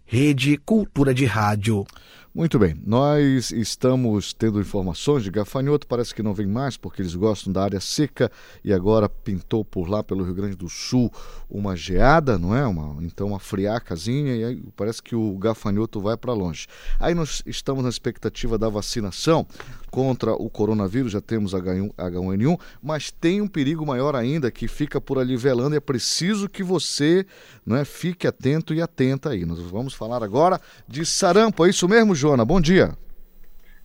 Rede 0.05 0.57
Cultura 0.59 1.15
de 1.15 1.25
Rádio. 1.25 1.87
Muito 2.35 2.59
bem, 2.59 2.75
nós 2.87 3.51
estamos 3.51 4.33
tendo 4.33 4.59
informações 4.59 5.23
de 5.23 5.31
gafanhoto, 5.31 5.87
parece 5.87 6.15
que 6.15 6.23
não 6.23 6.33
vem 6.33 6.47
mais 6.47 6.79
porque 6.79 7.03
eles 7.03 7.15
gostam 7.15 7.53
da 7.53 7.63
área 7.63 7.79
seca 7.79 8.33
e 8.65 8.73
agora 8.73 9.07
pintou 9.07 9.63
por 9.63 9.87
lá 9.87 10.03
pelo 10.03 10.25
Rio 10.25 10.35
Grande 10.35 10.57
do 10.57 10.67
Sul 10.67 11.13
uma 11.49 11.77
geada, 11.77 12.39
não 12.39 12.57
é? 12.57 12.67
Uma, 12.67 13.05
então 13.05 13.29
uma 13.29 13.39
friacazinha 13.39 14.35
e 14.35 14.45
aí 14.45 14.63
parece 14.75 15.03
que 15.03 15.15
o 15.15 15.37
gafanhoto 15.37 16.01
vai 16.01 16.17
para 16.17 16.33
longe. 16.33 16.67
Aí 16.99 17.15
nós 17.15 17.43
estamos 17.45 17.83
na 17.83 17.91
expectativa 17.91 18.57
da 18.57 18.71
vacinação 18.71 19.47
contra 19.93 20.33
o 20.33 20.49
coronavírus, 20.49 21.13
já 21.13 21.21
temos 21.21 21.53
H1, 21.53 21.95
H1N1, 21.95 22.59
mas 22.83 23.11
tem 23.11 23.43
um 23.43 23.47
perigo 23.47 23.85
maior 23.85 24.17
ainda 24.17 24.51
que 24.51 24.67
fica 24.67 24.99
por 24.99 25.19
ali 25.19 25.37
velando 25.37 25.75
e 25.75 25.77
é 25.77 25.81
preciso 25.81 26.49
que 26.49 26.63
você 26.63 27.27
não 27.65 27.77
é, 27.77 27.85
fique 27.85 28.27
atento 28.27 28.73
e 28.73 28.81
atenta 28.81 29.29
aí. 29.29 29.45
Nós 29.45 29.61
vamos 29.61 29.93
falar 29.93 30.25
agora 30.25 30.59
de 30.89 31.05
sarampo, 31.05 31.67
é 31.67 31.69
isso 31.69 31.87
mesmo, 31.87 32.15
Jona? 32.15 32.43
Bom 32.43 32.59
dia. 32.59 32.93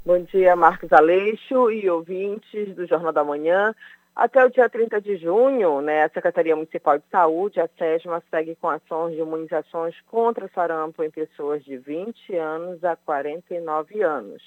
Bom 0.05 0.23
dia, 0.23 0.55
Marcos 0.55 0.93
Aleixo 0.93 1.69
e 1.69 1.89
ouvintes 1.89 2.73
do 2.73 2.87
Jornal 2.87 3.11
da 3.11 3.25
Manhã. 3.25 3.75
Até 4.15 4.43
o 4.45 4.49
dia 4.49 4.69
30 4.69 5.01
de 5.01 5.17
junho, 5.17 5.81
né, 5.81 6.05
a 6.05 6.09
Secretaria 6.09 6.55
Municipal 6.55 6.97
de 6.97 7.03
Saúde, 7.11 7.59
a 7.59 7.67
SESMA, 7.77 8.23
segue 8.31 8.55
com 8.55 8.69
ações 8.69 9.13
de 9.13 9.19
imunizações 9.19 9.93
contra 10.09 10.49
sarampo 10.55 11.03
em 11.03 11.11
pessoas 11.11 11.63
de 11.65 11.77
20 11.77 12.33
anos 12.35 12.81
a 12.85 12.95
49 12.95 14.01
anos. 14.01 14.41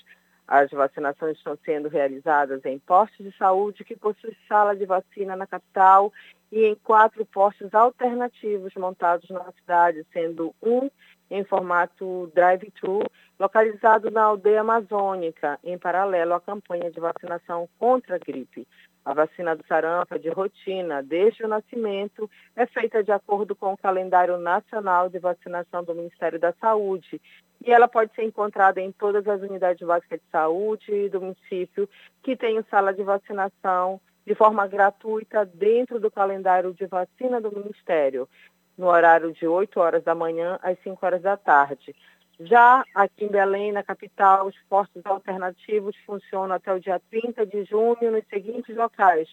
As 0.51 0.69
vacinações 0.69 1.37
estão 1.37 1.57
sendo 1.65 1.89
realizadas 1.89 2.65
em 2.65 2.77
postos 2.81 3.25
de 3.25 3.39
saúde 3.39 3.85
que 3.85 3.95
possuem 3.95 4.37
sala 4.49 4.75
de 4.75 4.85
vacina 4.85 5.37
na 5.37 5.47
capital 5.47 6.13
e 6.51 6.65
em 6.65 6.75
quatro 6.75 7.25
postos 7.25 7.73
alternativos 7.73 8.75
montados 8.75 9.31
na 9.31 9.53
cidade, 9.53 10.05
sendo 10.13 10.53
um 10.61 10.91
em 11.31 11.45
formato 11.45 12.29
drive-thru, 12.35 13.05
localizado 13.39 14.11
na 14.11 14.25
aldeia 14.25 14.63
amazônica, 14.63 15.57
em 15.63 15.79
paralelo 15.79 16.35
à 16.35 16.41
campanha 16.41 16.91
de 16.91 16.99
vacinação 16.99 17.69
contra 17.79 18.17
a 18.17 18.19
gripe. 18.19 18.67
A 19.05 19.15
vacina 19.15 19.57
do 19.57 19.65
sarampo 19.67 20.15
é 20.15 20.19
de 20.19 20.29
rotina, 20.29 21.03
desde 21.03 21.45
o 21.45 21.49
nascimento, 21.49 22.31
é 22.55 22.67
feita 22.67 23.03
de 23.03 23.11
acordo 23.11 23.57
com 23.57 23.73
o 23.73 23.77
calendário 23.77 24.37
nacional 24.37 25.09
de 25.09 25.19
vacinação 25.19 25.83
do 25.83 25.95
Ministério 25.95 26.39
da 26.39 26.53
Saúde 26.61 27.21
e 27.65 27.73
ela 27.73 27.89
pode 27.89 28.15
ser 28.15 28.25
encontrada 28.25 28.81
em 28.81 28.93
todas 28.93 29.27
as 29.27 29.41
unidades 29.43 29.87
básicas 29.87 30.19
de 30.19 30.27
saúde 30.31 31.09
do 31.11 31.21
município 31.21 31.89
que 32.23 32.37
tem 32.37 32.63
sala 32.71 32.93
de 32.93 33.03
vacinação 33.03 34.01
de 34.27 34.35
forma 34.35 34.67
gratuita 34.67 35.45
dentro 35.45 35.99
do 35.99 36.11
calendário 36.11 36.73
de 36.73 36.87
vacina 36.87 37.41
do 37.41 37.55
Ministério, 37.55 38.29
no 38.77 38.87
horário 38.87 39.33
de 39.33 39.47
8 39.47 39.79
horas 39.81 40.05
da 40.05 40.15
manhã 40.15 40.59
às 40.63 40.79
5 40.83 41.05
horas 41.05 41.23
da 41.23 41.37
tarde. 41.37 41.95
Já 42.43 42.83
aqui 42.95 43.27
em 43.27 43.29
Belém, 43.29 43.71
na 43.71 43.83
capital, 43.83 44.47
os 44.47 44.57
postos 44.67 45.05
alternativos 45.05 45.95
funcionam 46.07 46.57
até 46.57 46.73
o 46.73 46.81
dia 46.81 46.99
30 47.11 47.45
de 47.45 47.65
junho 47.65 48.11
nos 48.11 48.27
seguintes 48.31 48.75
locais. 48.75 49.29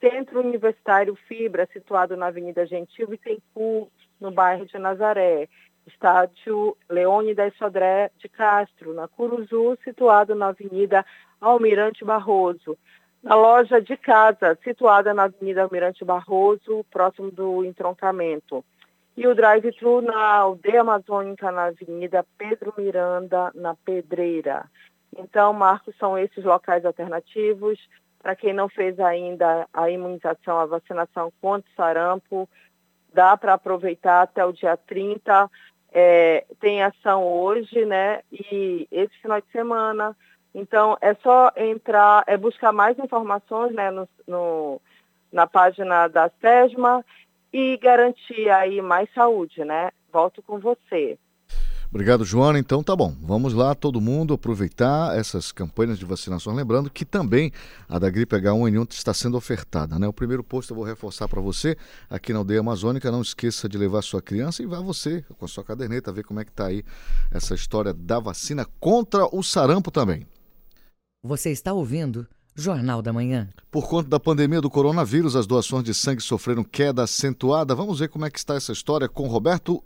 Centro 0.00 0.40
Universitário 0.40 1.14
Fibra, 1.28 1.68
situado 1.70 2.16
na 2.16 2.28
Avenida 2.28 2.64
Gentil 2.64 3.08
Bittencourt, 3.08 3.90
no 4.18 4.30
bairro 4.30 4.64
de 4.64 4.78
Nazaré. 4.78 5.50
Estádio 5.86 6.74
Leônidas 6.88 7.54
Sodré 7.58 8.10
de 8.18 8.28
Castro, 8.28 8.94
na 8.94 9.06
Curuzu, 9.06 9.76
situado 9.84 10.34
na 10.34 10.48
Avenida 10.48 11.04
Almirante 11.38 12.06
Barroso. 12.06 12.78
Na 13.22 13.34
loja 13.34 13.82
de 13.82 13.98
casa, 13.98 14.58
situada 14.64 15.12
na 15.12 15.24
Avenida 15.24 15.62
Almirante 15.62 16.04
Barroso, 16.06 16.86
próximo 16.90 17.30
do 17.30 17.66
entroncamento 17.66 18.64
e 19.16 19.26
o 19.26 19.34
drive-thru 19.34 20.02
na 20.02 20.36
aldeia 20.36 20.82
amazônica, 20.82 21.50
na 21.50 21.66
Avenida 21.66 22.24
Pedro 22.36 22.74
Miranda, 22.76 23.50
na 23.54 23.74
Pedreira. 23.74 24.66
Então, 25.16 25.52
Marcos, 25.54 25.94
são 25.98 26.18
esses 26.18 26.44
locais 26.44 26.84
alternativos. 26.84 27.78
Para 28.22 28.36
quem 28.36 28.52
não 28.52 28.68
fez 28.68 29.00
ainda 29.00 29.66
a 29.72 29.88
imunização, 29.88 30.58
a 30.58 30.66
vacinação 30.66 31.32
contra 31.40 31.70
sarampo, 31.74 32.48
dá 33.14 33.36
para 33.36 33.54
aproveitar 33.54 34.22
até 34.22 34.44
o 34.44 34.52
dia 34.52 34.76
30. 34.76 35.50
É, 35.92 36.44
tem 36.60 36.82
ação 36.82 37.24
hoje, 37.24 37.86
né? 37.86 38.20
E 38.30 38.86
esse 38.90 39.16
final 39.22 39.40
de 39.40 39.50
semana. 39.50 40.14
Então, 40.54 40.98
é 41.00 41.14
só 41.14 41.50
entrar, 41.56 42.22
é 42.26 42.36
buscar 42.36 42.72
mais 42.72 42.98
informações 42.98 43.72
né, 43.72 43.90
no, 43.90 44.08
no 44.26 44.80
na 45.32 45.46
página 45.46 46.08
da 46.08 46.30
SESMA 46.40 47.04
e 47.56 47.78
garantir 47.78 48.50
aí 48.50 48.82
mais 48.82 49.08
saúde, 49.14 49.64
né? 49.64 49.88
Volto 50.12 50.42
com 50.42 50.58
você. 50.58 51.18
Obrigado, 51.88 52.22
Joana. 52.22 52.58
Então 52.58 52.82
tá 52.82 52.94
bom. 52.94 53.16
Vamos 53.22 53.54
lá, 53.54 53.74
todo 53.74 53.98
mundo 53.98 54.34
aproveitar 54.34 55.16
essas 55.16 55.52
campanhas 55.52 55.98
de 55.98 56.04
vacinação. 56.04 56.54
Lembrando 56.54 56.90
que 56.90 57.02
também 57.02 57.50
a 57.88 57.98
da 57.98 58.10
gripe 58.10 58.36
H1N1 58.36 58.92
está 58.92 59.14
sendo 59.14 59.38
ofertada. 59.38 59.98
Né? 59.98 60.06
O 60.06 60.12
primeiro 60.12 60.44
posto 60.44 60.72
eu 60.72 60.76
vou 60.76 60.84
reforçar 60.84 61.28
para 61.28 61.40
você 61.40 61.78
aqui 62.10 62.30
na 62.30 62.40
aldeia 62.40 62.60
amazônica. 62.60 63.10
Não 63.10 63.22
esqueça 63.22 63.66
de 63.66 63.78
levar 63.78 64.02
sua 64.02 64.20
criança 64.20 64.62
e 64.62 64.66
vá 64.66 64.80
você 64.80 65.24
com 65.38 65.46
a 65.46 65.48
sua 65.48 65.64
caderneta 65.64 66.12
ver 66.12 66.24
como 66.24 66.40
é 66.40 66.44
que 66.44 66.50
está 66.50 66.66
aí 66.66 66.84
essa 67.32 67.54
história 67.54 67.94
da 67.94 68.20
vacina 68.20 68.66
contra 68.78 69.34
o 69.34 69.42
sarampo 69.42 69.90
também. 69.90 70.26
Você 71.24 71.50
está 71.50 71.72
ouvindo 71.72 72.28
Jornal 72.56 73.02
da 73.02 73.12
Manhã. 73.12 73.48
Por 73.70 73.86
conta 73.88 74.08
da 74.08 74.18
pandemia 74.18 74.60
do 74.60 74.70
coronavírus, 74.70 75.36
as 75.36 75.46
doações 75.46 75.84
de 75.84 75.92
sangue 75.92 76.22
sofreram 76.22 76.64
queda 76.64 77.02
acentuada. 77.02 77.74
Vamos 77.74 78.00
ver 78.00 78.08
como 78.08 78.24
é 78.24 78.30
que 78.30 78.38
está 78.38 78.54
essa 78.54 78.72
história 78.72 79.08
com 79.08 79.28
Roberto, 79.28 79.84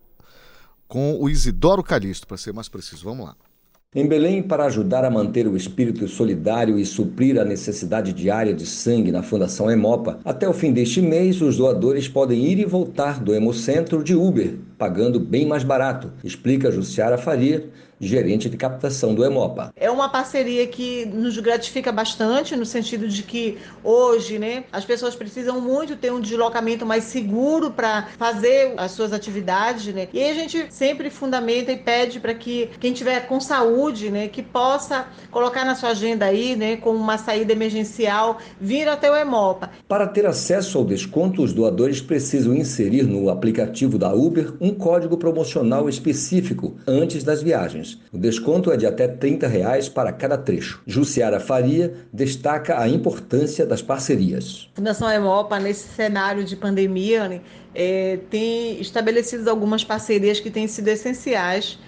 com 0.87 1.21
o 1.21 1.29
Isidoro 1.29 1.83
Calixto, 1.83 2.27
para 2.27 2.37
ser 2.37 2.53
mais 2.53 2.69
preciso. 2.69 3.05
Vamos 3.05 3.27
lá. 3.27 3.37
Em 3.93 4.07
Belém, 4.07 4.41
para 4.41 4.67
ajudar 4.67 5.05
a 5.05 5.11
manter 5.11 5.49
o 5.49 5.57
espírito 5.57 6.07
solidário 6.07 6.79
e 6.79 6.87
suprir 6.87 7.41
a 7.41 7.45
necessidade 7.45 8.13
diária 8.13 8.55
de 8.55 8.65
sangue 8.65 9.11
na 9.11 9.21
Fundação 9.21 9.69
Hemopa, 9.69 10.21
até 10.25 10.49
o 10.49 10.53
fim 10.53 10.73
deste 10.73 11.03
mês, 11.03 11.41
os 11.41 11.57
doadores 11.57 12.07
podem 12.07 12.45
ir 12.45 12.61
e 12.61 12.65
voltar 12.65 13.19
do 13.19 13.35
Hemocentro 13.35 14.05
de 14.05 14.15
Uber, 14.15 14.57
pagando 14.79 15.19
bem 15.19 15.45
mais 15.45 15.65
barato, 15.65 16.13
explica 16.23 16.71
Jussiara 16.71 17.19
Faria, 17.19 17.69
gerente 18.01 18.49
de 18.49 18.57
captação 18.57 19.15
do 19.15 19.25
Hemopa. 19.25 19.73
É 19.77 19.91
uma 19.91 20.09
parceria 20.09 20.67
que 20.67 21.05
nos 21.05 21.37
gratifica 21.39 21.93
bastante, 21.93 22.57
no 22.57 22.65
sentido 22.65 23.07
de 23.07 23.23
que 23.23 23.59
hoje 23.85 24.39
né, 24.39 24.65
as 24.73 24.85
pessoas 24.85 25.15
precisam 25.15 25.61
muito 25.61 25.97
ter 25.97 26.11
um 26.11 26.21
deslocamento 26.21 26.87
mais 26.87 27.05
seguro 27.05 27.71
para 27.71 28.09
fazer 28.19 28.73
as 28.77 28.93
suas 28.93 29.13
atividades. 29.13 29.93
Né? 29.93 30.09
E 30.13 30.25
a 30.25 30.35
gente 30.35 30.67
sempre 30.71 31.11
fundamenta 31.11 31.71
e 31.71 31.77
pede 31.77 32.19
para 32.19 32.33
que 32.33 32.71
quem 32.81 32.93
tiver 32.93 33.27
com 33.27 33.39
saúde, 33.41 34.11
né, 34.11 34.29
que 34.29 34.43
possa 34.43 35.07
colocar 35.31 35.65
na 35.65 35.75
sua 35.75 35.91
agenda 35.91 36.25
aí, 36.25 36.57
né, 36.57 36.77
como 36.77 36.99
uma 36.99 37.19
saída 37.19 37.53
emergencial, 37.53 38.39
vir 38.61 38.89
até 38.89 39.11
o 39.11 39.17
Hemopa. 39.17 39.71
Para 39.87 40.07
ter 40.07 40.25
acesso 40.25 40.79
ao 40.79 40.85
desconto, 40.85 41.43
os 41.43 41.53
doadores 41.53 42.01
precisam 42.01 42.55
inserir 42.55 43.03
no 43.03 43.29
aplicativo 43.29 43.99
da 43.99 44.13
Uber 44.13 44.55
um 44.61 44.75
código 44.75 45.17
promocional 45.17 45.89
específico 45.89 46.77
antes 46.87 47.23
das 47.23 47.43
viagens. 47.43 47.90
O 48.13 48.19
desconto 48.19 48.71
é 48.71 48.77
de 48.77 48.87
até 48.87 49.09
30 49.09 49.47
reais 49.47 49.89
para 49.89 50.13
cada 50.13 50.37
trecho. 50.37 50.83
Jussiara 50.87 51.41
Faria 51.41 51.95
destaca 52.13 52.81
a 52.81 52.89
importância 52.89 53.65
das 53.67 53.83
parcerias. 53.83 54.69
A 54.73 54.77
Fundação 54.77 55.11
Hemopa, 55.11 55.59
nesse 55.59 55.89
cenário 55.89 56.45
de 56.45 56.57
pandemia, 56.57 57.29
né, 57.29 57.41
é, 57.75 58.19
tem 58.31 58.81
estabelecido 58.81 59.49
algumas 59.49 59.85
parcerias 59.85 60.41
que 60.41 60.51
têm 60.51 60.67
sido 60.67 60.89
essenciais 60.89 61.79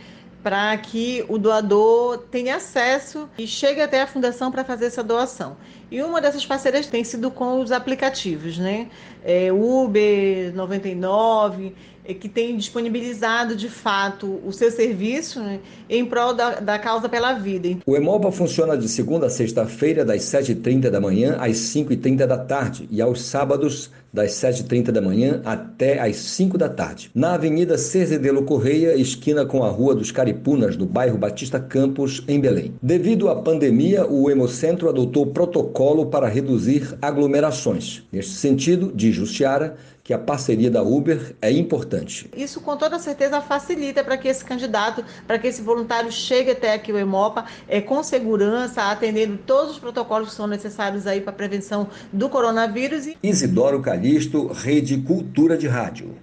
para 0.43 0.77
que 0.77 1.25
o 1.29 1.39
doador 1.39 2.19
tenha 2.31 2.57
acesso 2.57 3.29
e 3.39 3.47
chegue 3.47 3.81
até 3.81 4.03
a 4.03 4.07
fundação 4.07 4.51
para 4.51 4.65
fazer 4.65 4.87
essa 4.87 5.03
doação. 5.03 5.57
E 5.93 6.03
uma 6.03 6.23
dessas 6.23 6.47
parcerias 6.47 6.87
tem 6.87 7.05
sido 7.05 7.31
com 7.31 7.61
os 7.61 7.71
aplicativos, 7.71 8.57
né? 8.57 8.89
É, 9.23 9.53
Uber 9.53 10.51
99, 10.55 11.75
é, 12.03 12.15
que 12.15 12.31
tem 12.31 12.57
disponibilizado 12.57 13.55
de 13.55 13.69
fato 13.69 14.41
o 14.45 14.53
seu 14.53 14.71
serviço 14.71 15.41
né, 15.41 15.61
em 15.91 16.05
prol 16.05 16.35
da, 16.35 16.61
da 16.61 16.79
causa 16.79 17.11
pela 17.11 17.35
vida. 17.35 17.79
O 17.87 17.95
Hemopa 17.95 18.33
funciona 18.33 18.77
de 18.77 18.89
segunda 18.89 19.27
a 19.27 19.31
sexta-feira, 19.31 20.03
das 20.03 20.23
7h30 20.23 20.89
da 20.89 21.01
manhã 21.01 21.37
às 21.39 21.57
5h30 21.59 22.27
da 22.27 22.39
tarde, 22.39 22.89
e 22.91 23.01
aos 23.01 23.21
sábados, 23.21 23.91
das 24.13 24.33
7h30 24.33 24.91
da 24.91 25.01
manhã 25.01 25.41
até 25.45 26.01
às 26.01 26.17
5 26.17 26.59
da 26.59 26.69
tarde. 26.69 27.11
Na 27.15 27.35
Avenida 27.35 27.79
Cerzedelo 27.79 28.43
Correia, 28.43 28.95
esquina 28.95 29.47
com 29.47 29.63
a 29.63 29.71
Rua 29.71 29.95
dos 29.95 30.11
Caripunas, 30.11 30.77
no 30.77 30.87
bairro 30.87 31.17
Batista 31.17 31.59
Campos, 31.61 32.23
em 32.29 32.41
Belém. 32.41 32.75
Devido 32.83 33.31
à 33.31 33.37
pandemia, 33.37 34.07
o 34.07 34.31
Hemocentro 34.31 34.89
adotou 34.89 35.27
protocolo 35.27 35.82
para 36.07 36.29
reduzir 36.29 36.97
aglomerações. 37.01 38.03
Neste 38.13 38.35
sentido, 38.35 38.93
diz 38.95 39.15
Justiara, 39.15 39.77
que 40.05 40.13
a 40.13 40.19
parceria 40.19 40.71
da 40.71 40.83
Uber 40.83 41.35
é 41.41 41.51
importante. 41.51 42.29
Isso 42.37 42.61
com 42.61 42.77
toda 42.77 42.99
certeza 42.99 43.41
facilita 43.41 44.03
para 44.03 44.17
que 44.17 44.29
esse 44.29 44.45
candidato, 44.45 45.05
para 45.27 45.39
que 45.39 45.47
esse 45.47 45.63
voluntário 45.63 46.11
chegue 46.11 46.51
até 46.51 46.75
aqui 46.75 46.93
o 46.93 46.99
Hemopa 46.99 47.45
é, 47.69 47.81
com 47.81 48.03
segurança, 48.03 48.83
atendendo 48.91 49.39
todos 49.47 49.73
os 49.73 49.79
protocolos 49.79 50.31
que 50.31 50.35
são 50.35 50.47
necessários 50.47 51.07
aí 51.07 51.21
para 51.21 51.31
a 51.31 51.37
prevenção 51.37 51.89
do 52.13 52.29
coronavírus. 52.29 53.09
Isidoro 53.23 53.81
Calixto, 53.81 54.49
Rede 54.49 54.99
Cultura 54.99 55.57
de 55.57 55.69
Rádio. 55.69 56.15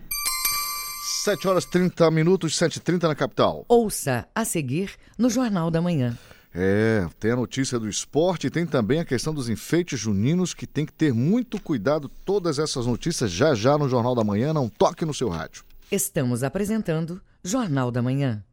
7 1.24 1.48
horas 1.48 1.66
30 1.66 2.10
minutos, 2.12 2.58
7h30 2.58 3.04
na 3.04 3.16
capital. 3.16 3.66
Ouça 3.68 4.28
a 4.34 4.46
seguir 4.46 4.92
no 5.18 5.30
Jornal 5.30 5.70
da 5.70 5.82
Manhã. 5.82 6.18
É, 6.54 7.08
tem 7.20 7.32
a 7.32 7.36
notícia 7.36 7.80
do 7.80 7.88
esporte 7.88 8.48
e 8.48 8.50
tem 8.50 8.66
também 8.66 9.00
a 9.00 9.06
questão 9.06 9.34
dos 9.34 9.50
enfeites 9.50 10.00
juninos 10.00 10.54
que 10.54 10.66
tem 10.66 10.86
que 10.86 10.94
ter 10.94 11.14
muito 11.14 11.62
cuidado. 11.62 12.10
Todas 12.26 12.58
essas 12.58 12.86
notícias 12.86 13.32
já 13.32 13.54
já 13.54 13.78
no 13.78 13.88
Jornal 13.88 14.16
da 14.16 14.24
Manhã, 14.24 14.54
não 14.54 14.68
toque 14.68 15.06
no 15.06 15.14
seu 15.14 15.30
rádio. 15.30 15.64
Estamos 15.92 16.44
apresentando 16.44 17.22
Jornal 17.44 17.92
da 17.92 18.02
Manhã. 18.02 18.44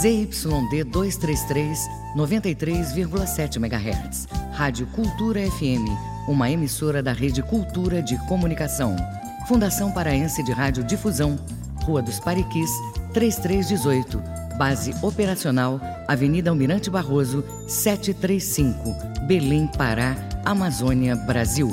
ZYD 0.00 0.84
233, 0.84 1.78
93,7 2.16 3.56
MHz. 3.56 4.26
Rádio 4.52 4.86
Cultura 4.88 5.40
FM, 5.48 5.86
uma 6.28 6.50
emissora 6.50 7.02
da 7.02 7.12
Rede 7.12 7.42
Cultura 7.42 8.02
de 8.02 8.18
Comunicação. 8.26 8.96
Fundação 9.46 9.92
Paraense 9.92 10.42
de 10.42 10.52
Rádio 10.52 10.82
Difusão, 10.82 11.38
Rua 11.84 12.02
dos 12.02 12.18
Pariquis, 12.18 12.70
3318. 13.12 14.41
Base 14.62 14.94
operacional, 15.02 15.80
Avenida 16.06 16.48
Almirante 16.48 16.88
Barroso, 16.88 17.42
735, 17.66 18.94
Belém, 19.26 19.66
Pará, 19.66 20.14
Amazônia, 20.44 21.16
Brasil. 21.16 21.68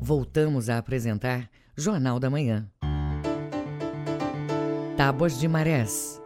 Voltamos 0.00 0.68
a 0.68 0.76
apresentar 0.76 1.48
Jornal 1.76 2.18
da 2.18 2.28
Manhã. 2.28 2.68
Tábuas 4.96 5.38
de 5.38 5.46
Marés. 5.46 6.19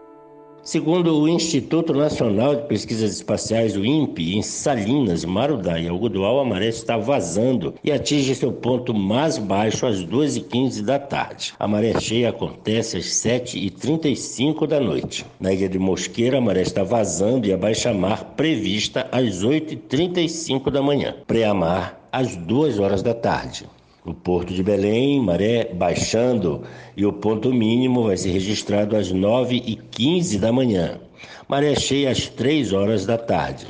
Segundo 0.64 1.20
o 1.20 1.29
Instituto 1.29 1.92
Nacional 1.92 2.57
de 2.57 2.62
Pesquisas 2.62 3.12
Espaciais, 3.12 3.77
o 3.77 3.85
INPE, 3.85 4.35
em 4.35 4.40
Salinas, 4.40 5.22
Marudá 5.22 5.79
e 5.79 5.87
Algodual, 5.87 6.40
a 6.40 6.44
maré 6.44 6.68
está 6.68 6.96
vazando 6.96 7.74
e 7.85 7.92
atinge 7.92 8.35
seu 8.35 8.50
ponto 8.50 8.94
mais 8.94 9.37
baixo 9.37 9.87
às 9.87 10.03
2h15 10.03 10.81
da 10.81 10.98
tarde. 10.98 11.53
A 11.59 11.68
maré 11.68 12.00
cheia 12.00 12.31
acontece 12.31 12.96
às 12.96 13.05
7h35 13.05 14.66
da 14.66 14.81
noite. 14.81 15.27
Na 15.38 15.53
ilha 15.53 15.68
de 15.68 15.79
Mosqueira, 15.79 16.38
a 16.38 16.40
maré 16.40 16.62
está 16.62 16.83
vazando 16.83 17.46
e 17.46 17.53
a 17.53 17.59
baixa-mar 17.59 18.33
prevista 18.35 19.07
às 19.12 19.44
8h35 19.44 20.70
da 20.70 20.81
manhã. 20.81 21.14
Pré-mar 21.27 22.00
às 22.11 22.37
2 22.37 22.79
horas 22.79 23.03
da 23.03 23.12
tarde. 23.12 23.66
No 24.05 24.12
Porto 24.12 24.53
de 24.53 24.62
Belém, 24.62 25.19
maré 25.19 25.73
baixando 25.73 26.62
e 26.95 27.07
o 27.07 27.12
ponto 27.12 27.51
mínimo 27.55 28.03
vai 28.03 28.19
ser 28.19 28.33
registrado 28.33 28.97
às 28.97 29.11
9h15 29.11 30.38
da 30.38 30.53
manhã. 30.53 31.01
Maré 31.49 31.75
cheia 31.75 32.11
às 32.11 32.29
3 32.29 32.75
horas 32.75 33.07
da 33.07 33.17
tarde. 33.17 33.67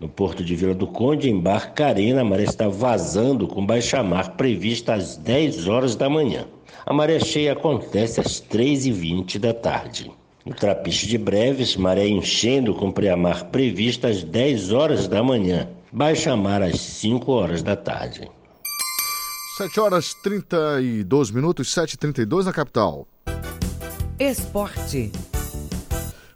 No 0.00 0.08
Porto 0.08 0.42
de 0.42 0.56
Vila 0.56 0.74
do 0.74 0.86
Conde, 0.86 1.28
em 1.28 1.38
Barcarena, 1.38 2.22
a 2.22 2.24
maré 2.24 2.44
está 2.44 2.68
vazando 2.68 3.46
com 3.46 3.66
baixa-mar 3.66 4.34
prevista 4.36 4.94
às 4.94 5.18
10 5.18 5.68
horas 5.68 5.94
da 5.94 6.08
manhã. 6.08 6.46
A 6.86 6.94
maré 6.94 7.20
cheia 7.20 7.52
acontece 7.52 8.18
às 8.18 8.40
3h20 8.40 9.38
da 9.38 9.52
tarde. 9.52 10.10
No 10.46 10.54
Trapiche 10.54 11.06
de 11.06 11.18
Breves, 11.18 11.76
maré 11.76 12.08
enchendo 12.08 12.74
com 12.74 12.90
pré-mar 12.90 13.50
prevista 13.50 14.08
às 14.08 14.22
10 14.22 14.72
horas 14.72 15.06
da 15.06 15.22
manhã. 15.22 15.68
Baixa-mar 15.92 16.62
às 16.62 16.80
5 16.80 17.30
horas 17.30 17.62
da 17.62 17.76
tarde. 17.76 18.30
7 19.56 19.80
horas 19.80 20.12
32 20.12 21.30
minutos, 21.30 21.74
7h32 21.74 22.44
na 22.44 22.52
capital. 22.52 23.08
Esporte. 24.18 25.10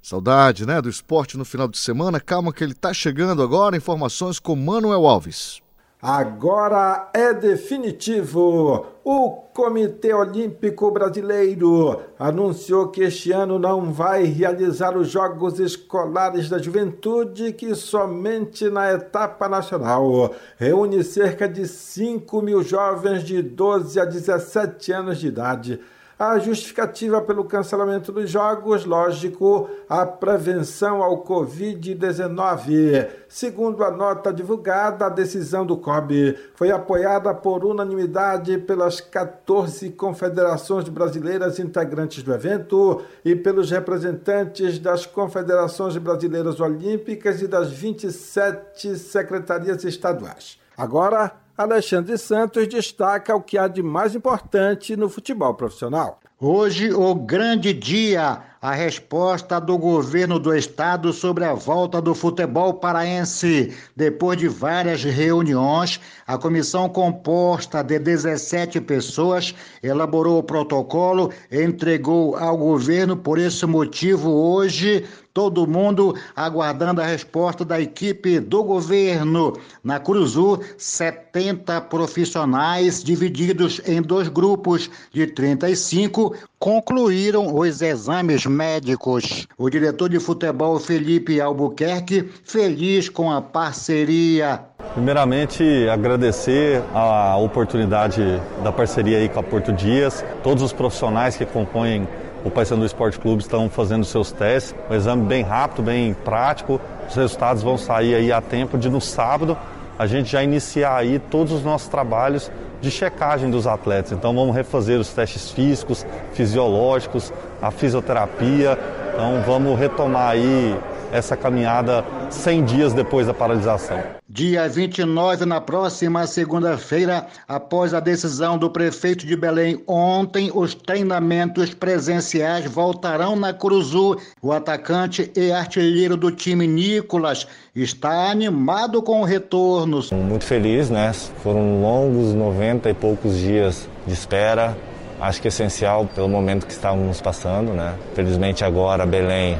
Saudade, 0.00 0.64
né? 0.64 0.80
Do 0.80 0.88
esporte 0.88 1.36
no 1.36 1.44
final 1.44 1.68
de 1.68 1.76
semana. 1.76 2.18
Calma 2.18 2.50
que 2.50 2.64
ele 2.64 2.72
tá 2.72 2.94
chegando 2.94 3.42
agora. 3.42 3.76
Informações 3.76 4.38
com 4.38 4.56
Manuel 4.56 5.06
Alves. 5.06 5.60
Agora 6.02 7.10
é 7.12 7.34
definitivo. 7.34 8.86
O 9.04 9.32
Comitê 9.52 10.14
Olímpico 10.14 10.90
Brasileiro 10.90 12.00
anunciou 12.18 12.88
que 12.88 13.02
este 13.02 13.32
ano 13.32 13.58
não 13.58 13.92
vai 13.92 14.24
realizar 14.24 14.96
os 14.96 15.10
Jogos 15.10 15.60
Escolares 15.60 16.48
da 16.48 16.56
Juventude, 16.56 17.52
que 17.52 17.74
somente 17.74 18.70
na 18.70 18.92
etapa 18.92 19.46
nacional 19.46 20.34
reúne 20.56 21.04
cerca 21.04 21.46
de 21.46 21.68
5 21.68 22.40
mil 22.40 22.62
jovens 22.62 23.22
de 23.22 23.42
12 23.42 24.00
a 24.00 24.06
17 24.06 24.92
anos 24.92 25.18
de 25.18 25.26
idade. 25.26 25.80
A 26.20 26.38
justificativa 26.38 27.22
pelo 27.22 27.46
cancelamento 27.46 28.12
dos 28.12 28.30
jogos, 28.30 28.84
lógico, 28.84 29.70
a 29.88 30.04
prevenção 30.04 31.02
ao 31.02 31.24
Covid-19. 31.24 33.08
Segundo 33.26 33.82
a 33.82 33.90
nota 33.90 34.30
divulgada, 34.30 35.06
a 35.06 35.08
decisão 35.08 35.64
do 35.64 35.78
COB 35.78 36.36
foi 36.54 36.70
apoiada 36.70 37.32
por 37.32 37.64
unanimidade 37.64 38.58
pelas 38.58 39.00
14 39.00 39.88
confederações 39.92 40.86
brasileiras 40.90 41.58
integrantes 41.58 42.22
do 42.22 42.34
evento 42.34 43.00
e 43.24 43.34
pelos 43.34 43.70
representantes 43.70 44.78
das 44.78 45.06
confederações 45.06 45.96
brasileiras 45.96 46.60
olímpicas 46.60 47.40
e 47.40 47.48
das 47.48 47.72
27 47.72 48.94
secretarias 48.98 49.84
estaduais. 49.84 50.60
Agora, 50.76 51.32
Alexandre 51.62 52.16
Santos 52.16 52.66
destaca 52.66 53.36
o 53.36 53.42
que 53.42 53.58
há 53.58 53.68
de 53.68 53.82
mais 53.82 54.14
importante 54.14 54.96
no 54.96 55.10
futebol 55.10 55.52
profissional. 55.52 56.18
Hoje, 56.40 56.90
o 56.90 57.14
grande 57.14 57.74
dia, 57.74 58.40
a 58.62 58.72
resposta 58.72 59.58
do 59.58 59.78
governo 59.78 60.38
do 60.38 60.54
estado 60.54 61.14
sobre 61.14 61.44
a 61.44 61.54
volta 61.54 62.00
do 62.00 62.14
futebol 62.14 62.74
paraense. 62.74 63.74
Depois 63.96 64.38
de 64.38 64.48
várias 64.48 65.02
reuniões, 65.02 65.98
a 66.26 66.36
comissão 66.36 66.86
composta 66.86 67.82
de 67.82 67.98
17 67.98 68.78
pessoas 68.82 69.54
elaborou 69.82 70.38
o 70.38 70.42
protocolo, 70.42 71.32
entregou 71.50 72.36
ao 72.36 72.58
governo. 72.58 73.16
Por 73.16 73.38
esse 73.38 73.64
motivo, 73.64 74.30
hoje, 74.30 75.06
todo 75.32 75.66
mundo 75.66 76.14
aguardando 76.36 77.00
a 77.00 77.06
resposta 77.06 77.64
da 77.64 77.80
equipe 77.80 78.40
do 78.40 78.62
governo. 78.62 79.54
Na 79.82 79.98
Cruzu, 79.98 80.60
70 80.76 81.80
profissionais 81.82 83.02
divididos 83.02 83.80
em 83.86 84.02
dois 84.02 84.28
grupos 84.28 84.90
de 85.12 85.26
35 85.26 86.34
concluíram 86.60 87.56
os 87.56 87.80
exames 87.80 88.44
médicos. 88.44 89.48
O 89.56 89.70
diretor 89.70 90.10
de 90.10 90.20
futebol 90.20 90.78
Felipe 90.78 91.40
Albuquerque, 91.40 92.30
feliz 92.44 93.08
com 93.08 93.32
a 93.32 93.40
parceria. 93.40 94.60
Primeiramente, 94.92 95.64
agradecer 95.88 96.82
a 96.94 97.38
oportunidade 97.38 98.22
da 98.62 98.70
parceria 98.70 99.16
aí 99.16 99.28
com 99.28 99.40
a 99.40 99.42
Porto 99.42 99.72
Dias, 99.72 100.22
todos 100.42 100.62
os 100.62 100.72
profissionais 100.72 101.34
que 101.34 101.46
compõem 101.46 102.06
o 102.44 102.50
Paysandu 102.50 102.84
Esporte 102.84 103.18
Clube 103.18 103.42
estão 103.42 103.68
fazendo 103.70 104.04
seus 104.04 104.30
testes, 104.30 104.74
um 104.90 104.94
exame 104.94 105.22
bem 105.24 105.42
rápido, 105.42 105.82
bem 105.82 106.12
prático. 106.12 106.78
Os 107.08 107.14
resultados 107.14 107.62
vão 107.62 107.78
sair 107.78 108.14
aí 108.14 108.32
a 108.32 108.40
tempo 108.40 108.76
de 108.76 108.88
no 108.88 109.00
sábado 109.00 109.56
a 110.00 110.06
gente 110.06 110.30
já 110.30 110.42
iniciar 110.42 110.96
aí 110.96 111.18
todos 111.18 111.52
os 111.52 111.62
nossos 111.62 111.86
trabalhos 111.86 112.50
de 112.80 112.90
checagem 112.90 113.50
dos 113.50 113.66
atletas. 113.66 114.12
Então 114.12 114.34
vamos 114.34 114.54
refazer 114.54 114.98
os 114.98 115.10
testes 115.10 115.50
físicos, 115.50 116.06
fisiológicos, 116.32 117.32
a 117.60 117.70
fisioterapia. 117.70 118.78
Então 119.12 119.42
vamos 119.46 119.78
retomar 119.78 120.30
aí 120.30 120.76
essa 121.12 121.36
caminhada 121.36 122.04
100 122.30 122.64
dias 122.64 122.92
depois 122.92 123.26
da 123.26 123.34
paralisação. 123.34 124.00
Dia 124.28 124.68
29, 124.68 125.44
na 125.44 125.60
próxima 125.60 126.24
segunda-feira, 126.26 127.26
após 127.48 127.92
a 127.92 127.98
decisão 127.98 128.56
do 128.56 128.70
prefeito 128.70 129.26
de 129.26 129.36
Belém 129.36 129.82
ontem, 129.88 130.52
os 130.54 130.72
treinamentos 130.72 131.74
presenciais 131.74 132.64
voltarão 132.66 133.34
na 133.34 133.52
Cruzu. 133.52 134.16
O 134.40 134.52
atacante 134.52 135.32
e 135.34 135.50
artilheiro 135.50 136.16
do 136.16 136.30
time 136.30 136.66
Nicolas 136.66 137.46
está 137.74 138.30
animado 138.30 139.02
com 139.02 139.20
o 139.20 139.24
retorno. 139.24 140.00
Muito 140.12 140.44
feliz, 140.44 140.90
né? 140.90 141.12
Foram 141.42 141.82
longos 141.82 142.32
90 142.32 142.88
e 142.88 142.94
poucos 142.94 143.36
dias 143.36 143.88
de 144.06 144.12
espera. 144.12 144.76
Acho 145.20 145.42
que 145.42 145.48
é 145.48 145.50
essencial 145.50 146.06
pelo 146.06 146.28
momento 146.28 146.66
que 146.66 146.72
estávamos 146.72 147.20
passando, 147.20 147.72
né? 147.72 147.94
Felizmente 148.14 148.64
agora 148.64 149.04
Belém 149.04 149.58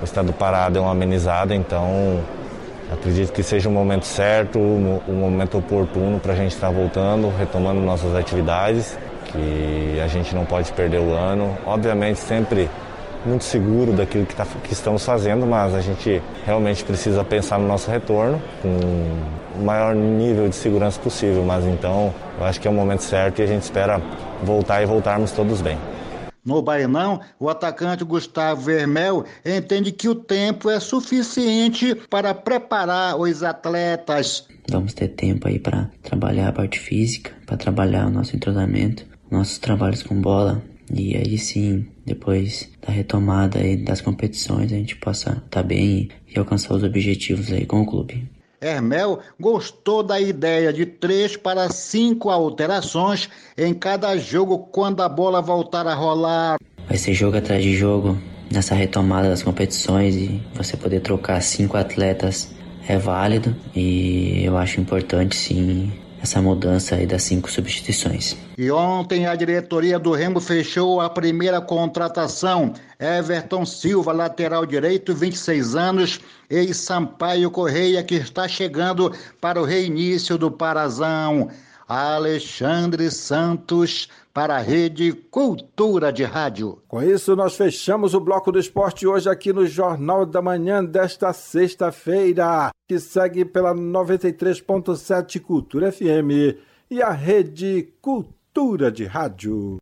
o 0.00 0.04
estado 0.04 0.26
do 0.26 0.32
Pará 0.32 0.68
deu 0.68 0.82
uma 0.82 0.92
amenizada, 0.92 1.54
então 1.54 2.20
acredito 2.92 3.32
que 3.32 3.42
seja 3.42 3.68
o 3.68 3.72
momento 3.72 4.04
certo, 4.04 4.58
o 4.58 5.12
momento 5.12 5.58
oportuno 5.58 6.18
para 6.18 6.32
a 6.32 6.36
gente 6.36 6.54
estar 6.54 6.68
tá 6.68 6.72
voltando, 6.72 7.32
retomando 7.36 7.80
nossas 7.80 8.14
atividades, 8.14 8.98
que 9.26 10.00
a 10.02 10.06
gente 10.08 10.34
não 10.34 10.44
pode 10.44 10.72
perder 10.72 11.00
o 11.00 11.12
ano. 11.12 11.56
Obviamente 11.66 12.18
sempre 12.18 12.68
muito 13.26 13.44
seguro 13.44 13.92
daquilo 13.92 14.24
que, 14.24 14.34
tá, 14.34 14.46
que 14.62 14.72
estamos 14.72 15.04
fazendo, 15.04 15.46
mas 15.46 15.74
a 15.74 15.80
gente 15.80 16.22
realmente 16.46 16.84
precisa 16.84 17.24
pensar 17.24 17.58
no 17.58 17.66
nosso 17.66 17.90
retorno 17.90 18.40
com 18.62 18.68
o 19.58 19.64
maior 19.64 19.94
nível 19.94 20.48
de 20.48 20.54
segurança 20.54 20.98
possível. 21.00 21.42
Mas 21.44 21.64
então 21.64 22.14
eu 22.38 22.46
acho 22.46 22.60
que 22.60 22.68
é 22.68 22.70
o 22.70 22.74
momento 22.74 23.02
certo 23.02 23.40
e 23.40 23.42
a 23.42 23.46
gente 23.46 23.62
espera 23.62 24.00
voltar 24.42 24.82
e 24.82 24.86
voltarmos 24.86 25.32
todos 25.32 25.60
bem. 25.60 25.76
No 26.44 26.62
Bainão, 26.62 27.20
o 27.38 27.48
atacante 27.48 28.04
Gustavo 28.04 28.62
Vermel 28.62 29.24
entende 29.44 29.92
que 29.92 30.08
o 30.08 30.14
tempo 30.14 30.70
é 30.70 30.80
suficiente 30.80 31.94
para 32.08 32.32
preparar 32.32 33.16
os 33.16 33.42
atletas. 33.42 34.46
Vamos 34.70 34.94
ter 34.94 35.08
tempo 35.08 35.48
aí 35.48 35.58
para 35.58 35.90
trabalhar 36.02 36.48
a 36.48 36.52
parte 36.52 36.78
física, 36.78 37.32
para 37.46 37.56
trabalhar 37.56 38.06
o 38.06 38.10
nosso 38.10 38.36
entrosamento, 38.36 39.04
nossos 39.30 39.58
trabalhos 39.58 40.02
com 40.02 40.20
bola, 40.20 40.62
e 40.92 41.16
aí 41.16 41.36
sim, 41.36 41.86
depois 42.06 42.70
da 42.80 42.92
retomada 42.92 43.58
aí 43.58 43.76
das 43.76 44.00
competições, 44.00 44.72
a 44.72 44.76
gente 44.76 44.96
possa 44.96 45.30
estar 45.30 45.42
tá 45.50 45.62
bem 45.62 46.08
e 46.34 46.38
alcançar 46.38 46.74
os 46.74 46.82
objetivos 46.82 47.52
aí 47.52 47.66
com 47.66 47.82
o 47.82 47.86
clube. 47.86 48.26
Hermel 48.60 49.20
gostou 49.38 50.02
da 50.02 50.20
ideia 50.20 50.72
de 50.72 50.84
três 50.84 51.36
para 51.36 51.68
cinco 51.70 52.30
alterações 52.30 53.28
em 53.56 53.72
cada 53.72 54.16
jogo 54.16 54.58
quando 54.58 55.02
a 55.02 55.08
bola 55.08 55.40
voltar 55.40 55.86
a 55.86 55.94
rolar. 55.94 56.56
Vai 56.86 56.96
ser 56.96 57.14
jogo 57.14 57.36
atrás 57.36 57.62
de 57.62 57.76
jogo 57.76 58.18
nessa 58.50 58.74
retomada 58.74 59.28
das 59.28 59.42
competições 59.42 60.14
e 60.16 60.42
você 60.54 60.76
poder 60.76 61.00
trocar 61.00 61.40
cinco 61.42 61.76
atletas 61.76 62.52
é 62.88 62.96
válido 62.96 63.54
e 63.76 64.42
eu 64.42 64.56
acho 64.56 64.80
importante 64.80 65.36
sim 65.36 65.92
essa 66.22 66.42
mudança 66.42 66.94
aí 66.94 67.06
das 67.06 67.22
cinco 67.22 67.50
substituições. 67.50 68.36
E 68.56 68.70
ontem 68.70 69.26
a 69.26 69.34
diretoria 69.34 69.98
do 69.98 70.12
Remo 70.12 70.40
fechou 70.40 71.00
a 71.00 71.08
primeira 71.08 71.60
contratação. 71.60 72.72
Everton 72.98 73.64
Silva, 73.64 74.12
lateral 74.12 74.66
direito, 74.66 75.14
26 75.14 75.76
anos, 75.76 76.20
e 76.50 76.74
Sampaio 76.74 77.50
Correia, 77.50 78.02
que 78.02 78.16
está 78.16 78.48
chegando 78.48 79.12
para 79.40 79.60
o 79.60 79.64
reinício 79.64 80.36
do 80.36 80.50
Parazão. 80.50 81.50
Alexandre 81.88 83.10
Santos 83.10 84.08
para 84.38 84.54
a 84.54 84.60
Rede 84.60 85.12
Cultura 85.12 86.12
de 86.12 86.22
Rádio. 86.22 86.80
Com 86.86 87.02
isso, 87.02 87.34
nós 87.34 87.56
fechamos 87.56 88.14
o 88.14 88.20
bloco 88.20 88.52
do 88.52 88.58
esporte 88.60 89.04
hoje 89.04 89.28
aqui 89.28 89.52
no 89.52 89.66
Jornal 89.66 90.24
da 90.24 90.40
Manhã 90.40 90.84
desta 90.84 91.32
sexta-feira, 91.32 92.70
que 92.86 93.00
segue 93.00 93.44
pela 93.44 93.74
93.7 93.74 95.40
Cultura 95.40 95.90
FM 95.90 96.56
e 96.88 97.02
a 97.02 97.10
Rede 97.10 97.92
Cultura 98.00 98.92
de 98.92 99.06
Rádio. 99.06 99.78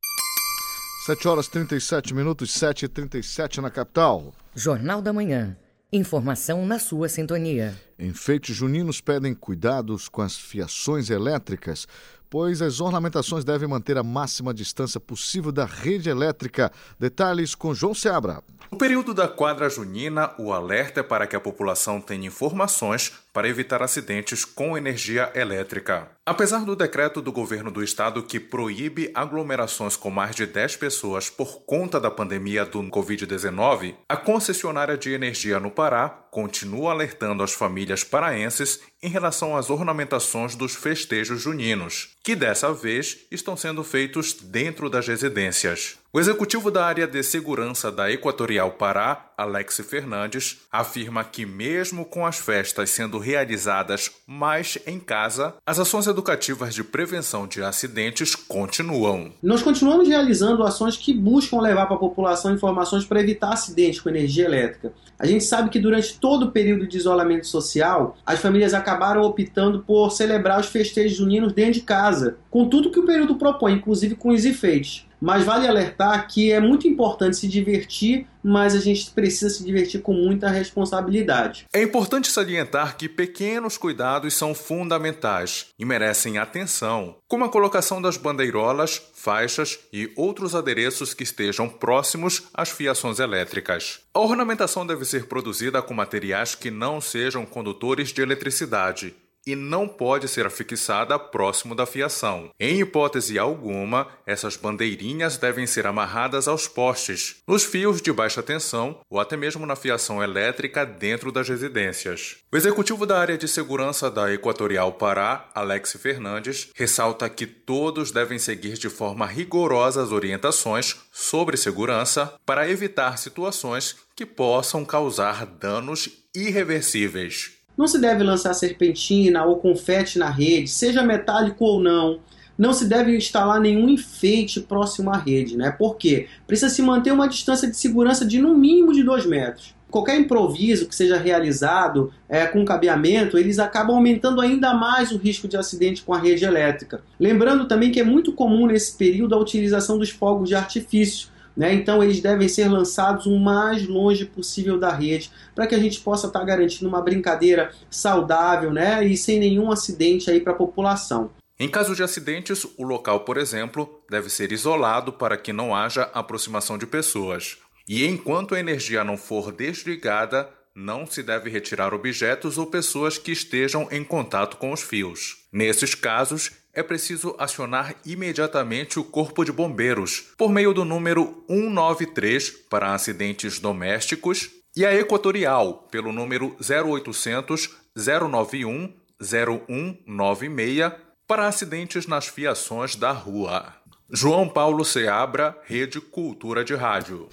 7 1.04 1.28
horas 1.28 1.48
37 1.48 2.14
minutos, 2.14 2.50
7 2.54 2.86
e 2.86 2.88
37 2.88 3.60
na 3.60 3.68
capital. 3.68 4.32
Jornal 4.54 5.02
da 5.02 5.12
Manhã. 5.12 5.54
Informação 5.92 6.66
na 6.66 6.78
sua 6.78 7.08
sintonia. 7.08 7.76
Enfeites 7.98 8.56
juninos 8.56 9.00
pedem 9.00 9.34
cuidados 9.34 10.08
com 10.08 10.20
as 10.20 10.36
fiações 10.36 11.10
elétricas 11.10 11.86
pois 12.28 12.60
as 12.62 12.80
ornamentações 12.80 13.44
devem 13.44 13.68
manter 13.68 13.96
a 13.98 14.02
máxima 14.02 14.52
distância 14.52 15.00
possível 15.00 15.52
da 15.52 15.64
rede 15.64 16.08
elétrica. 16.08 16.70
Detalhes 16.98 17.54
com 17.54 17.74
João 17.74 17.94
Seabra. 17.94 18.42
No 18.70 18.78
período 18.78 19.14
da 19.14 19.28
quadra 19.28 19.70
junina, 19.70 20.32
o 20.38 20.52
alerta 20.52 21.00
é 21.00 21.02
para 21.02 21.26
que 21.26 21.36
a 21.36 21.40
população 21.40 22.00
tenha 22.00 22.26
informações 22.26 23.12
para 23.36 23.50
evitar 23.50 23.82
acidentes 23.82 24.46
com 24.46 24.78
energia 24.78 25.30
elétrica. 25.34 26.08
Apesar 26.24 26.64
do 26.64 26.74
decreto 26.74 27.20
do 27.20 27.30
governo 27.30 27.70
do 27.70 27.84
estado 27.84 28.22
que 28.22 28.40
proíbe 28.40 29.10
aglomerações 29.14 29.94
com 29.94 30.08
mais 30.08 30.34
de 30.34 30.46
10 30.46 30.76
pessoas 30.76 31.28
por 31.28 31.66
conta 31.66 32.00
da 32.00 32.10
pandemia 32.10 32.64
do 32.64 32.82
Covid-19, 32.84 33.94
a 34.08 34.16
concessionária 34.16 34.96
de 34.96 35.12
energia 35.12 35.60
no 35.60 35.70
Pará 35.70 36.08
continua 36.30 36.92
alertando 36.92 37.42
as 37.42 37.52
famílias 37.52 38.02
paraenses 38.02 38.80
em 39.02 39.08
relação 39.08 39.54
às 39.54 39.68
ornamentações 39.68 40.56
dos 40.56 40.74
festejos 40.74 41.42
juninos, 41.42 42.16
que 42.24 42.34
dessa 42.34 42.72
vez 42.72 43.18
estão 43.30 43.54
sendo 43.54 43.84
feitos 43.84 44.32
dentro 44.32 44.88
das 44.88 45.06
residências. 45.06 45.98
O 46.16 46.18
executivo 46.18 46.70
da 46.70 46.86
área 46.86 47.06
de 47.06 47.22
segurança 47.22 47.92
da 47.92 48.10
Equatorial 48.10 48.70
Pará, 48.70 49.32
Alex 49.36 49.82
Fernandes, 49.86 50.62
afirma 50.72 51.22
que, 51.22 51.44
mesmo 51.44 52.06
com 52.06 52.24
as 52.24 52.38
festas 52.38 52.88
sendo 52.88 53.18
realizadas 53.18 54.10
mais 54.26 54.78
em 54.86 54.98
casa, 54.98 55.52
as 55.66 55.78
ações 55.78 56.06
educativas 56.06 56.74
de 56.74 56.82
prevenção 56.82 57.46
de 57.46 57.62
acidentes 57.62 58.34
continuam. 58.34 59.30
Nós 59.42 59.62
continuamos 59.62 60.08
realizando 60.08 60.62
ações 60.62 60.96
que 60.96 61.12
buscam 61.12 61.60
levar 61.60 61.84
para 61.84 61.96
a 61.96 62.00
população 62.00 62.54
informações 62.54 63.04
para 63.04 63.20
evitar 63.20 63.52
acidentes 63.52 64.00
com 64.00 64.08
energia 64.08 64.46
elétrica. 64.46 64.94
A 65.18 65.26
gente 65.26 65.44
sabe 65.44 65.68
que 65.68 65.78
durante 65.78 66.18
todo 66.18 66.46
o 66.46 66.50
período 66.50 66.86
de 66.86 66.96
isolamento 66.96 67.46
social, 67.46 68.16
as 68.24 68.40
famílias 68.40 68.72
acabaram 68.72 69.20
optando 69.20 69.80
por 69.82 70.10
celebrar 70.10 70.60
os 70.60 70.68
festejos 70.68 71.18
juninos 71.18 71.52
dentro 71.52 71.74
de 71.74 71.82
casa, 71.82 72.38
com 72.50 72.70
tudo 72.70 72.90
que 72.90 73.00
o 73.00 73.04
período 73.04 73.34
propõe, 73.36 73.74
inclusive 73.74 74.14
com 74.14 74.30
os 74.30 74.46
enfeites. 74.46 75.04
Mas 75.20 75.44
vale 75.44 75.66
alertar 75.66 76.28
que 76.28 76.52
é 76.52 76.60
muito 76.60 76.86
importante 76.86 77.36
se 77.36 77.48
divertir, 77.48 78.26
mas 78.42 78.74
a 78.74 78.80
gente 78.80 79.10
precisa 79.10 79.50
se 79.50 79.64
divertir 79.64 80.02
com 80.02 80.12
muita 80.12 80.48
responsabilidade. 80.48 81.66
É 81.72 81.82
importante 81.82 82.30
salientar 82.30 82.96
que 82.96 83.08
pequenos 83.08 83.76
cuidados 83.76 84.34
são 84.34 84.54
fundamentais 84.54 85.66
e 85.78 85.84
merecem 85.84 86.38
atenção, 86.38 87.16
como 87.26 87.44
a 87.44 87.48
colocação 87.48 88.00
das 88.00 88.16
bandeirolas, 88.16 89.02
faixas 89.14 89.78
e 89.92 90.12
outros 90.16 90.54
adereços 90.54 91.14
que 91.14 91.24
estejam 91.24 91.68
próximos 91.68 92.44
às 92.54 92.70
fiações 92.70 93.18
elétricas. 93.18 94.00
A 94.14 94.20
ornamentação 94.20 94.86
deve 94.86 95.04
ser 95.04 95.26
produzida 95.26 95.82
com 95.82 95.94
materiais 95.94 96.54
que 96.54 96.70
não 96.70 97.00
sejam 97.00 97.44
condutores 97.44 98.10
de 98.10 98.22
eletricidade 98.22 99.14
e 99.46 99.54
não 99.54 99.86
pode 99.86 100.26
ser 100.26 100.44
afixada 100.44 101.18
próximo 101.18 101.74
da 101.74 101.86
fiação. 101.86 102.50
Em 102.58 102.80
hipótese 102.80 103.38
alguma, 103.38 104.08
essas 104.26 104.56
bandeirinhas 104.56 105.36
devem 105.36 105.66
ser 105.66 105.86
amarradas 105.86 106.48
aos 106.48 106.66
postes, 106.66 107.36
nos 107.46 107.64
fios 107.64 108.02
de 108.02 108.12
baixa 108.12 108.42
tensão 108.42 109.00
ou 109.08 109.20
até 109.20 109.36
mesmo 109.36 109.64
na 109.64 109.76
fiação 109.76 110.22
elétrica 110.22 110.84
dentro 110.84 111.30
das 111.30 111.48
residências. 111.48 112.38
O 112.52 112.56
executivo 112.56 113.06
da 113.06 113.18
área 113.18 113.38
de 113.38 113.46
segurança 113.46 114.10
da 114.10 114.32
Equatorial 114.32 114.92
Pará, 114.94 115.48
Alex 115.54 115.92
Fernandes, 116.00 116.70
ressalta 116.74 117.28
que 117.28 117.46
todos 117.46 118.10
devem 118.10 118.38
seguir 118.38 118.74
de 118.74 118.88
forma 118.88 119.26
rigorosa 119.26 120.02
as 120.02 120.10
orientações 120.10 120.96
sobre 121.12 121.56
segurança 121.56 122.34
para 122.44 122.68
evitar 122.68 123.18
situações 123.18 123.96
que 124.16 124.26
possam 124.26 124.84
causar 124.84 125.44
danos 125.44 126.08
irreversíveis. 126.34 127.55
Não 127.76 127.86
se 127.86 128.00
deve 128.00 128.22
lançar 128.22 128.54
serpentina 128.54 129.44
ou 129.44 129.56
confete 129.56 130.18
na 130.18 130.30
rede, 130.30 130.68
seja 130.68 131.02
metálico 131.02 131.64
ou 131.64 131.80
não. 131.80 132.18
Não 132.58 132.72
se 132.72 132.86
deve 132.86 133.14
instalar 133.14 133.60
nenhum 133.60 133.88
enfeite 133.88 134.60
próximo 134.60 135.10
à 135.10 135.18
rede, 135.18 135.56
né? 135.56 135.70
Por 135.70 135.96
quê? 135.96 136.26
Precisa 136.46 136.70
se 136.70 136.80
manter 136.80 137.12
uma 137.12 137.28
distância 137.28 137.68
de 137.68 137.76
segurança 137.76 138.24
de 138.24 138.40
no 138.40 138.56
mínimo 138.56 138.94
de 138.94 139.02
2 139.02 139.26
metros. 139.26 139.74
Qualquer 139.90 140.18
improviso 140.18 140.88
que 140.88 140.94
seja 140.94 141.16
realizado 141.16 142.12
é, 142.28 142.46
com 142.46 142.64
cabeamento, 142.64 143.38
eles 143.38 143.58
acabam 143.58 143.96
aumentando 143.96 144.40
ainda 144.40 144.74
mais 144.74 145.12
o 145.12 145.16
risco 145.16 145.46
de 145.46 145.56
acidente 145.56 146.02
com 146.02 146.12
a 146.12 146.18
rede 146.18 146.44
elétrica. 146.44 147.02
Lembrando 147.20 147.68
também 147.68 147.92
que 147.92 148.00
é 148.00 148.04
muito 148.04 148.32
comum 148.32 148.66
nesse 148.66 148.96
período 148.96 149.34
a 149.34 149.38
utilização 149.38 149.98
dos 149.98 150.10
fogos 150.10 150.48
de 150.48 150.54
artifício, 150.54 151.28
né? 151.56 151.72
Então 151.72 152.02
eles 152.02 152.20
devem 152.20 152.48
ser 152.48 152.68
lançados 152.68 153.26
o 153.26 153.38
mais 153.38 153.86
longe 153.86 154.26
possível 154.26 154.78
da 154.78 154.92
rede 154.92 155.30
para 155.54 155.66
que 155.66 155.74
a 155.74 155.78
gente 155.78 156.00
possa 156.00 156.26
estar 156.26 156.40
tá 156.40 156.44
garantindo 156.44 156.88
uma 156.88 157.00
brincadeira 157.00 157.72
saudável 157.90 158.72
né? 158.72 159.04
e 159.04 159.16
sem 159.16 159.38
nenhum 159.38 159.72
acidente 159.72 160.26
para 160.40 160.52
a 160.52 160.56
população. 160.56 161.30
Em 161.58 161.68
caso 161.68 161.94
de 161.94 162.02
acidentes, 162.02 162.66
o 162.76 162.84
local, 162.84 163.20
por 163.20 163.38
exemplo, 163.38 164.02
deve 164.10 164.28
ser 164.28 164.52
isolado 164.52 165.12
para 165.12 165.38
que 165.38 165.54
não 165.54 165.74
haja 165.74 166.02
aproximação 166.12 166.76
de 166.76 166.86
pessoas. 166.86 167.56
E 167.88 168.04
enquanto 168.04 168.54
a 168.54 168.60
energia 168.60 169.02
não 169.02 169.16
for 169.16 169.52
desligada, 169.52 170.50
não 170.76 171.06
se 171.06 171.22
deve 171.22 171.48
retirar 171.48 171.94
objetos 171.94 172.58
ou 172.58 172.66
pessoas 172.66 173.16
que 173.16 173.32
estejam 173.32 173.88
em 173.90 174.04
contato 174.04 174.58
com 174.58 174.72
os 174.72 174.82
fios. 174.82 175.38
Nesses 175.50 175.94
casos, 175.94 176.50
é 176.74 176.82
preciso 176.82 177.34
acionar 177.38 177.96
imediatamente 178.04 179.00
o 179.00 179.04
Corpo 179.04 179.42
de 179.42 179.50
Bombeiros 179.50 180.34
por 180.36 180.52
meio 180.52 180.74
do 180.74 180.84
número 180.84 181.42
193 181.48 182.50
para 182.68 182.92
acidentes 182.92 183.58
domésticos 183.58 184.50
e 184.76 184.84
a 184.84 184.94
Equatorial 184.94 185.88
pelo 185.90 186.12
número 186.12 186.54
0800 186.60 187.70
091 187.96 188.92
0196 189.18 190.92
para 191.26 191.46
acidentes 191.46 192.06
nas 192.06 192.26
fiações 192.26 192.94
da 192.94 193.10
rua. 193.10 193.74
João 194.10 194.46
Paulo 194.46 194.84
Seabra, 194.84 195.58
Rede 195.64 196.00
Cultura 196.00 196.62
de 196.62 196.74
Rádio. 196.74 197.28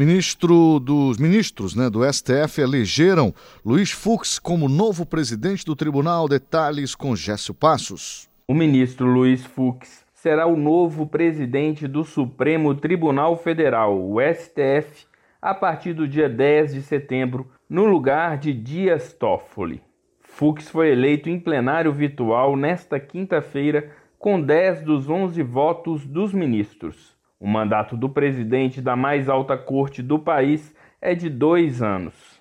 Ministro 0.00 0.80
dos 0.80 1.18
ministros 1.18 1.76
né, 1.76 1.90
do 1.90 2.10
STF 2.10 2.58
elegeram 2.62 3.34
Luiz 3.62 3.90
Fux 3.90 4.38
como 4.38 4.66
novo 4.66 5.04
presidente 5.04 5.62
do 5.62 5.76
tribunal. 5.76 6.26
Detalhes 6.26 6.94
com 6.94 7.14
Gécio 7.14 7.52
Passos. 7.52 8.26
O 8.48 8.54
ministro 8.54 9.06
Luiz 9.06 9.44
Fux 9.44 10.06
será 10.14 10.46
o 10.46 10.56
novo 10.56 11.06
presidente 11.06 11.86
do 11.86 12.02
Supremo 12.02 12.74
Tribunal 12.74 13.36
Federal, 13.36 13.94
o 13.94 14.16
STF, 14.22 15.04
a 15.38 15.54
partir 15.54 15.92
do 15.92 16.08
dia 16.08 16.30
10 16.30 16.72
de 16.72 16.80
setembro, 16.80 17.50
no 17.68 17.84
lugar 17.84 18.38
de 18.38 18.54
Dias 18.54 19.12
Toffoli. 19.12 19.82
Fux 20.22 20.66
foi 20.70 20.92
eleito 20.92 21.28
em 21.28 21.38
plenário 21.38 21.92
virtual 21.92 22.56
nesta 22.56 22.98
quinta-feira 22.98 23.90
com 24.18 24.40
10 24.40 24.80
dos 24.80 25.10
11 25.10 25.42
votos 25.42 26.06
dos 26.06 26.32
ministros. 26.32 27.19
O 27.40 27.48
mandato 27.48 27.96
do 27.96 28.06
presidente 28.06 28.82
da 28.82 28.94
mais 28.94 29.26
alta 29.26 29.56
corte 29.56 30.02
do 30.02 30.18
país 30.18 30.76
é 31.00 31.14
de 31.14 31.30
dois 31.30 31.80
anos. 31.80 32.38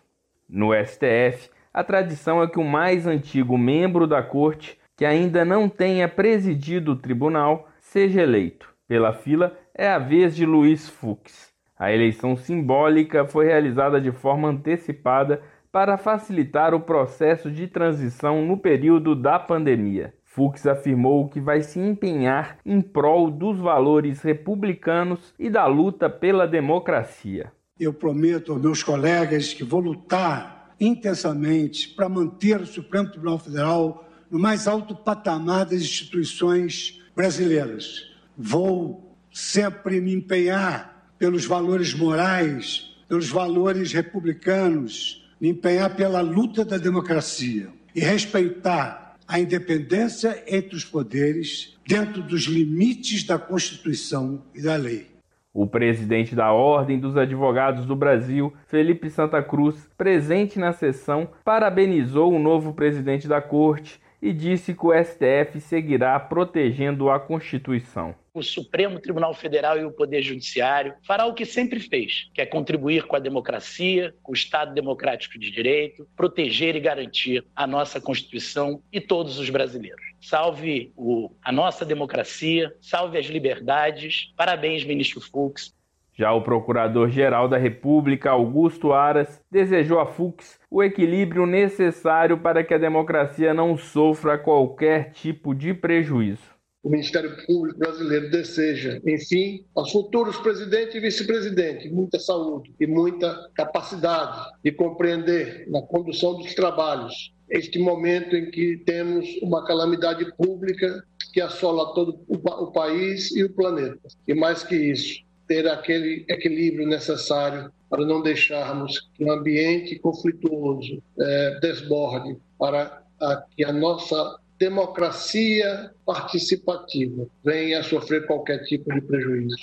No 0.49 0.73
STF, 0.73 1.49
a 1.73 1.85
tradição 1.85 2.43
é 2.43 2.47
que 2.49 2.59
o 2.59 2.65
mais 2.65 3.07
antigo 3.07 3.57
membro 3.57 4.05
da 4.05 4.21
corte, 4.21 4.77
que 4.97 5.05
ainda 5.05 5.45
não 5.45 5.69
tenha 5.69 6.09
presidido 6.09 6.91
o 6.91 6.95
tribunal, 6.97 7.69
seja 7.79 8.23
eleito. 8.23 8.67
Pela 8.89 9.13
fila, 9.13 9.57
é 9.73 9.87
a 9.87 9.97
vez 9.97 10.35
de 10.35 10.45
Luiz 10.45 10.89
Fux. 10.89 11.53
A 11.77 11.93
eleição 11.93 12.35
simbólica 12.35 13.23
foi 13.23 13.45
realizada 13.45 14.01
de 14.01 14.11
forma 14.11 14.49
antecipada 14.49 15.41
para 15.71 15.97
facilitar 15.97 16.73
o 16.73 16.81
processo 16.81 17.49
de 17.49 17.67
transição 17.67 18.45
no 18.45 18.57
período 18.57 19.15
da 19.15 19.39
pandemia. 19.39 20.13
Fux 20.31 20.67
afirmou 20.67 21.27
que 21.27 21.41
vai 21.41 21.63
se 21.63 21.79
empenhar 21.79 22.59
em 22.63 22.81
prol 22.81 23.31
dos 23.31 23.57
valores 23.57 24.21
republicanos 24.21 25.33
e 25.39 25.49
da 25.49 25.65
luta 25.65 26.07
pela 26.07 26.47
democracia. 26.47 27.51
Eu 27.79 27.91
prometo 27.91 28.51
aos 28.51 28.61
meus 28.61 28.83
colegas 28.83 29.55
que 29.55 29.63
vou 29.63 29.79
lutar 29.79 30.75
intensamente 30.79 31.89
para 31.89 32.07
manter 32.07 32.61
o 32.61 32.67
Supremo 32.67 33.09
Tribunal 33.09 33.39
Federal 33.39 34.07
no 34.29 34.37
mais 34.37 34.67
alto 34.67 34.95
patamar 34.95 35.65
das 35.65 35.81
instituições 35.81 37.01
brasileiras. 37.15 38.15
Vou 38.37 39.17
sempre 39.31 39.99
me 39.99 40.13
empenhar 40.13 41.11
pelos 41.17 41.45
valores 41.45 41.95
morais, 41.95 42.95
pelos 43.07 43.29
valores 43.29 43.91
republicanos, 43.93 45.27
me 45.41 45.49
empenhar 45.49 45.95
pela 45.95 46.21
luta 46.21 46.63
da 46.63 46.77
democracia 46.77 47.69
e 47.95 47.99
respeitar 47.99 49.08
a 49.29 49.39
independência 49.39 50.43
entre 50.47 50.75
os 50.75 50.83
poderes 50.83 51.77
dentro 51.87 52.23
dos 52.23 52.45
limites 52.45 53.23
da 53.23 53.37
Constituição 53.37 54.41
e 54.55 54.63
da 54.63 54.75
lei. 54.75 55.05
O 55.53 55.67
presidente 55.67 56.33
da 56.33 56.51
Ordem 56.51 56.99
dos 56.99 57.15
Advogados 57.15 57.85
do 57.85 57.95
Brasil, 57.95 58.51
Felipe 58.65 59.07
Santa 59.07 59.43
Cruz, 59.43 59.87
presente 59.95 60.57
na 60.57 60.73
sessão, 60.73 61.29
parabenizou 61.45 62.33
o 62.33 62.39
novo 62.39 62.73
presidente 62.73 63.27
da 63.27 63.39
Corte 63.39 64.01
e 64.21 64.33
disse 64.33 64.73
que 64.73 64.85
o 64.85 64.93
STF 64.93 65.59
seguirá 65.61 66.19
protegendo 66.19 67.09
a 67.09 67.19
Constituição. 67.19 68.13
O 68.33 68.43
Supremo 68.43 68.99
Tribunal 68.99 69.33
Federal 69.33 69.77
e 69.77 69.83
o 69.83 69.91
Poder 69.91 70.21
Judiciário 70.21 70.93
fará 71.05 71.25
o 71.25 71.33
que 71.33 71.45
sempre 71.45 71.79
fez, 71.79 72.29
que 72.33 72.41
é 72.41 72.45
contribuir 72.45 73.05
com 73.05 73.15
a 73.15 73.19
democracia, 73.19 74.13
com 74.21 74.31
o 74.31 74.35
Estado 74.35 74.73
democrático 74.73 75.39
de 75.39 75.49
direito, 75.49 76.07
proteger 76.15 76.75
e 76.75 76.79
garantir 76.79 77.45
a 77.55 77.65
nossa 77.65 77.99
Constituição 77.99 78.81
e 78.91 79.01
todos 79.01 79.39
os 79.39 79.49
brasileiros. 79.49 80.01
Salve 80.21 80.93
o, 80.95 81.31
a 81.41 81.51
nossa 81.51 81.85
democracia, 81.85 82.73
salve 82.81 83.17
as 83.17 83.25
liberdades. 83.25 84.31
Parabéns, 84.35 84.83
ministro 84.83 85.21
Fux. 85.21 85.73
Já 86.19 86.33
o 86.33 86.41
Procurador-Geral 86.41 87.47
da 87.47 87.57
República, 87.57 88.31
Augusto 88.31 88.91
Aras, 88.91 89.39
desejou 89.49 90.01
a 90.01 90.05
Fux 90.05 90.59
o 90.69 90.83
equilíbrio 90.83 91.45
necessário 91.45 92.37
para 92.37 92.61
que 92.61 92.73
a 92.73 92.77
democracia 92.77 93.53
não 93.53 93.77
sofra 93.77 94.37
qualquer 94.37 95.13
tipo 95.13 95.55
de 95.55 95.73
prejuízo. 95.73 96.43
O 96.83 96.89
Ministério 96.89 97.33
Público 97.45 97.79
brasileiro 97.79 98.29
deseja, 98.29 98.99
enfim, 99.05 99.63
aos 99.73 99.93
futuros 99.93 100.35
presidente 100.39 100.97
e 100.97 100.99
vice-presidente, 100.99 101.89
muita 101.89 102.19
saúde 102.19 102.75
e 102.77 102.85
muita 102.85 103.49
capacidade 103.53 104.45
de 104.61 104.73
compreender 104.73 105.69
na 105.69 105.81
condução 105.83 106.35
dos 106.35 106.53
trabalhos 106.53 107.33
este 107.49 107.79
momento 107.79 108.35
em 108.35 108.51
que 108.51 108.75
temos 108.85 109.25
uma 109.41 109.65
calamidade 109.65 110.29
pública 110.35 111.01
que 111.33 111.39
assola 111.39 111.93
todo 111.93 112.19
o 112.27 112.71
país 112.73 113.33
e 113.33 113.43
o 113.43 113.53
planeta. 113.53 113.99
E 114.27 114.33
mais 114.33 114.63
que 114.63 114.75
isso, 114.75 115.23
ter 115.49 115.67
aquele 115.67 116.23
equilíbrio 116.29 116.87
necessário 116.87 117.71
para 117.89 118.05
não 118.05 118.21
deixarmos 118.21 119.09
que 119.15 119.25
um 119.25 119.31
ambiente 119.31 119.97
conflituoso 119.97 121.01
é, 121.19 121.59
desborde 121.59 122.37
para 122.59 123.01
a, 123.19 123.43
que 123.55 123.65
a 123.65 123.73
nossa 123.73 124.39
democracia 124.59 125.91
participativa 126.05 127.25
venha 127.43 127.79
a 127.79 127.83
sofrer 127.83 128.27
qualquer 128.27 128.63
tipo 128.65 128.93
de 128.93 129.01
prejuízo. 129.01 129.55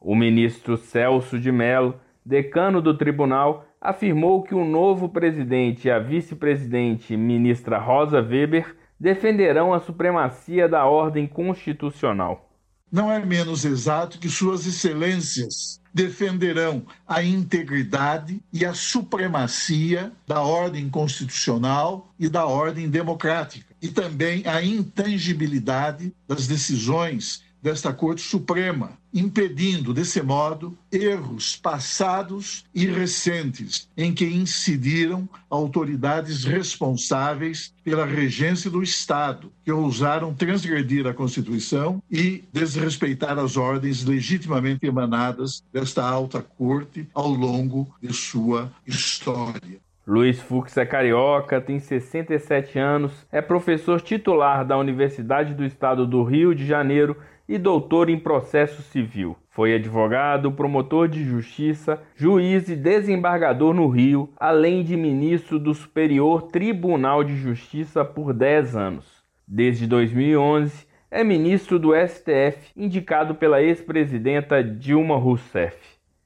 O 0.00 0.16
ministro 0.16 0.76
Celso 0.76 1.38
de 1.38 1.52
Mello, 1.52 2.00
decano 2.26 2.82
do 2.82 2.98
tribunal, 2.98 3.66
afirmou 3.80 4.42
que 4.42 4.56
o 4.56 4.64
novo 4.64 5.08
presidente 5.08 5.86
e 5.86 5.90
a 5.90 6.00
vice-presidente, 6.00 7.16
ministra 7.16 7.78
Rosa 7.78 8.20
Weber, 8.20 8.74
defenderão 8.98 9.72
a 9.72 9.78
supremacia 9.78 10.68
da 10.68 10.84
ordem 10.84 11.28
constitucional. 11.28 12.50
Não 12.94 13.10
é 13.10 13.18
menos 13.26 13.64
exato 13.64 14.20
que 14.20 14.30
Suas 14.30 14.64
Excelências 14.66 15.80
defenderão 15.92 16.86
a 17.08 17.24
integridade 17.24 18.40
e 18.52 18.64
a 18.64 18.72
supremacia 18.72 20.12
da 20.28 20.40
ordem 20.42 20.88
constitucional 20.88 22.14
e 22.20 22.28
da 22.28 22.46
ordem 22.46 22.88
democrática, 22.88 23.74
e 23.82 23.88
também 23.88 24.46
a 24.46 24.62
intangibilidade 24.62 26.14
das 26.28 26.46
decisões 26.46 27.42
desta 27.64 27.94
Corte 27.94 28.20
Suprema, 28.20 28.90
impedindo, 29.10 29.94
desse 29.94 30.20
modo, 30.20 30.76
erros 30.92 31.56
passados 31.56 32.66
e 32.74 32.84
recentes 32.84 33.88
em 33.96 34.12
que 34.12 34.26
incidiram 34.26 35.26
autoridades 35.48 36.44
responsáveis 36.44 37.72
pela 37.82 38.04
regência 38.04 38.70
do 38.70 38.82
Estado, 38.82 39.50
que 39.64 39.72
ousaram 39.72 40.34
transgredir 40.34 41.06
a 41.06 41.14
Constituição 41.14 42.02
e 42.10 42.44
desrespeitar 42.52 43.38
as 43.38 43.56
ordens 43.56 44.04
legitimamente 44.04 44.84
emanadas 44.84 45.64
desta 45.72 46.06
alta 46.06 46.42
corte 46.42 47.08
ao 47.14 47.30
longo 47.30 47.88
de 48.02 48.12
sua 48.12 48.70
história. 48.86 49.82
Luiz 50.06 50.38
Fux 50.38 50.76
é 50.76 50.84
carioca, 50.84 51.62
tem 51.62 51.80
67 51.80 52.78
anos, 52.78 53.26
é 53.32 53.40
professor 53.40 54.02
titular 54.02 54.62
da 54.62 54.76
Universidade 54.76 55.54
do 55.54 55.64
Estado 55.64 56.06
do 56.06 56.22
Rio 56.22 56.54
de 56.54 56.66
Janeiro 56.66 57.16
e 57.48 57.58
doutor 57.58 58.08
em 58.08 58.18
processo 58.18 58.82
civil. 58.82 59.36
Foi 59.50 59.74
advogado, 59.74 60.50
promotor 60.50 61.08
de 61.08 61.22
justiça, 61.24 62.02
juiz 62.16 62.68
e 62.68 62.74
desembargador 62.74 63.72
no 63.72 63.88
Rio, 63.88 64.32
além 64.36 64.82
de 64.82 64.96
ministro 64.96 65.58
do 65.58 65.72
Superior 65.72 66.42
Tribunal 66.42 67.22
de 67.22 67.36
Justiça 67.36 68.04
por 68.04 68.32
10 68.32 68.74
anos. 68.74 69.24
Desde 69.46 69.86
2011, 69.86 70.86
é 71.10 71.22
ministro 71.22 71.78
do 71.78 71.92
STF, 71.94 72.72
indicado 72.76 73.34
pela 73.34 73.62
ex-presidenta 73.62 74.64
Dilma 74.64 75.16
Rousseff. 75.16 75.76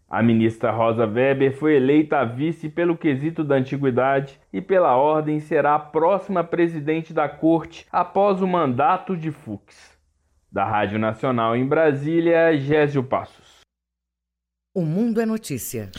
A 0.08 0.22
ministra 0.22 0.70
Rosa 0.70 1.04
Weber 1.04 1.52
foi 1.52 1.76
eleita 1.76 2.24
vice 2.24 2.70
pelo 2.70 2.96
quesito 2.96 3.44
da 3.44 3.56
antiguidade 3.56 4.40
e 4.50 4.62
pela 4.62 4.96
ordem 4.96 5.38
será 5.38 5.74
a 5.74 5.78
próxima 5.78 6.42
presidente 6.42 7.12
da 7.12 7.28
corte 7.28 7.86
após 7.92 8.40
o 8.40 8.46
mandato 8.46 9.14
de 9.14 9.30
Fux. 9.30 9.97
Da 10.50 10.64
Rádio 10.64 10.98
Nacional 10.98 11.54
em 11.54 11.66
Brasília, 11.66 12.56
Gésio 12.58 13.04
Passos. 13.04 13.58
O 14.74 14.82
Mundo 14.82 15.20
é 15.20 15.26
Notícia. 15.26 15.90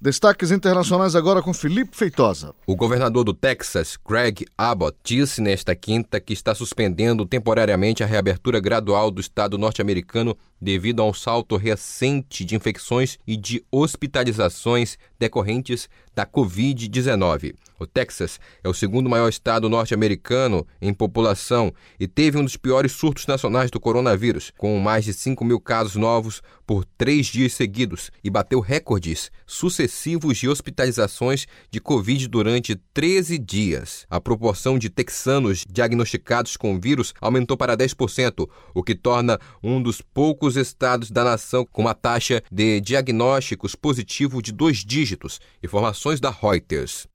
Destaques 0.00 0.50
internacionais 0.50 1.16
agora 1.16 1.40
com 1.42 1.54
Felipe 1.54 1.96
Feitosa. 1.96 2.54
O 2.66 2.76
governador 2.76 3.24
do 3.24 3.32
Texas, 3.32 3.96
Greg 4.06 4.44
Abbott, 4.56 4.96
disse 5.02 5.40
nesta 5.40 5.74
quinta 5.74 6.20
que 6.20 6.34
está 6.34 6.54
suspendendo 6.54 7.24
temporariamente 7.24 8.04
a 8.04 8.06
reabertura 8.06 8.60
gradual 8.60 9.10
do 9.10 9.22
estado 9.22 9.56
norte-americano 9.56 10.36
devido 10.60 11.00
a 11.00 11.06
um 11.06 11.14
salto 11.14 11.56
recente 11.56 12.44
de 12.44 12.54
infecções 12.54 13.18
e 13.26 13.36
de 13.36 13.64
hospitalizações 13.72 14.98
decorrentes 15.18 15.88
da 16.14 16.26
Covid-19. 16.26 17.54
O 17.78 17.86
Texas 17.86 18.40
é 18.64 18.68
o 18.68 18.74
segundo 18.74 19.08
maior 19.08 19.28
estado 19.28 19.68
norte-americano 19.68 20.66
em 20.80 20.94
população 20.94 21.72
e 22.00 22.08
teve 22.08 22.38
um 22.38 22.44
dos 22.44 22.56
piores 22.56 22.92
surtos 22.92 23.26
nacionais 23.26 23.70
do 23.70 23.78
coronavírus, 23.78 24.52
com 24.56 24.78
mais 24.78 25.04
de 25.04 25.12
5 25.12 25.44
mil 25.44 25.60
casos 25.60 25.96
novos 25.96 26.42
por 26.66 26.84
três 26.84 27.26
dias 27.26 27.52
seguidos 27.52 28.10
e 28.24 28.28
bateu 28.28 28.60
recordes 28.60 29.30
sucessivos 29.46 30.36
de 30.36 30.48
hospitalizações 30.48 31.46
de 31.70 31.80
Covid 31.80 32.26
durante 32.26 32.74
13 32.92 33.38
dias. 33.38 34.04
A 34.10 34.20
proporção 34.20 34.78
de 34.78 34.90
texanos 34.90 35.64
diagnosticados 35.68 36.56
com 36.56 36.74
o 36.74 36.80
vírus 36.80 37.14
aumentou 37.20 37.56
para 37.56 37.76
10%, 37.76 38.48
o 38.74 38.82
que 38.82 38.94
torna 38.94 39.38
um 39.62 39.80
dos 39.80 40.00
poucos 40.00 40.56
estados 40.56 41.10
da 41.10 41.22
nação 41.22 41.64
com 41.70 41.82
uma 41.82 41.94
taxa 41.94 42.42
de 42.50 42.80
diagnósticos 42.80 43.74
positivo 43.74 44.42
de 44.42 44.52
dois 44.52 44.78
dígitos, 44.78 45.40
informações 45.62 46.20
da 46.20 46.30
Reuters. 46.30 47.06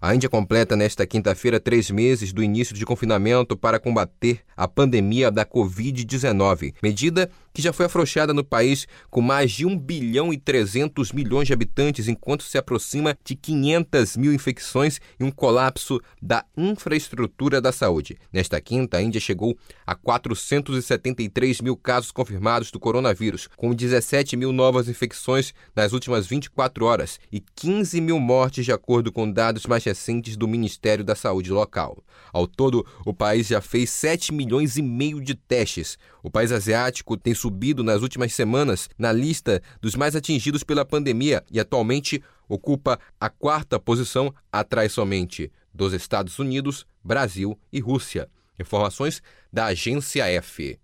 A 0.00 0.14
Índia 0.14 0.28
completa 0.28 0.76
nesta 0.76 1.04
quinta-feira 1.04 1.58
três 1.58 1.90
meses 1.90 2.32
do 2.32 2.40
início 2.40 2.72
de 2.72 2.86
confinamento 2.86 3.56
para 3.56 3.80
combater 3.80 4.42
a 4.56 4.68
pandemia 4.68 5.28
da 5.28 5.44
Covid-19, 5.44 6.74
medida 6.80 7.28
que 7.58 7.62
já 7.62 7.72
foi 7.72 7.86
afrouxada 7.86 8.32
no 8.32 8.44
país 8.44 8.86
com 9.10 9.20
mais 9.20 9.50
de 9.50 9.66
1 9.66 9.76
bilhão 9.76 10.32
e 10.32 10.38
300 10.38 11.10
milhões 11.10 11.48
de 11.48 11.52
habitantes, 11.52 12.06
enquanto 12.06 12.44
se 12.44 12.56
aproxima 12.56 13.18
de 13.24 13.34
500 13.34 14.16
mil 14.16 14.32
infecções 14.32 15.00
e 15.18 15.24
um 15.24 15.30
colapso 15.32 16.00
da 16.22 16.44
infraestrutura 16.56 17.60
da 17.60 17.72
saúde. 17.72 18.16
Nesta 18.32 18.60
quinta, 18.60 18.98
a 18.98 19.02
Índia 19.02 19.20
chegou 19.20 19.58
a 19.84 19.96
473 19.96 21.60
mil 21.60 21.76
casos 21.76 22.12
confirmados 22.12 22.70
do 22.70 22.78
coronavírus, 22.78 23.48
com 23.56 23.74
17 23.74 24.36
mil 24.36 24.52
novas 24.52 24.88
infecções 24.88 25.52
nas 25.74 25.92
últimas 25.92 26.28
24 26.28 26.84
horas 26.84 27.18
e 27.32 27.42
15 27.56 28.00
mil 28.00 28.20
mortes, 28.20 28.64
de 28.64 28.70
acordo 28.70 29.10
com 29.10 29.28
dados 29.28 29.66
mais 29.66 29.82
recentes 29.82 30.36
do 30.36 30.46
Ministério 30.46 31.02
da 31.02 31.16
Saúde 31.16 31.50
local. 31.50 32.04
Ao 32.32 32.46
todo, 32.46 32.86
o 33.04 33.12
país 33.12 33.48
já 33.48 33.60
fez 33.60 33.90
7 33.90 34.32
milhões 34.32 34.76
e 34.76 34.82
meio 34.82 35.20
de 35.20 35.34
testes. 35.34 35.98
O 36.22 36.30
país 36.30 36.52
asiático 36.52 37.16
tem 37.16 37.34
subido 37.48 37.82
nas 37.82 38.02
últimas 38.02 38.34
semanas 38.34 38.90
na 38.98 39.10
lista 39.10 39.62
dos 39.80 39.94
mais 39.94 40.14
atingidos 40.14 40.62
pela 40.62 40.84
pandemia 40.84 41.42
e 41.50 41.58
atualmente 41.58 42.22
ocupa 42.46 43.00
a 43.18 43.30
quarta 43.30 43.80
posição, 43.80 44.34
atrás 44.52 44.92
somente 44.92 45.50
dos 45.72 45.94
Estados 45.94 46.38
Unidos, 46.38 46.86
Brasil 47.02 47.58
e 47.72 47.80
Rússia. 47.80 48.28
Informações 48.60 49.22
da 49.50 49.66
Agência 49.66 50.26
F. 50.26 50.78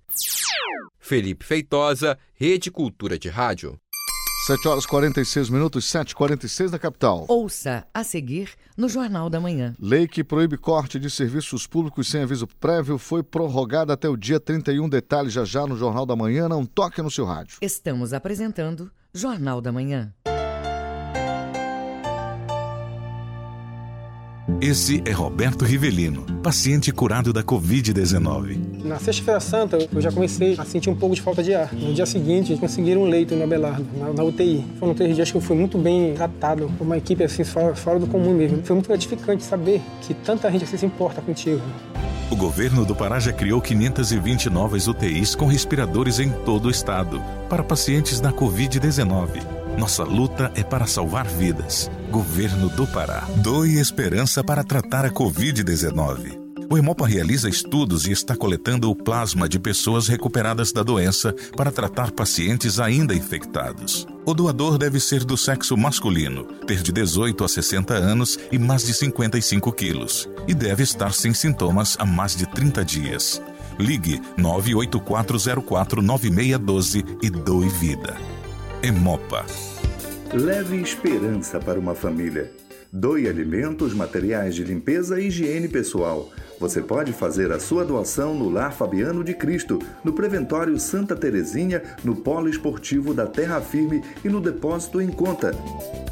Felipe 0.98 1.44
Feitosa, 1.44 2.18
Rede 2.32 2.70
Cultura 2.70 3.18
de 3.18 3.28
Rádio. 3.28 3.78
7 4.46 4.68
horas 4.68 4.84
46 4.84 5.48
minutos, 5.48 5.86
7h46 5.86 6.70
na 6.70 6.78
capital. 6.78 7.24
Ouça 7.28 7.86
a 7.94 8.04
seguir 8.04 8.50
no 8.76 8.90
Jornal 8.90 9.30
da 9.30 9.40
Manhã. 9.40 9.74
Lei 9.80 10.06
que 10.06 10.22
proíbe 10.22 10.58
corte 10.58 10.98
de 10.98 11.08
serviços 11.08 11.66
públicos 11.66 12.10
sem 12.10 12.24
aviso 12.24 12.46
prévio 12.60 12.98
foi 12.98 13.22
prorrogada 13.22 13.94
até 13.94 14.06
o 14.06 14.18
dia 14.18 14.38
31. 14.38 14.86
Detalhes 14.86 15.32
já 15.32 15.46
já 15.46 15.66
no 15.66 15.78
Jornal 15.78 16.04
da 16.04 16.14
Manhã. 16.14 16.46
Não 16.46 16.66
toque 16.66 17.00
no 17.00 17.10
seu 17.10 17.24
rádio. 17.24 17.56
Estamos 17.62 18.12
apresentando 18.12 18.92
Jornal 19.14 19.62
da 19.62 19.72
Manhã. 19.72 20.12
Esse 24.60 25.02
é 25.04 25.10
Roberto 25.10 25.64
Rivelino, 25.64 26.22
paciente 26.42 26.92
curado 26.92 27.32
da 27.32 27.42
Covid-19. 27.42 28.84
Na 28.84 28.98
Sexta-feira 28.98 29.40
Santa, 29.40 29.88
eu 29.92 30.00
já 30.00 30.12
comecei 30.12 30.54
a 30.58 30.64
sentir 30.64 30.88
um 30.88 30.94
pouco 30.94 31.14
de 31.14 31.20
falta 31.20 31.42
de 31.42 31.54
ar. 31.54 31.72
No 31.74 31.92
dia 31.92 32.06
seguinte, 32.06 32.56
conseguiram 32.56 33.02
um 33.02 33.08
leito 33.08 33.34
no 33.34 33.44
Abelardo, 33.44 33.84
na, 33.98 34.12
na, 34.12 34.22
UTI. 34.22 34.64
Foram 34.78 34.94
três 34.94 35.16
dias 35.16 35.30
que 35.30 35.36
eu 35.36 35.40
fui 35.40 35.56
muito 35.56 35.76
bem 35.76 36.14
tratado 36.14 36.70
por 36.78 36.84
uma 36.84 36.96
equipe 36.96 37.24
assim, 37.24 37.44
fora, 37.44 37.74
fora 37.74 37.98
do 37.98 38.06
comum 38.06 38.32
mesmo. 38.32 38.62
Foi 38.62 38.74
muito 38.74 38.88
gratificante 38.88 39.42
saber 39.42 39.82
que 40.02 40.14
tanta 40.14 40.50
gente 40.50 40.64
assim 40.64 40.76
se 40.76 40.86
importa 40.86 41.20
contigo. 41.20 41.60
O 42.30 42.36
governo 42.36 42.84
do 42.84 42.94
Pará 42.94 43.18
já 43.18 43.32
criou 43.32 43.60
520 43.60 44.48
novas 44.50 44.86
UTIs 44.88 45.34
com 45.34 45.46
respiradores 45.46 46.20
em 46.20 46.30
todo 46.30 46.66
o 46.66 46.70
estado 46.70 47.20
para 47.48 47.62
pacientes 47.62 48.20
da 48.20 48.32
Covid-19. 48.32 49.63
Nossa 49.78 50.02
luta 50.04 50.52
é 50.54 50.62
para 50.62 50.86
salvar 50.86 51.26
vidas. 51.26 51.90
Governo 52.10 52.68
do 52.70 52.86
Pará. 52.86 53.26
Doe 53.36 53.80
esperança 53.80 54.44
para 54.44 54.62
tratar 54.62 55.04
a 55.04 55.10
Covid-19. 55.10 56.44
O 56.70 56.78
Hemopa 56.78 57.06
realiza 57.06 57.48
estudos 57.48 58.06
e 58.06 58.12
está 58.12 58.36
coletando 58.36 58.90
o 58.90 58.96
plasma 58.96 59.48
de 59.48 59.58
pessoas 59.58 60.06
recuperadas 60.08 60.72
da 60.72 60.82
doença 60.82 61.34
para 61.56 61.70
tratar 61.70 62.10
pacientes 62.12 62.80
ainda 62.80 63.14
infectados. 63.14 64.06
O 64.24 64.32
doador 64.32 64.78
deve 64.78 64.98
ser 64.98 65.22
do 65.24 65.36
sexo 65.36 65.76
masculino, 65.76 66.44
ter 66.66 66.80
de 66.80 66.90
18 66.90 67.44
a 67.44 67.48
60 67.48 67.92
anos 67.94 68.38
e 68.50 68.58
mais 68.58 68.86
de 68.86 68.94
55 68.94 69.70
quilos, 69.72 70.26
e 70.48 70.54
deve 70.54 70.82
estar 70.82 71.12
sem 71.12 71.34
sintomas 71.34 71.96
há 71.98 72.06
mais 72.06 72.34
de 72.34 72.46
30 72.46 72.82
dias. 72.84 73.42
Ligue 73.78 74.22
984049612 74.38 77.04
e 77.22 77.28
doe 77.28 77.68
vida. 77.68 78.16
Emopa. 78.84 79.46
Leve 80.30 80.76
esperança 80.76 81.58
para 81.58 81.80
uma 81.80 81.94
família. 81.94 82.52
Doe 82.92 83.26
alimentos, 83.26 83.94
materiais 83.94 84.54
de 84.54 84.62
limpeza 84.62 85.18
e 85.18 85.28
higiene 85.28 85.68
pessoal. 85.68 86.30
Você 86.60 86.82
pode 86.82 87.10
fazer 87.10 87.50
a 87.50 87.58
sua 87.58 87.82
doação 87.82 88.34
no 88.34 88.50
Lar 88.50 88.74
Fabiano 88.74 89.24
de 89.24 89.32
Cristo, 89.32 89.78
no 90.04 90.12
Preventório 90.12 90.78
Santa 90.78 91.16
Terezinha, 91.16 91.82
no 92.04 92.16
Polo 92.16 92.46
Esportivo 92.46 93.14
da 93.14 93.26
Terra 93.26 93.58
Firme 93.58 94.02
e 94.22 94.28
no 94.28 94.38
Depósito 94.38 95.00
em 95.00 95.08
Conta. 95.08 95.52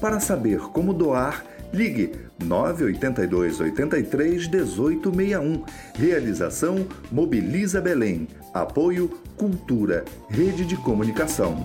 Para 0.00 0.18
saber 0.18 0.58
como 0.72 0.94
doar, 0.94 1.44
ligue 1.74 2.12
982 2.42 3.60
83 3.60 4.48
1861. 4.48 5.62
Realização 5.94 6.86
Mobiliza 7.10 7.82
Belém. 7.82 8.26
Apoio 8.55 9.09
Cultura, 9.34 10.05
Rede 10.28 10.66
de 10.66 10.76
Comunicação. 10.76 11.64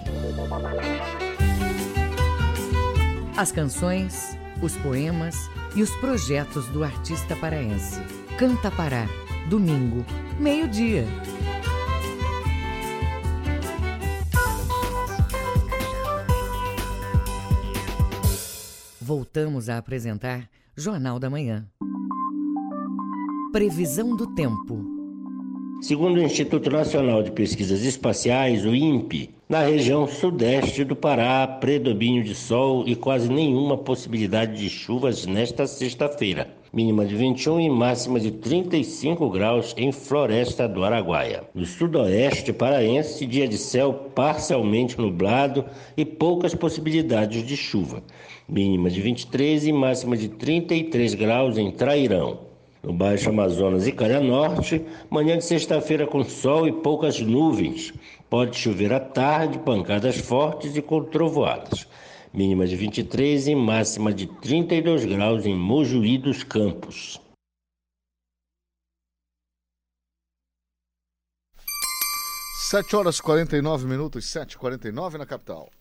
As 3.35 3.51
canções, 3.51 4.37
os 4.61 4.77
poemas 4.77 5.35
e 5.75 5.81
os 5.81 5.93
projetos 5.97 6.65
do 6.69 6.85
artista 6.85 7.35
paraense. 7.35 7.99
Canta 8.39 8.71
Pará, 8.71 9.05
domingo, 9.49 10.05
meio-dia. 10.39 11.03
Voltamos 19.01 19.67
a 19.67 19.77
apresentar 19.77 20.49
Jornal 20.73 21.19
da 21.19 21.29
Manhã. 21.29 21.67
Previsão 23.51 24.15
do 24.15 24.33
tempo. 24.33 24.96
Segundo 25.79 26.17
o 26.17 26.23
Instituto 26.23 26.71
Nacional 26.71 27.21
de 27.21 27.31
Pesquisas 27.31 27.83
Espaciais, 27.83 28.65
o 28.65 28.73
INPE, 28.73 29.29
na 29.47 29.61
região 29.61 30.07
sudeste 30.07 30.83
do 30.83 30.95
Pará, 30.95 31.47
predomínio 31.47 32.23
de 32.23 32.33
sol 32.33 32.83
e 32.87 32.95
quase 32.95 33.29
nenhuma 33.29 33.77
possibilidade 33.77 34.57
de 34.57 34.69
chuvas 34.69 35.27
nesta 35.27 35.67
sexta-feira. 35.67 36.49
Mínima 36.73 37.05
de 37.05 37.15
21 37.15 37.61
e 37.61 37.69
máxima 37.69 38.19
de 38.19 38.31
35 38.31 39.29
graus 39.29 39.73
em 39.77 39.91
Floresta 39.91 40.67
do 40.67 40.83
Araguaia. 40.83 41.43
No 41.53 41.65
sudoeste 41.65 42.51
paraense, 42.51 43.25
dia 43.25 43.47
de 43.47 43.57
céu 43.57 43.93
parcialmente 43.93 44.99
nublado 44.99 45.63
e 45.95 46.03
poucas 46.03 46.55
possibilidades 46.55 47.45
de 47.45 47.55
chuva. 47.55 48.03
Mínima 48.49 48.89
de 48.89 48.99
23 48.99 49.67
e 49.67 49.71
máxima 49.71 50.17
de 50.17 50.27
33 50.27 51.13
graus 51.13 51.57
em 51.57 51.71
Trairão. 51.71 52.46
No 52.83 52.93
Baixo 52.93 53.29
Amazonas 53.29 53.87
e 53.87 53.91
Calha 53.91 54.19
Norte, 54.19 54.85
manhã 55.09 55.37
de 55.37 55.43
sexta-feira 55.43 56.05
com 56.05 56.23
sol 56.23 56.67
e 56.67 56.71
poucas 56.71 57.19
nuvens. 57.19 57.93
Pode 58.29 58.57
chover 58.57 58.93
à 58.93 58.99
tarde, 58.99 59.59
pancadas 59.59 60.17
fortes 60.17 60.75
e 60.75 60.81
com 60.81 61.03
trovoadas. 61.03 61.87
Mínima 62.33 62.67
de 62.67 62.75
23 62.75 63.47
e 63.47 63.55
máxima 63.55 64.13
de 64.13 64.27
32 64.27 65.05
graus 65.05 65.45
em 65.45 65.55
Mojuí 65.55 66.17
dos 66.17 66.43
Campos. 66.43 67.19
Sete 72.69 72.97
horas 72.97 73.21
49 73.21 73.87
minutos, 73.87 74.29
sete 74.29 74.53
e 74.53 74.57
49 74.57 75.17
na 75.17 75.25
capital. 75.25 75.71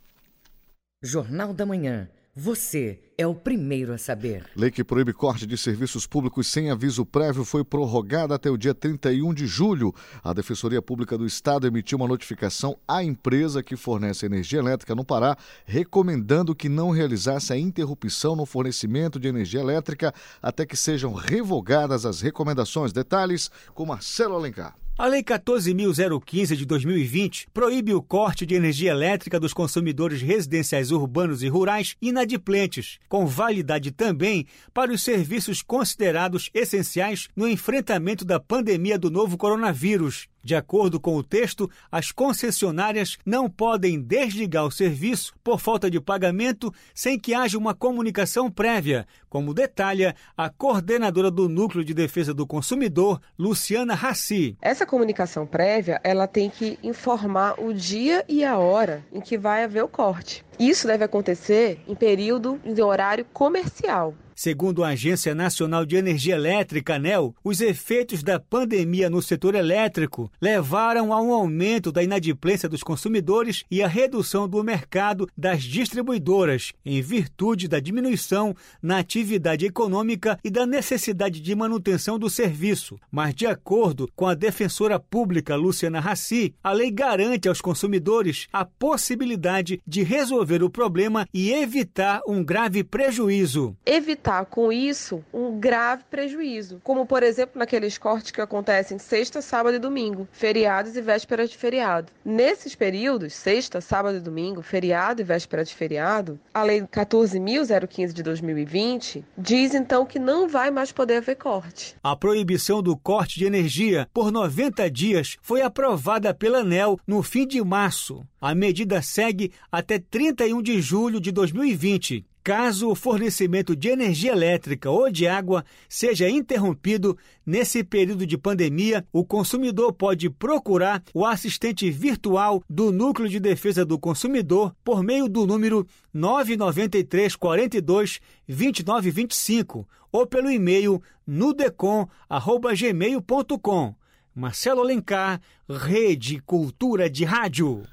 Jornal 1.02 1.52
da 1.52 1.66
Manhã. 1.66 2.08
Você 2.38 3.00
é 3.16 3.26
o 3.26 3.34
primeiro 3.34 3.94
a 3.94 3.98
saber. 3.98 4.44
Lei 4.54 4.70
que 4.70 4.84
proíbe 4.84 5.14
corte 5.14 5.46
de 5.46 5.56
serviços 5.56 6.06
públicos 6.06 6.46
sem 6.46 6.70
aviso 6.70 7.06
prévio 7.06 7.46
foi 7.46 7.64
prorrogada 7.64 8.34
até 8.34 8.50
o 8.50 8.58
dia 8.58 8.74
31 8.74 9.32
de 9.32 9.46
julho. 9.46 9.94
A 10.22 10.34
Defensoria 10.34 10.82
Pública 10.82 11.16
do 11.16 11.24
Estado 11.24 11.66
emitiu 11.66 11.96
uma 11.96 12.06
notificação 12.06 12.76
à 12.86 13.02
empresa 13.02 13.62
que 13.62 13.74
fornece 13.74 14.26
energia 14.26 14.58
elétrica 14.58 14.94
no 14.94 15.02
Pará, 15.02 15.34
recomendando 15.64 16.54
que 16.54 16.68
não 16.68 16.90
realizasse 16.90 17.54
a 17.54 17.58
interrupção 17.58 18.36
no 18.36 18.44
fornecimento 18.44 19.18
de 19.18 19.28
energia 19.28 19.60
elétrica 19.60 20.12
até 20.42 20.66
que 20.66 20.76
sejam 20.76 21.14
revogadas 21.14 22.04
as 22.04 22.20
recomendações. 22.20 22.92
Detalhes 22.92 23.50
com 23.72 23.86
Marcelo 23.86 24.34
Alencar. 24.34 24.76
A 24.98 25.04
Lei 25.04 25.22
14.015 25.22 26.56
de 26.56 26.64
2020 26.64 27.48
proíbe 27.52 27.92
o 27.92 28.00
corte 28.00 28.46
de 28.46 28.54
energia 28.54 28.92
elétrica 28.92 29.38
dos 29.38 29.52
consumidores 29.52 30.22
residenciais 30.22 30.90
urbanos 30.90 31.42
e 31.42 31.48
rurais 31.48 31.94
inadimplentes, 32.00 32.98
com 33.06 33.26
validade 33.26 33.90
também 33.90 34.46
para 34.72 34.90
os 34.90 35.02
serviços 35.02 35.60
considerados 35.60 36.48
essenciais 36.54 37.28
no 37.36 37.46
enfrentamento 37.46 38.24
da 38.24 38.40
pandemia 38.40 38.98
do 38.98 39.10
novo 39.10 39.36
coronavírus. 39.36 40.28
De 40.46 40.54
acordo 40.54 41.00
com 41.00 41.16
o 41.16 41.24
texto, 41.24 41.68
as 41.90 42.12
concessionárias 42.12 43.18
não 43.26 43.50
podem 43.50 44.00
desligar 44.00 44.64
o 44.64 44.70
serviço 44.70 45.34
por 45.42 45.58
falta 45.58 45.90
de 45.90 46.00
pagamento 46.00 46.72
sem 46.94 47.18
que 47.18 47.34
haja 47.34 47.58
uma 47.58 47.74
comunicação 47.74 48.48
prévia, 48.48 49.08
como 49.28 49.52
detalha 49.52 50.14
a 50.36 50.48
coordenadora 50.48 51.32
do 51.32 51.48
Núcleo 51.48 51.84
de 51.84 51.92
Defesa 51.92 52.32
do 52.32 52.46
Consumidor, 52.46 53.20
Luciana 53.36 53.96
Rassi. 53.96 54.56
Essa 54.62 54.86
comunicação 54.86 55.44
prévia, 55.44 56.00
ela 56.04 56.28
tem 56.28 56.48
que 56.48 56.78
informar 56.80 57.60
o 57.60 57.74
dia 57.74 58.24
e 58.28 58.44
a 58.44 58.56
hora 58.56 59.04
em 59.12 59.20
que 59.20 59.36
vai 59.36 59.64
haver 59.64 59.82
o 59.82 59.88
corte. 59.88 60.44
Isso 60.58 60.86
deve 60.86 61.04
acontecer 61.04 61.80
em 61.86 61.94
período 61.94 62.58
de 62.64 62.82
horário 62.82 63.24
comercial. 63.32 64.14
Segundo 64.38 64.84
a 64.84 64.88
Agência 64.88 65.34
Nacional 65.34 65.86
de 65.86 65.96
Energia 65.96 66.34
Elétrica, 66.34 66.96
ANEL, 66.96 67.34
os 67.42 67.62
efeitos 67.62 68.22
da 68.22 68.38
pandemia 68.38 69.08
no 69.08 69.22
setor 69.22 69.54
elétrico 69.54 70.30
levaram 70.38 71.10
a 71.10 71.18
um 71.22 71.32
aumento 71.32 71.90
da 71.90 72.02
inadimplência 72.02 72.68
dos 72.68 72.82
consumidores 72.82 73.64
e 73.70 73.82
a 73.82 73.88
redução 73.88 74.46
do 74.46 74.62
mercado 74.62 75.26
das 75.34 75.62
distribuidoras, 75.62 76.74
em 76.84 77.00
virtude 77.00 77.66
da 77.66 77.80
diminuição 77.80 78.54
na 78.82 78.98
atividade 78.98 79.64
econômica 79.64 80.38
e 80.44 80.50
da 80.50 80.66
necessidade 80.66 81.40
de 81.40 81.54
manutenção 81.54 82.18
do 82.18 82.28
serviço. 82.28 83.00
Mas, 83.10 83.34
de 83.34 83.46
acordo 83.46 84.06
com 84.14 84.26
a 84.26 84.34
defensora 84.34 85.00
pública 85.00 85.56
Luciana 85.56 85.98
Rassi, 85.98 86.54
a 86.62 86.72
lei 86.72 86.90
garante 86.90 87.48
aos 87.48 87.62
consumidores 87.62 88.48
a 88.52 88.66
possibilidade 88.66 89.80
de 89.86 90.02
resolver 90.02 90.45
o 90.62 90.70
problema 90.70 91.26
e 91.32 91.52
evitar 91.52 92.20
um 92.26 92.44
grave 92.44 92.82
prejuízo. 92.82 93.76
Evitar 93.84 94.26
evitar 94.26 94.44
com 94.46 94.72
isso 94.72 95.24
um 95.32 95.58
grave 95.58 96.04
prejuízo, 96.10 96.80
como 96.82 97.06
por 97.06 97.22
exemplo 97.22 97.58
naqueles 97.58 97.96
cortes 97.96 98.30
que 98.30 98.40
acontecem 98.40 98.98
sexta, 98.98 99.40
sábado 99.40 99.76
e 99.76 99.78
domingo, 99.78 100.26
feriados 100.32 100.96
e 100.96 101.00
vésperas 101.00 101.50
de 101.50 101.56
feriado. 101.56 102.12
Nesses 102.24 102.74
períodos, 102.74 103.34
sexta, 103.34 103.80
sábado 103.80 104.18
e 104.18 104.20
domingo, 104.20 104.62
feriado 104.62 105.20
e 105.20 105.24
véspera 105.24 105.64
de 105.64 105.74
feriado, 105.74 106.38
a 106.52 106.62
Lei 106.62 106.80
14.015 106.80 108.12
de 108.12 108.22
2020 108.22 109.24
diz 109.36 109.74
então 109.74 110.04
que 110.04 110.18
não 110.18 110.48
vai 110.48 110.70
mais 110.70 110.90
poder 110.90 111.18
haver 111.18 111.36
corte. 111.36 111.94
A 112.02 112.16
proibição 112.16 112.82
do 112.82 112.96
corte 112.96 113.38
de 113.38 113.44
energia 113.44 114.08
por 114.12 114.32
90 114.32 114.90
dias 114.90 115.36
foi 115.40 115.62
aprovada 115.62 116.34
pela 116.34 116.58
ANEL 116.58 116.98
no 117.06 117.22
fim 117.22 117.46
de 117.46 117.62
março. 117.62 118.24
A 118.40 118.54
medida 118.54 119.00
segue 119.00 119.50
até 119.72 119.98
31 119.98 120.62
de 120.62 120.80
julho 120.80 121.20
de 121.20 121.32
2020. 121.32 122.24
Caso 122.46 122.88
o 122.88 122.94
fornecimento 122.94 123.74
de 123.74 123.88
energia 123.88 124.30
elétrica 124.30 124.88
ou 124.88 125.10
de 125.10 125.26
água 125.26 125.64
seja 125.88 126.30
interrompido 126.30 127.18
nesse 127.44 127.82
período 127.82 128.24
de 128.24 128.38
pandemia, 128.38 129.04
o 129.12 129.24
consumidor 129.24 129.92
pode 129.92 130.30
procurar 130.30 131.02
o 131.12 131.26
assistente 131.26 131.90
virtual 131.90 132.62
do 132.70 132.92
Núcleo 132.92 133.28
de 133.28 133.40
Defesa 133.40 133.84
do 133.84 133.98
Consumidor 133.98 134.72
por 134.84 135.02
meio 135.02 135.28
do 135.28 135.44
número 135.44 135.84
993 136.14 137.34
42 137.34 138.20
2925 138.46 139.88
ou 140.12 140.24
pelo 140.24 140.48
e-mail 140.48 141.02
nudecom@gmail.com. 141.26 144.05
Marcelo 144.36 144.82
Alencar, 144.82 145.40
Rede 145.66 146.42
Cultura 146.42 147.08
de 147.08 147.24
Rádio. 147.24 147.84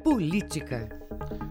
Política. 0.04 0.88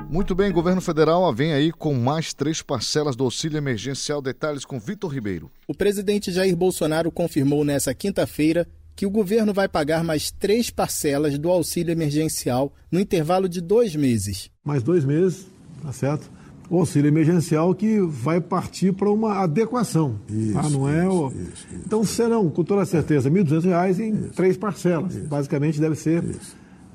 Muito 0.08 0.34
bem, 0.34 0.52
governo 0.52 0.80
federal 0.80 1.34
vem 1.34 1.52
aí 1.52 1.72
com 1.72 1.94
mais 1.94 2.32
três 2.32 2.62
parcelas 2.62 3.16
do 3.16 3.24
auxílio 3.24 3.56
emergencial. 3.56 4.22
Detalhes 4.22 4.64
com 4.64 4.78
Vitor 4.78 5.10
Ribeiro. 5.10 5.50
O 5.66 5.74
presidente 5.74 6.30
Jair 6.30 6.54
Bolsonaro 6.54 7.10
confirmou 7.10 7.64
nesta 7.64 7.94
quinta-feira 7.94 8.68
que 8.94 9.06
o 9.06 9.10
governo 9.10 9.52
vai 9.52 9.68
pagar 9.68 10.04
mais 10.04 10.30
três 10.30 10.70
parcelas 10.70 11.38
do 11.38 11.50
auxílio 11.50 11.90
emergencial 11.90 12.72
no 12.90 13.00
intervalo 13.00 13.48
de 13.48 13.60
dois 13.60 13.96
meses. 13.96 14.50
Mais 14.62 14.82
dois 14.82 15.04
meses, 15.04 15.46
tá 15.82 15.92
certo? 15.92 16.30
O 16.70 16.78
auxílio 16.78 17.08
emergencial 17.08 17.74
que 17.74 18.00
vai 18.00 18.40
partir 18.40 18.92
para 18.92 19.10
uma 19.10 19.40
adequação. 19.42 20.18
Isso, 20.28 20.52
tá? 20.54 20.68
Não 20.70 20.88
é 20.88 21.08
o... 21.08 21.28
Isso, 21.28 21.40
isso, 21.40 21.66
então 21.84 22.04
serão, 22.04 22.48
com 22.48 22.64
toda 22.64 22.84
certeza, 22.86 23.28
R$ 23.28 23.44
1.200 23.44 23.98
em 23.98 24.28
três 24.30 24.56
parcelas. 24.56 25.14
Basicamente 25.16 25.80
deve 25.80 25.96
ser 25.96 26.24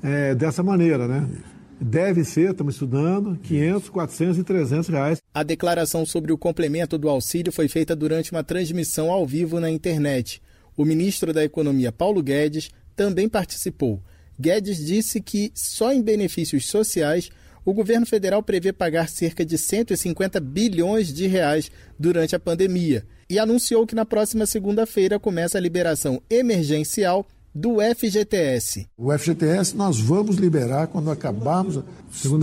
é, 0.02 0.34
dessa 0.34 0.62
maneira, 0.62 1.06
né? 1.06 1.28
Deve 1.80 2.24
ser, 2.24 2.50
estamos 2.50 2.74
estudando, 2.74 3.38
500, 3.40 3.88
400 3.88 4.38
e 4.38 4.42
300 4.42 4.88
reais. 4.88 5.22
A 5.32 5.44
declaração 5.44 6.04
sobre 6.04 6.32
o 6.32 6.38
complemento 6.38 6.98
do 6.98 7.08
auxílio 7.08 7.52
foi 7.52 7.68
feita 7.68 7.94
durante 7.94 8.32
uma 8.32 8.42
transmissão 8.42 9.12
ao 9.12 9.24
vivo 9.24 9.60
na 9.60 9.70
internet. 9.70 10.42
O 10.76 10.84
ministro 10.84 11.32
da 11.32 11.44
Economia, 11.44 11.92
Paulo 11.92 12.20
Guedes, 12.20 12.70
também 12.96 13.28
participou. 13.28 14.02
Guedes 14.40 14.84
disse 14.84 15.20
que 15.20 15.52
só 15.54 15.92
em 15.92 16.02
benefícios 16.02 16.66
sociais 16.66 17.30
o 17.68 17.74
governo 17.74 18.06
federal 18.06 18.42
prevê 18.42 18.72
pagar 18.72 19.10
cerca 19.10 19.44
de 19.44 19.58
150 19.58 20.40
bilhões 20.40 21.12
de 21.12 21.26
reais 21.26 21.70
durante 21.98 22.34
a 22.34 22.40
pandemia 22.40 23.04
e 23.28 23.38
anunciou 23.38 23.86
que 23.86 23.94
na 23.94 24.06
próxima 24.06 24.46
segunda-feira 24.46 25.18
começa 25.18 25.58
a 25.58 25.60
liberação 25.60 26.22
emergencial 26.30 27.28
do 27.54 27.78
FGTS. 27.80 28.88
O 28.96 29.16
FGTS 29.16 29.76
nós 29.76 29.98
vamos 29.98 30.36
liberar 30.36 30.86
quando 30.86 31.10
acabarmos. 31.10 31.82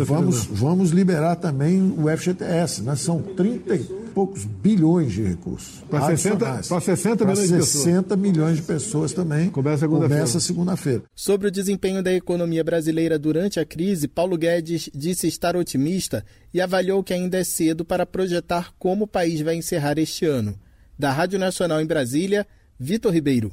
Vamos, 0.06 0.45
vamos 0.45 0.91
liberar 0.91 1.36
também 1.36 1.82
o 1.97 2.06
FGTS. 2.16 2.82
Né? 2.82 2.95
São 2.95 3.22
30 3.22 3.76
e 3.76 3.84
poucos 4.14 4.45
bilhões 4.45 5.12
de 5.12 5.24
recursos. 5.24 5.84
Para 5.89 6.16
60, 6.16 6.64
60 6.64 7.26
milhões 7.26 7.39
60 7.39 7.45
de 7.47 7.53
pessoas. 7.53 7.84
60 7.84 8.16
milhões 8.16 8.56
de 8.58 8.62
pessoas 8.64 9.14
também. 9.14 9.49
Começa 9.49 9.80
segunda-feira. 9.80 10.28
segunda-feira. 10.28 11.03
Sobre 11.14 11.47
o 11.47 11.51
desempenho 11.51 12.01
da 12.01 12.14
economia 12.14 12.64
brasileira 12.64 13.20
durante 13.20 13.60
a 13.60 13.66
crise, 13.66 14.08
Paulo 14.08 14.38
Guedes 14.38 14.89
disse 14.93 15.28
estar 15.28 15.56
otimista 15.56 16.26
e 16.53 16.62
avaliou 16.62 17.03
que 17.03 17.14
ainda 17.14 17.38
é 17.38 17.43
cedo 17.43 17.84
para 17.84 18.06
projetar 18.06 18.74
como 18.80 19.03
o 19.03 19.08
país 19.08 19.41
vai 19.41 19.56
encerrar 19.56 19.97
este 19.97 20.26
ano. 20.26 20.58
Da 20.97 21.12
Rádio 21.12 21.38
Nacional 21.38 21.82
em 21.82 21.86
Brasília, 21.86 22.47
Vitor 22.80 23.12
Ribeiro. 23.12 23.51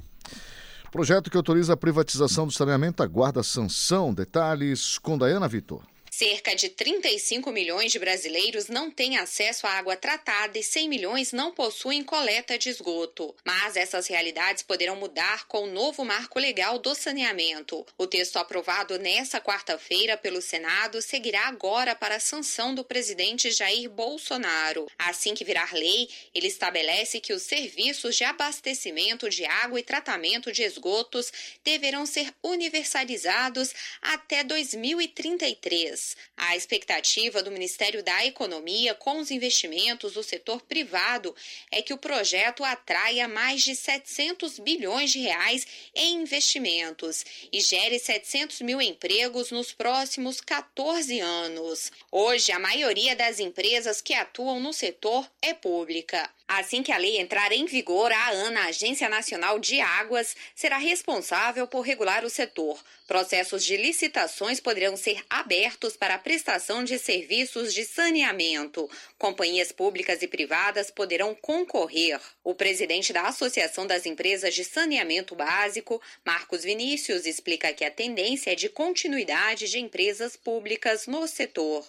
Projeto 0.93 1.30
que 1.30 1.38
autoriza 1.38 1.72
a 1.72 1.76
privatização 1.76 2.47
do 2.47 2.53
saneamento 2.53 3.03
aguarda 3.03 3.43
sanção. 3.43 4.12
Detalhes 4.12 4.99
com 4.99 5.16
Dayana 5.16 5.49
Vitor. 5.49 5.80
Cerca 6.22 6.54
de 6.54 6.68
35 6.68 7.50
milhões 7.50 7.90
de 7.90 7.98
brasileiros 7.98 8.68
não 8.68 8.92
têm 8.92 9.16
acesso 9.16 9.66
à 9.66 9.70
água 9.70 9.96
tratada 9.96 10.56
e 10.56 10.62
100 10.62 10.88
milhões 10.88 11.32
não 11.32 11.52
possuem 11.52 12.04
coleta 12.04 12.56
de 12.56 12.68
esgoto. 12.68 13.34
Mas 13.44 13.74
essas 13.74 14.06
realidades 14.06 14.62
poderão 14.62 14.94
mudar 14.94 15.48
com 15.48 15.64
o 15.64 15.72
novo 15.72 16.04
marco 16.04 16.38
legal 16.38 16.78
do 16.78 16.94
saneamento. 16.94 17.84
O 17.98 18.06
texto 18.06 18.36
aprovado 18.36 19.00
nesta 19.00 19.40
quarta-feira 19.40 20.16
pelo 20.16 20.40
Senado 20.40 21.02
seguirá 21.02 21.48
agora 21.48 21.92
para 21.92 22.14
a 22.14 22.20
sanção 22.20 22.72
do 22.72 22.84
presidente 22.84 23.50
Jair 23.50 23.90
Bolsonaro. 23.90 24.86
Assim 24.96 25.34
que 25.34 25.44
virar 25.44 25.72
lei, 25.72 26.08
ele 26.32 26.46
estabelece 26.46 27.18
que 27.18 27.32
os 27.32 27.42
serviços 27.42 28.14
de 28.14 28.22
abastecimento 28.22 29.28
de 29.28 29.44
água 29.44 29.80
e 29.80 29.82
tratamento 29.82 30.52
de 30.52 30.62
esgotos 30.62 31.32
deverão 31.64 32.06
ser 32.06 32.32
universalizados 32.44 33.74
até 34.00 34.44
2033. 34.44 36.11
A 36.36 36.56
expectativa 36.56 37.42
do 37.42 37.50
Ministério 37.50 38.02
da 38.02 38.24
Economia 38.24 38.94
com 38.94 39.18
os 39.18 39.30
investimentos 39.30 40.14
do 40.14 40.22
setor 40.22 40.62
privado 40.62 41.34
é 41.70 41.82
que 41.82 41.94
o 41.94 41.98
projeto 41.98 42.64
atraia 42.64 43.28
mais 43.28 43.62
de 43.62 43.74
700 43.74 44.58
bilhões 44.58 45.12
de 45.12 45.20
reais 45.20 45.66
em 45.94 46.22
investimentos 46.22 47.24
e 47.52 47.60
gere 47.60 47.98
700 47.98 48.60
mil 48.60 48.80
empregos 48.80 49.50
nos 49.50 49.72
próximos 49.72 50.40
14 50.40 51.20
anos. 51.20 51.92
Hoje, 52.10 52.52
a 52.52 52.58
maioria 52.58 53.14
das 53.14 53.40
empresas 53.40 54.00
que 54.00 54.14
atuam 54.14 54.60
no 54.60 54.72
setor 54.72 55.30
é 55.40 55.54
pública. 55.54 56.30
Assim 56.55 56.82
que 56.82 56.92
a 56.92 56.98
lei 56.98 57.18
entrar 57.18 57.50
em 57.50 57.64
vigor, 57.64 58.12
a 58.12 58.28
ANA, 58.28 58.66
Agência 58.66 59.09
Nacional 59.09 59.59
de 59.59 59.80
Águas, 59.80 60.36
será 60.55 60.76
responsável 60.76 61.66
por 61.66 61.80
regular 61.80 62.26
o 62.26 62.30
setor. 62.30 62.78
Processos 63.07 63.64
de 63.64 63.74
licitações 63.78 64.61
poderão 64.61 64.94
ser 64.94 65.24
abertos 65.30 65.96
para 65.96 66.14
a 66.14 66.18
prestação 66.18 66.84
de 66.84 66.98
serviços 66.98 67.72
de 67.72 67.86
saneamento. 67.86 68.86
Companhias 69.16 69.72
públicas 69.72 70.20
e 70.20 70.28
privadas 70.28 70.90
poderão 70.90 71.34
concorrer. 71.34 72.20
O 72.44 72.55
presidente 72.55 73.14
da 73.14 73.22
Associação 73.22 73.86
das 73.86 74.05
Empresas 74.05 74.55
de 74.55 74.62
Saneamento 74.62 75.34
Básico, 75.34 76.03
Marcos 76.22 76.64
Vinícius, 76.64 77.24
explica 77.24 77.72
que 77.72 77.84
a 77.84 77.90
tendência 77.90 78.53
é 78.53 78.55
de 78.55 78.68
continuidade 78.68 79.70
de 79.70 79.78
empresas 79.78 80.36
públicas 80.36 81.07
no 81.07 81.26
setor. 81.26 81.82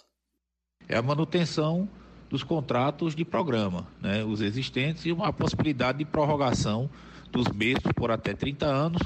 É 0.87 0.95
a 0.95 1.01
manutenção 1.01 1.89
dos 2.33 2.41
contratos 2.41 3.13
de 3.13 3.23
programa, 3.23 3.85
né, 4.01 4.23
os 4.23 4.41
existentes, 4.41 5.05
e 5.05 5.11
uma 5.11 5.31
possibilidade 5.31 5.99
de 5.99 6.05
prorrogação 6.05 6.89
dos 7.31 7.47
mesmos 7.49 7.93
por 7.95 8.09
até 8.09 8.33
30 8.33 8.65
anos. 8.65 9.03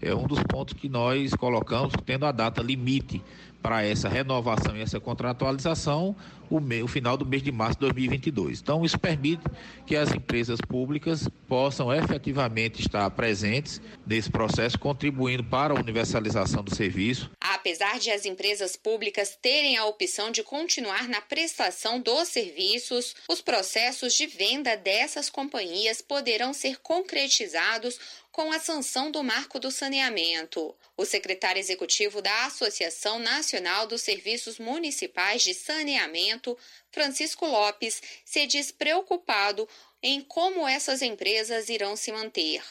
É 0.00 0.14
um 0.14 0.26
dos 0.26 0.42
pontos 0.44 0.74
que 0.74 0.88
nós 0.88 1.34
colocamos, 1.34 1.92
tendo 2.04 2.26
a 2.26 2.32
data 2.32 2.62
limite 2.62 3.22
para 3.62 3.84
essa 3.84 4.08
renovação 4.08 4.76
e 4.76 4.80
essa 4.80 5.00
contratualização 5.00 6.14
o, 6.50 6.60
me, 6.60 6.82
o, 6.82 6.88
final 6.88 7.16
do 7.16 7.26
mês 7.26 7.42
de 7.42 7.52
março 7.52 7.74
de 7.74 7.80
2022. 7.80 8.60
Então, 8.60 8.84
isso 8.84 8.98
permite 8.98 9.42
que 9.86 9.96
as 9.96 10.12
empresas 10.14 10.60
públicas 10.60 11.28
possam 11.46 11.92
efetivamente 11.92 12.80
estar 12.80 13.10
presentes 13.10 13.80
nesse 14.06 14.30
processo, 14.30 14.78
contribuindo 14.78 15.44
para 15.44 15.74
a 15.74 15.78
universalização 15.78 16.62
do 16.62 16.74
serviço. 16.74 17.30
Apesar 17.40 17.98
de 17.98 18.10
as 18.10 18.24
empresas 18.24 18.76
públicas 18.76 19.36
terem 19.40 19.76
a 19.76 19.84
opção 19.84 20.30
de 20.30 20.42
continuar 20.42 21.08
na 21.08 21.20
prestação 21.20 22.00
dos 22.00 22.28
serviços, 22.28 23.14
os 23.28 23.40
processos 23.40 24.14
de 24.14 24.26
venda 24.26 24.76
dessas 24.76 25.28
companhias 25.28 26.00
poderão 26.00 26.52
ser 26.52 26.78
concretizados 26.80 27.98
com 28.38 28.52
a 28.52 28.60
sanção 28.60 29.10
do 29.10 29.24
Marco 29.24 29.58
do 29.58 29.68
Saneamento. 29.68 30.72
O 30.96 31.04
secretário 31.04 31.58
executivo 31.58 32.22
da 32.22 32.46
Associação 32.46 33.18
Nacional 33.18 33.88
dos 33.88 34.02
Serviços 34.02 34.60
Municipais 34.60 35.42
de 35.42 35.52
Saneamento, 35.52 36.56
Francisco 36.92 37.44
Lopes, 37.44 38.00
se 38.24 38.46
diz 38.46 38.70
preocupado 38.70 39.66
em 40.00 40.20
como 40.20 40.68
essas 40.68 41.02
empresas 41.02 41.68
irão 41.68 41.96
se 41.96 42.12
manter. 42.12 42.62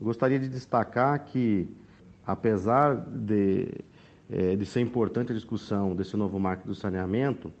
Gostaria 0.00 0.38
de 0.38 0.48
destacar 0.48 1.24
que, 1.24 1.66
apesar 2.24 2.94
de, 2.94 3.74
é, 4.30 4.54
de 4.54 4.64
ser 4.64 4.82
importante 4.82 5.32
a 5.32 5.34
discussão 5.34 5.96
desse 5.96 6.16
novo 6.16 6.38
marco 6.38 6.68
do 6.68 6.76
saneamento, 6.76 7.52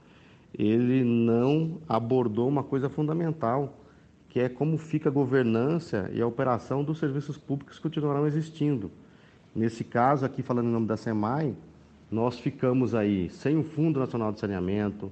ele 0.56 1.02
não 1.02 1.82
abordou 1.88 2.46
uma 2.46 2.62
coisa 2.62 2.88
fundamental, 2.88 3.84
que 4.28 4.40
é 4.40 4.48
como 4.48 4.76
fica 4.76 5.08
a 5.08 5.12
governança 5.12 6.10
e 6.12 6.20
a 6.20 6.26
operação 6.26 6.84
dos 6.84 6.98
serviços 6.98 7.38
públicos 7.38 7.76
que 7.76 7.82
continuarão 7.82 8.26
existindo. 8.26 8.90
Nesse 9.54 9.82
caso, 9.82 10.24
aqui 10.24 10.42
falando 10.42 10.68
em 10.68 10.72
nome 10.72 10.86
da 10.86 10.96
SEMAI, 10.96 11.54
nós 12.10 12.38
ficamos 12.38 12.94
aí 12.94 13.30
sem 13.30 13.56
o 13.56 13.62
Fundo 13.62 13.98
Nacional 14.00 14.32
de 14.32 14.40
Saneamento. 14.40 15.10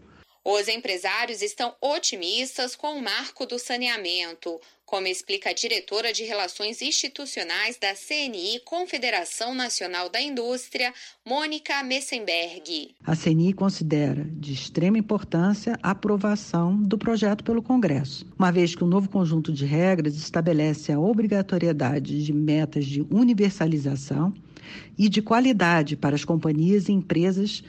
Os 0.49 0.69
empresários 0.69 1.43
estão 1.43 1.75
otimistas 1.81 2.77
com 2.77 2.97
o 2.97 3.03
marco 3.03 3.45
do 3.47 3.59
saneamento, 3.59 4.61
como 4.85 5.09
explica 5.09 5.51
a 5.51 5.53
diretora 5.53 6.13
de 6.13 6.23
Relações 6.23 6.81
Institucionais 6.81 7.77
da 7.81 7.93
CNI, 7.97 8.61
Confederação 8.65 9.57
Nacional 9.57 10.09
da 10.09 10.21
Indústria, 10.21 10.95
Mônica 11.27 11.83
Messenberg. 11.83 12.95
A 13.05 13.17
CNI 13.17 13.55
considera 13.55 14.25
de 14.25 14.53
extrema 14.53 14.97
importância 14.97 15.77
a 15.83 15.91
aprovação 15.91 16.81
do 16.81 16.97
projeto 16.97 17.43
pelo 17.43 17.61
Congresso, 17.61 18.25
uma 18.39 18.53
vez 18.53 18.73
que 18.73 18.85
o 18.85 18.87
novo 18.87 19.09
conjunto 19.09 19.53
de 19.53 19.67
regras 19.67 20.15
estabelece 20.15 20.93
a 20.93 21.01
obrigatoriedade 21.01 22.25
de 22.25 22.33
metas 22.33 22.87
de 22.87 23.05
universalização 23.11 24.33
e 24.97 25.09
de 25.09 25.21
qualidade 25.21 25.97
para 25.97 26.15
as 26.15 26.25
companhias 26.25 26.89
e 26.89 26.93
empresas 26.93 27.65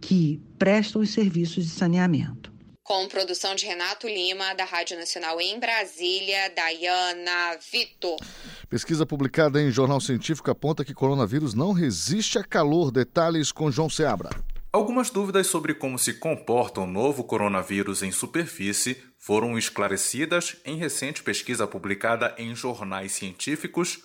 que 0.00 0.40
prestam 0.58 1.02
os 1.02 1.10
serviços 1.10 1.64
de 1.64 1.70
saneamento. 1.70 2.50
Com 2.82 3.06
produção 3.06 3.54
de 3.54 3.66
Renato 3.66 4.08
Lima, 4.08 4.52
da 4.54 4.64
Rádio 4.64 4.98
Nacional 4.98 5.40
em 5.40 5.60
Brasília, 5.60 6.50
Dayana 6.56 7.56
Vitor. 7.70 8.16
Pesquisa 8.68 9.06
publicada 9.06 9.62
em 9.62 9.70
Jornal 9.70 10.00
Científico 10.00 10.50
aponta 10.50 10.84
que 10.84 10.94
coronavírus 10.94 11.54
não 11.54 11.72
resiste 11.72 12.38
a 12.38 12.42
calor. 12.42 12.90
Detalhes 12.90 13.52
com 13.52 13.70
João 13.70 13.88
Seabra. 13.88 14.30
Algumas 14.72 15.10
dúvidas 15.10 15.48
sobre 15.48 15.74
como 15.74 15.98
se 15.98 16.14
comporta 16.14 16.80
o 16.80 16.86
novo 16.86 17.24
coronavírus 17.24 18.02
em 18.02 18.12
superfície 18.12 18.96
foram 19.18 19.58
esclarecidas 19.58 20.56
em 20.64 20.76
recente 20.76 21.22
pesquisa 21.22 21.66
publicada 21.66 22.34
em 22.38 22.54
jornais 22.54 23.12
científicos 23.12 23.98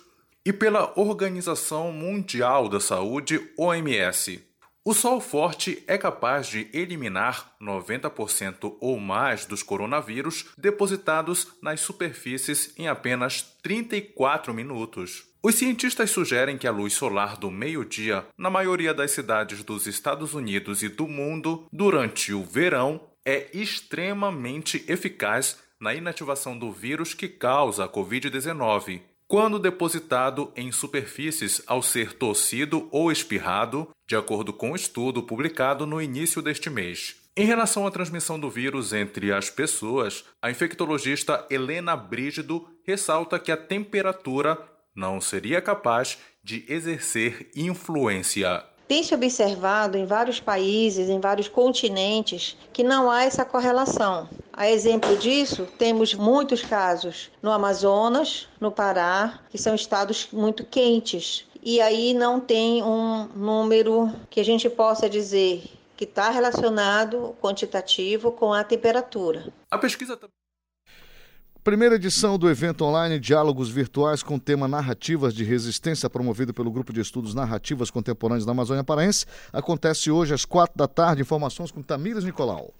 e 0.44 0.52
pela 0.52 0.92
Organização 0.96 1.90
Mundial 1.90 2.68
da 2.68 2.78
Saúde, 2.80 3.40
OMS. 3.56 4.44
O 4.88 4.94
sol 4.94 5.20
forte 5.20 5.82
é 5.88 5.98
capaz 5.98 6.46
de 6.46 6.68
eliminar 6.72 7.56
90% 7.60 8.76
ou 8.80 9.00
mais 9.00 9.44
dos 9.44 9.60
coronavírus 9.60 10.46
depositados 10.56 11.48
nas 11.60 11.80
superfícies 11.80 12.72
em 12.78 12.86
apenas 12.86 13.42
34 13.64 14.54
minutos. 14.54 15.24
Os 15.42 15.56
cientistas 15.56 16.12
sugerem 16.12 16.56
que 16.56 16.68
a 16.68 16.70
luz 16.70 16.92
solar 16.92 17.36
do 17.36 17.50
meio-dia, 17.50 18.24
na 18.38 18.48
maioria 18.48 18.94
das 18.94 19.10
cidades 19.10 19.64
dos 19.64 19.88
Estados 19.88 20.34
Unidos 20.34 20.84
e 20.84 20.88
do 20.88 21.08
mundo, 21.08 21.66
durante 21.72 22.32
o 22.32 22.44
verão, 22.44 23.00
é 23.24 23.48
extremamente 23.52 24.84
eficaz 24.86 25.58
na 25.80 25.96
inativação 25.96 26.56
do 26.56 26.70
vírus 26.70 27.12
que 27.12 27.26
causa 27.26 27.86
a 27.86 27.88
Covid-19. 27.88 29.00
Quando 29.28 29.58
depositado 29.58 30.52
em 30.54 30.70
superfícies 30.70 31.60
ao 31.66 31.82
ser 31.82 32.12
tossido 32.12 32.88
ou 32.92 33.10
espirrado, 33.10 33.88
de 34.06 34.14
acordo 34.14 34.52
com 34.52 34.70
um 34.70 34.76
estudo 34.76 35.20
publicado 35.20 35.84
no 35.84 36.00
início 36.00 36.40
deste 36.40 36.70
mês. 36.70 37.16
Em 37.36 37.44
relação 37.44 37.84
à 37.84 37.90
transmissão 37.90 38.38
do 38.38 38.48
vírus 38.48 38.92
entre 38.92 39.32
as 39.32 39.50
pessoas, 39.50 40.24
a 40.40 40.48
infectologista 40.48 41.44
Helena 41.50 41.96
Brígido 41.96 42.68
ressalta 42.84 43.36
que 43.38 43.50
a 43.50 43.56
temperatura 43.56 44.56
não 44.94 45.20
seria 45.20 45.60
capaz 45.60 46.18
de 46.42 46.64
exercer 46.68 47.50
influência. 47.54 48.64
Tem-se 48.88 49.14
observado 49.14 49.98
em 49.98 50.06
vários 50.06 50.38
países, 50.38 51.08
em 51.08 51.18
vários 51.18 51.48
continentes, 51.48 52.56
que 52.72 52.84
não 52.84 53.10
há 53.10 53.24
essa 53.24 53.44
correlação. 53.44 54.28
A 54.52 54.70
exemplo 54.70 55.16
disso, 55.16 55.66
temos 55.76 56.14
muitos 56.14 56.62
casos 56.62 57.30
no 57.42 57.50
Amazonas, 57.50 58.48
no 58.60 58.70
Pará, 58.70 59.40
que 59.50 59.58
são 59.58 59.74
estados 59.74 60.28
muito 60.32 60.64
quentes. 60.64 61.46
E 61.62 61.80
aí 61.80 62.14
não 62.14 62.38
tem 62.38 62.82
um 62.82 63.26
número 63.34 64.10
que 64.30 64.40
a 64.40 64.44
gente 64.44 64.70
possa 64.70 65.10
dizer 65.10 65.64
que 65.96 66.04
está 66.04 66.30
relacionado 66.30 67.34
quantitativo 67.40 68.30
com 68.30 68.52
a 68.52 68.62
temperatura. 68.62 69.52
A 69.70 69.78
pesquisa 69.78 70.16
Primeira 71.66 71.96
edição 71.96 72.38
do 72.38 72.48
evento 72.48 72.84
online 72.84 73.18
Diálogos 73.18 73.68
Virtuais 73.68 74.22
com 74.22 74.36
o 74.36 74.40
tema 74.40 74.68
Narrativas 74.68 75.34
de 75.34 75.42
Resistência, 75.42 76.08
promovido 76.08 76.54
pelo 76.54 76.70
Grupo 76.70 76.92
de 76.92 77.00
Estudos 77.00 77.34
Narrativas 77.34 77.90
Contemporâneas 77.90 78.46
da 78.46 78.52
Amazônia 78.52 78.84
Paraense, 78.84 79.26
acontece 79.52 80.08
hoje 80.08 80.32
às 80.32 80.44
quatro 80.44 80.78
da 80.78 80.86
tarde. 80.86 81.22
Informações 81.22 81.72
com 81.72 81.82
Tamires 81.82 82.22
Nicolau. 82.22 82.72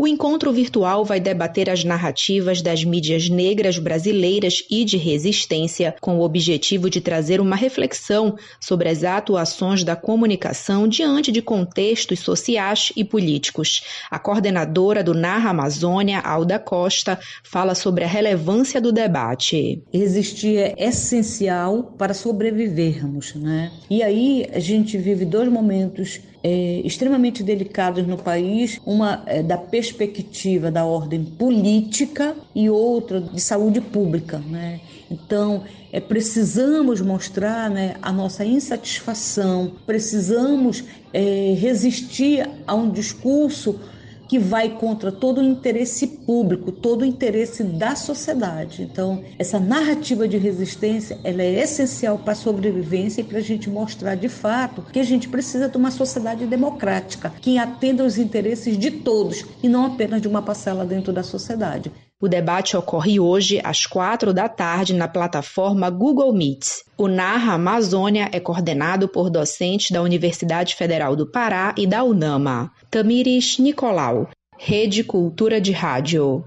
O 0.00 0.06
encontro 0.06 0.52
virtual 0.52 1.04
vai 1.04 1.18
debater 1.18 1.68
as 1.68 1.82
narrativas 1.82 2.62
das 2.62 2.84
mídias 2.84 3.28
negras 3.28 3.80
brasileiras 3.80 4.62
e 4.70 4.84
de 4.84 4.96
resistência, 4.96 5.96
com 6.00 6.18
o 6.18 6.22
objetivo 6.22 6.88
de 6.88 7.00
trazer 7.00 7.40
uma 7.40 7.56
reflexão 7.56 8.36
sobre 8.60 8.88
as 8.88 9.02
atuações 9.02 9.82
da 9.82 9.96
comunicação 9.96 10.86
diante 10.86 11.32
de 11.32 11.42
contextos 11.42 12.20
sociais 12.20 12.92
e 12.94 13.02
políticos. 13.02 13.82
A 14.08 14.20
coordenadora 14.20 15.02
do 15.02 15.14
Narra 15.14 15.50
Amazônia, 15.50 16.20
Alda 16.20 16.60
Costa, 16.60 17.18
fala 17.42 17.74
sobre 17.74 18.04
a 18.04 18.08
relevância 18.08 18.80
do 18.80 18.92
debate. 18.92 19.82
Resistir 19.92 20.58
é 20.58 20.74
essencial 20.78 21.92
para 21.98 22.14
sobrevivermos, 22.14 23.34
né? 23.34 23.72
E 23.90 24.00
aí 24.04 24.48
a 24.52 24.60
gente 24.60 24.96
vive 24.96 25.24
dois 25.24 25.50
momentos 25.50 26.20
é, 26.42 26.80
extremamente 26.84 27.42
delicados 27.42 28.06
no 28.06 28.16
país, 28.16 28.80
uma 28.86 29.22
é, 29.26 29.42
da 29.42 29.56
perspectiva 29.56 30.70
da 30.70 30.84
ordem 30.84 31.24
política 31.24 32.34
e 32.54 32.70
outra 32.70 33.20
de 33.20 33.40
saúde 33.40 33.80
pública. 33.80 34.38
Né? 34.38 34.80
Então, 35.10 35.64
é, 35.92 36.00
precisamos 36.00 37.00
mostrar 37.00 37.70
né, 37.70 37.96
a 38.02 38.12
nossa 38.12 38.44
insatisfação, 38.44 39.72
precisamos 39.86 40.84
é, 41.12 41.54
resistir 41.58 42.48
a 42.66 42.74
um 42.74 42.90
discurso 42.90 43.80
que 44.28 44.38
vai 44.38 44.68
contra 44.68 45.10
todo 45.10 45.40
o 45.40 45.44
interesse 45.44 46.06
público, 46.06 46.70
todo 46.70 47.02
o 47.02 47.04
interesse 47.04 47.64
da 47.64 47.96
sociedade. 47.96 48.82
Então, 48.82 49.24
essa 49.38 49.58
narrativa 49.58 50.28
de 50.28 50.36
resistência, 50.36 51.18
ela 51.24 51.42
é 51.42 51.62
essencial 51.62 52.18
para 52.18 52.32
a 52.32 52.36
sobrevivência 52.36 53.22
e 53.22 53.24
para 53.24 53.38
a 53.38 53.42
gente 53.42 53.70
mostrar 53.70 54.14
de 54.14 54.28
fato 54.28 54.82
que 54.92 55.00
a 55.00 55.04
gente 55.04 55.28
precisa 55.28 55.68
de 55.68 55.76
uma 55.76 55.90
sociedade 55.90 56.46
democrática, 56.46 57.32
que 57.40 57.58
atenda 57.58 58.02
aos 58.02 58.18
interesses 58.18 58.76
de 58.76 58.90
todos 58.90 59.44
e 59.62 59.68
não 59.68 59.86
apenas 59.86 60.20
de 60.20 60.28
uma 60.28 60.42
parcela 60.42 60.84
dentro 60.84 61.12
da 61.12 61.22
sociedade. 61.22 61.90
O 62.20 62.26
debate 62.26 62.76
ocorre 62.76 63.20
hoje 63.20 63.60
às 63.62 63.86
quatro 63.86 64.34
da 64.34 64.48
tarde 64.48 64.92
na 64.92 65.06
plataforma 65.06 65.88
Google 65.88 66.32
Meet. 66.32 66.82
O 66.96 67.06
Narra 67.06 67.52
Amazônia 67.52 68.28
é 68.32 68.40
coordenado 68.40 69.06
por 69.06 69.30
docentes 69.30 69.92
da 69.92 70.02
Universidade 70.02 70.74
Federal 70.74 71.14
do 71.14 71.30
Pará 71.30 71.72
e 71.78 71.86
da 71.86 72.02
UNAMA. 72.02 72.72
Tamires 72.90 73.58
Nicolau, 73.58 74.28
Rede 74.58 75.04
Cultura 75.04 75.60
de 75.60 75.70
Rádio. 75.70 76.44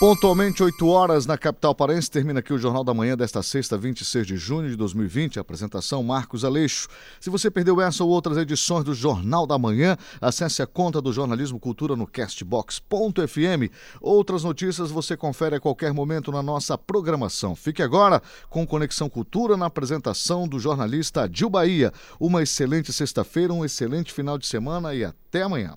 Pontualmente 0.00 0.62
8 0.62 0.88
horas 0.88 1.26
na 1.26 1.36
capital 1.36 1.74
parense, 1.74 2.10
termina 2.10 2.40
aqui 2.40 2.54
o 2.54 2.58
Jornal 2.58 2.82
da 2.82 2.94
Manhã 2.94 3.14
desta 3.14 3.42
sexta, 3.42 3.76
26 3.76 4.26
de 4.26 4.36
junho 4.38 4.70
de 4.70 4.74
2020. 4.74 5.38
Apresentação 5.38 6.02
Marcos 6.02 6.42
Aleixo. 6.42 6.88
Se 7.20 7.28
você 7.28 7.50
perdeu 7.50 7.82
essa 7.82 8.02
ou 8.02 8.08
outras 8.08 8.38
edições 8.38 8.82
do 8.82 8.94
Jornal 8.94 9.46
da 9.46 9.58
Manhã, 9.58 9.98
acesse 10.18 10.62
a 10.62 10.66
conta 10.66 11.02
do 11.02 11.12
Jornalismo 11.12 11.60
Cultura 11.60 11.94
no 11.96 12.06
castbox.fm. 12.06 13.70
Outras 14.00 14.42
notícias 14.42 14.90
você 14.90 15.18
confere 15.18 15.56
a 15.56 15.60
qualquer 15.60 15.92
momento 15.92 16.32
na 16.32 16.42
nossa 16.42 16.78
programação. 16.78 17.54
Fique 17.54 17.82
agora 17.82 18.22
com 18.48 18.66
Conexão 18.66 19.10
Cultura 19.10 19.54
na 19.54 19.66
apresentação 19.66 20.48
do 20.48 20.58
jornalista 20.58 21.24
Adil 21.24 21.50
Bahia. 21.50 21.92
Uma 22.18 22.42
excelente 22.42 22.90
sexta-feira, 22.90 23.52
um 23.52 23.66
excelente 23.66 24.14
final 24.14 24.38
de 24.38 24.46
semana 24.46 24.94
e 24.94 25.04
até 25.04 25.42
amanhã. 25.42 25.76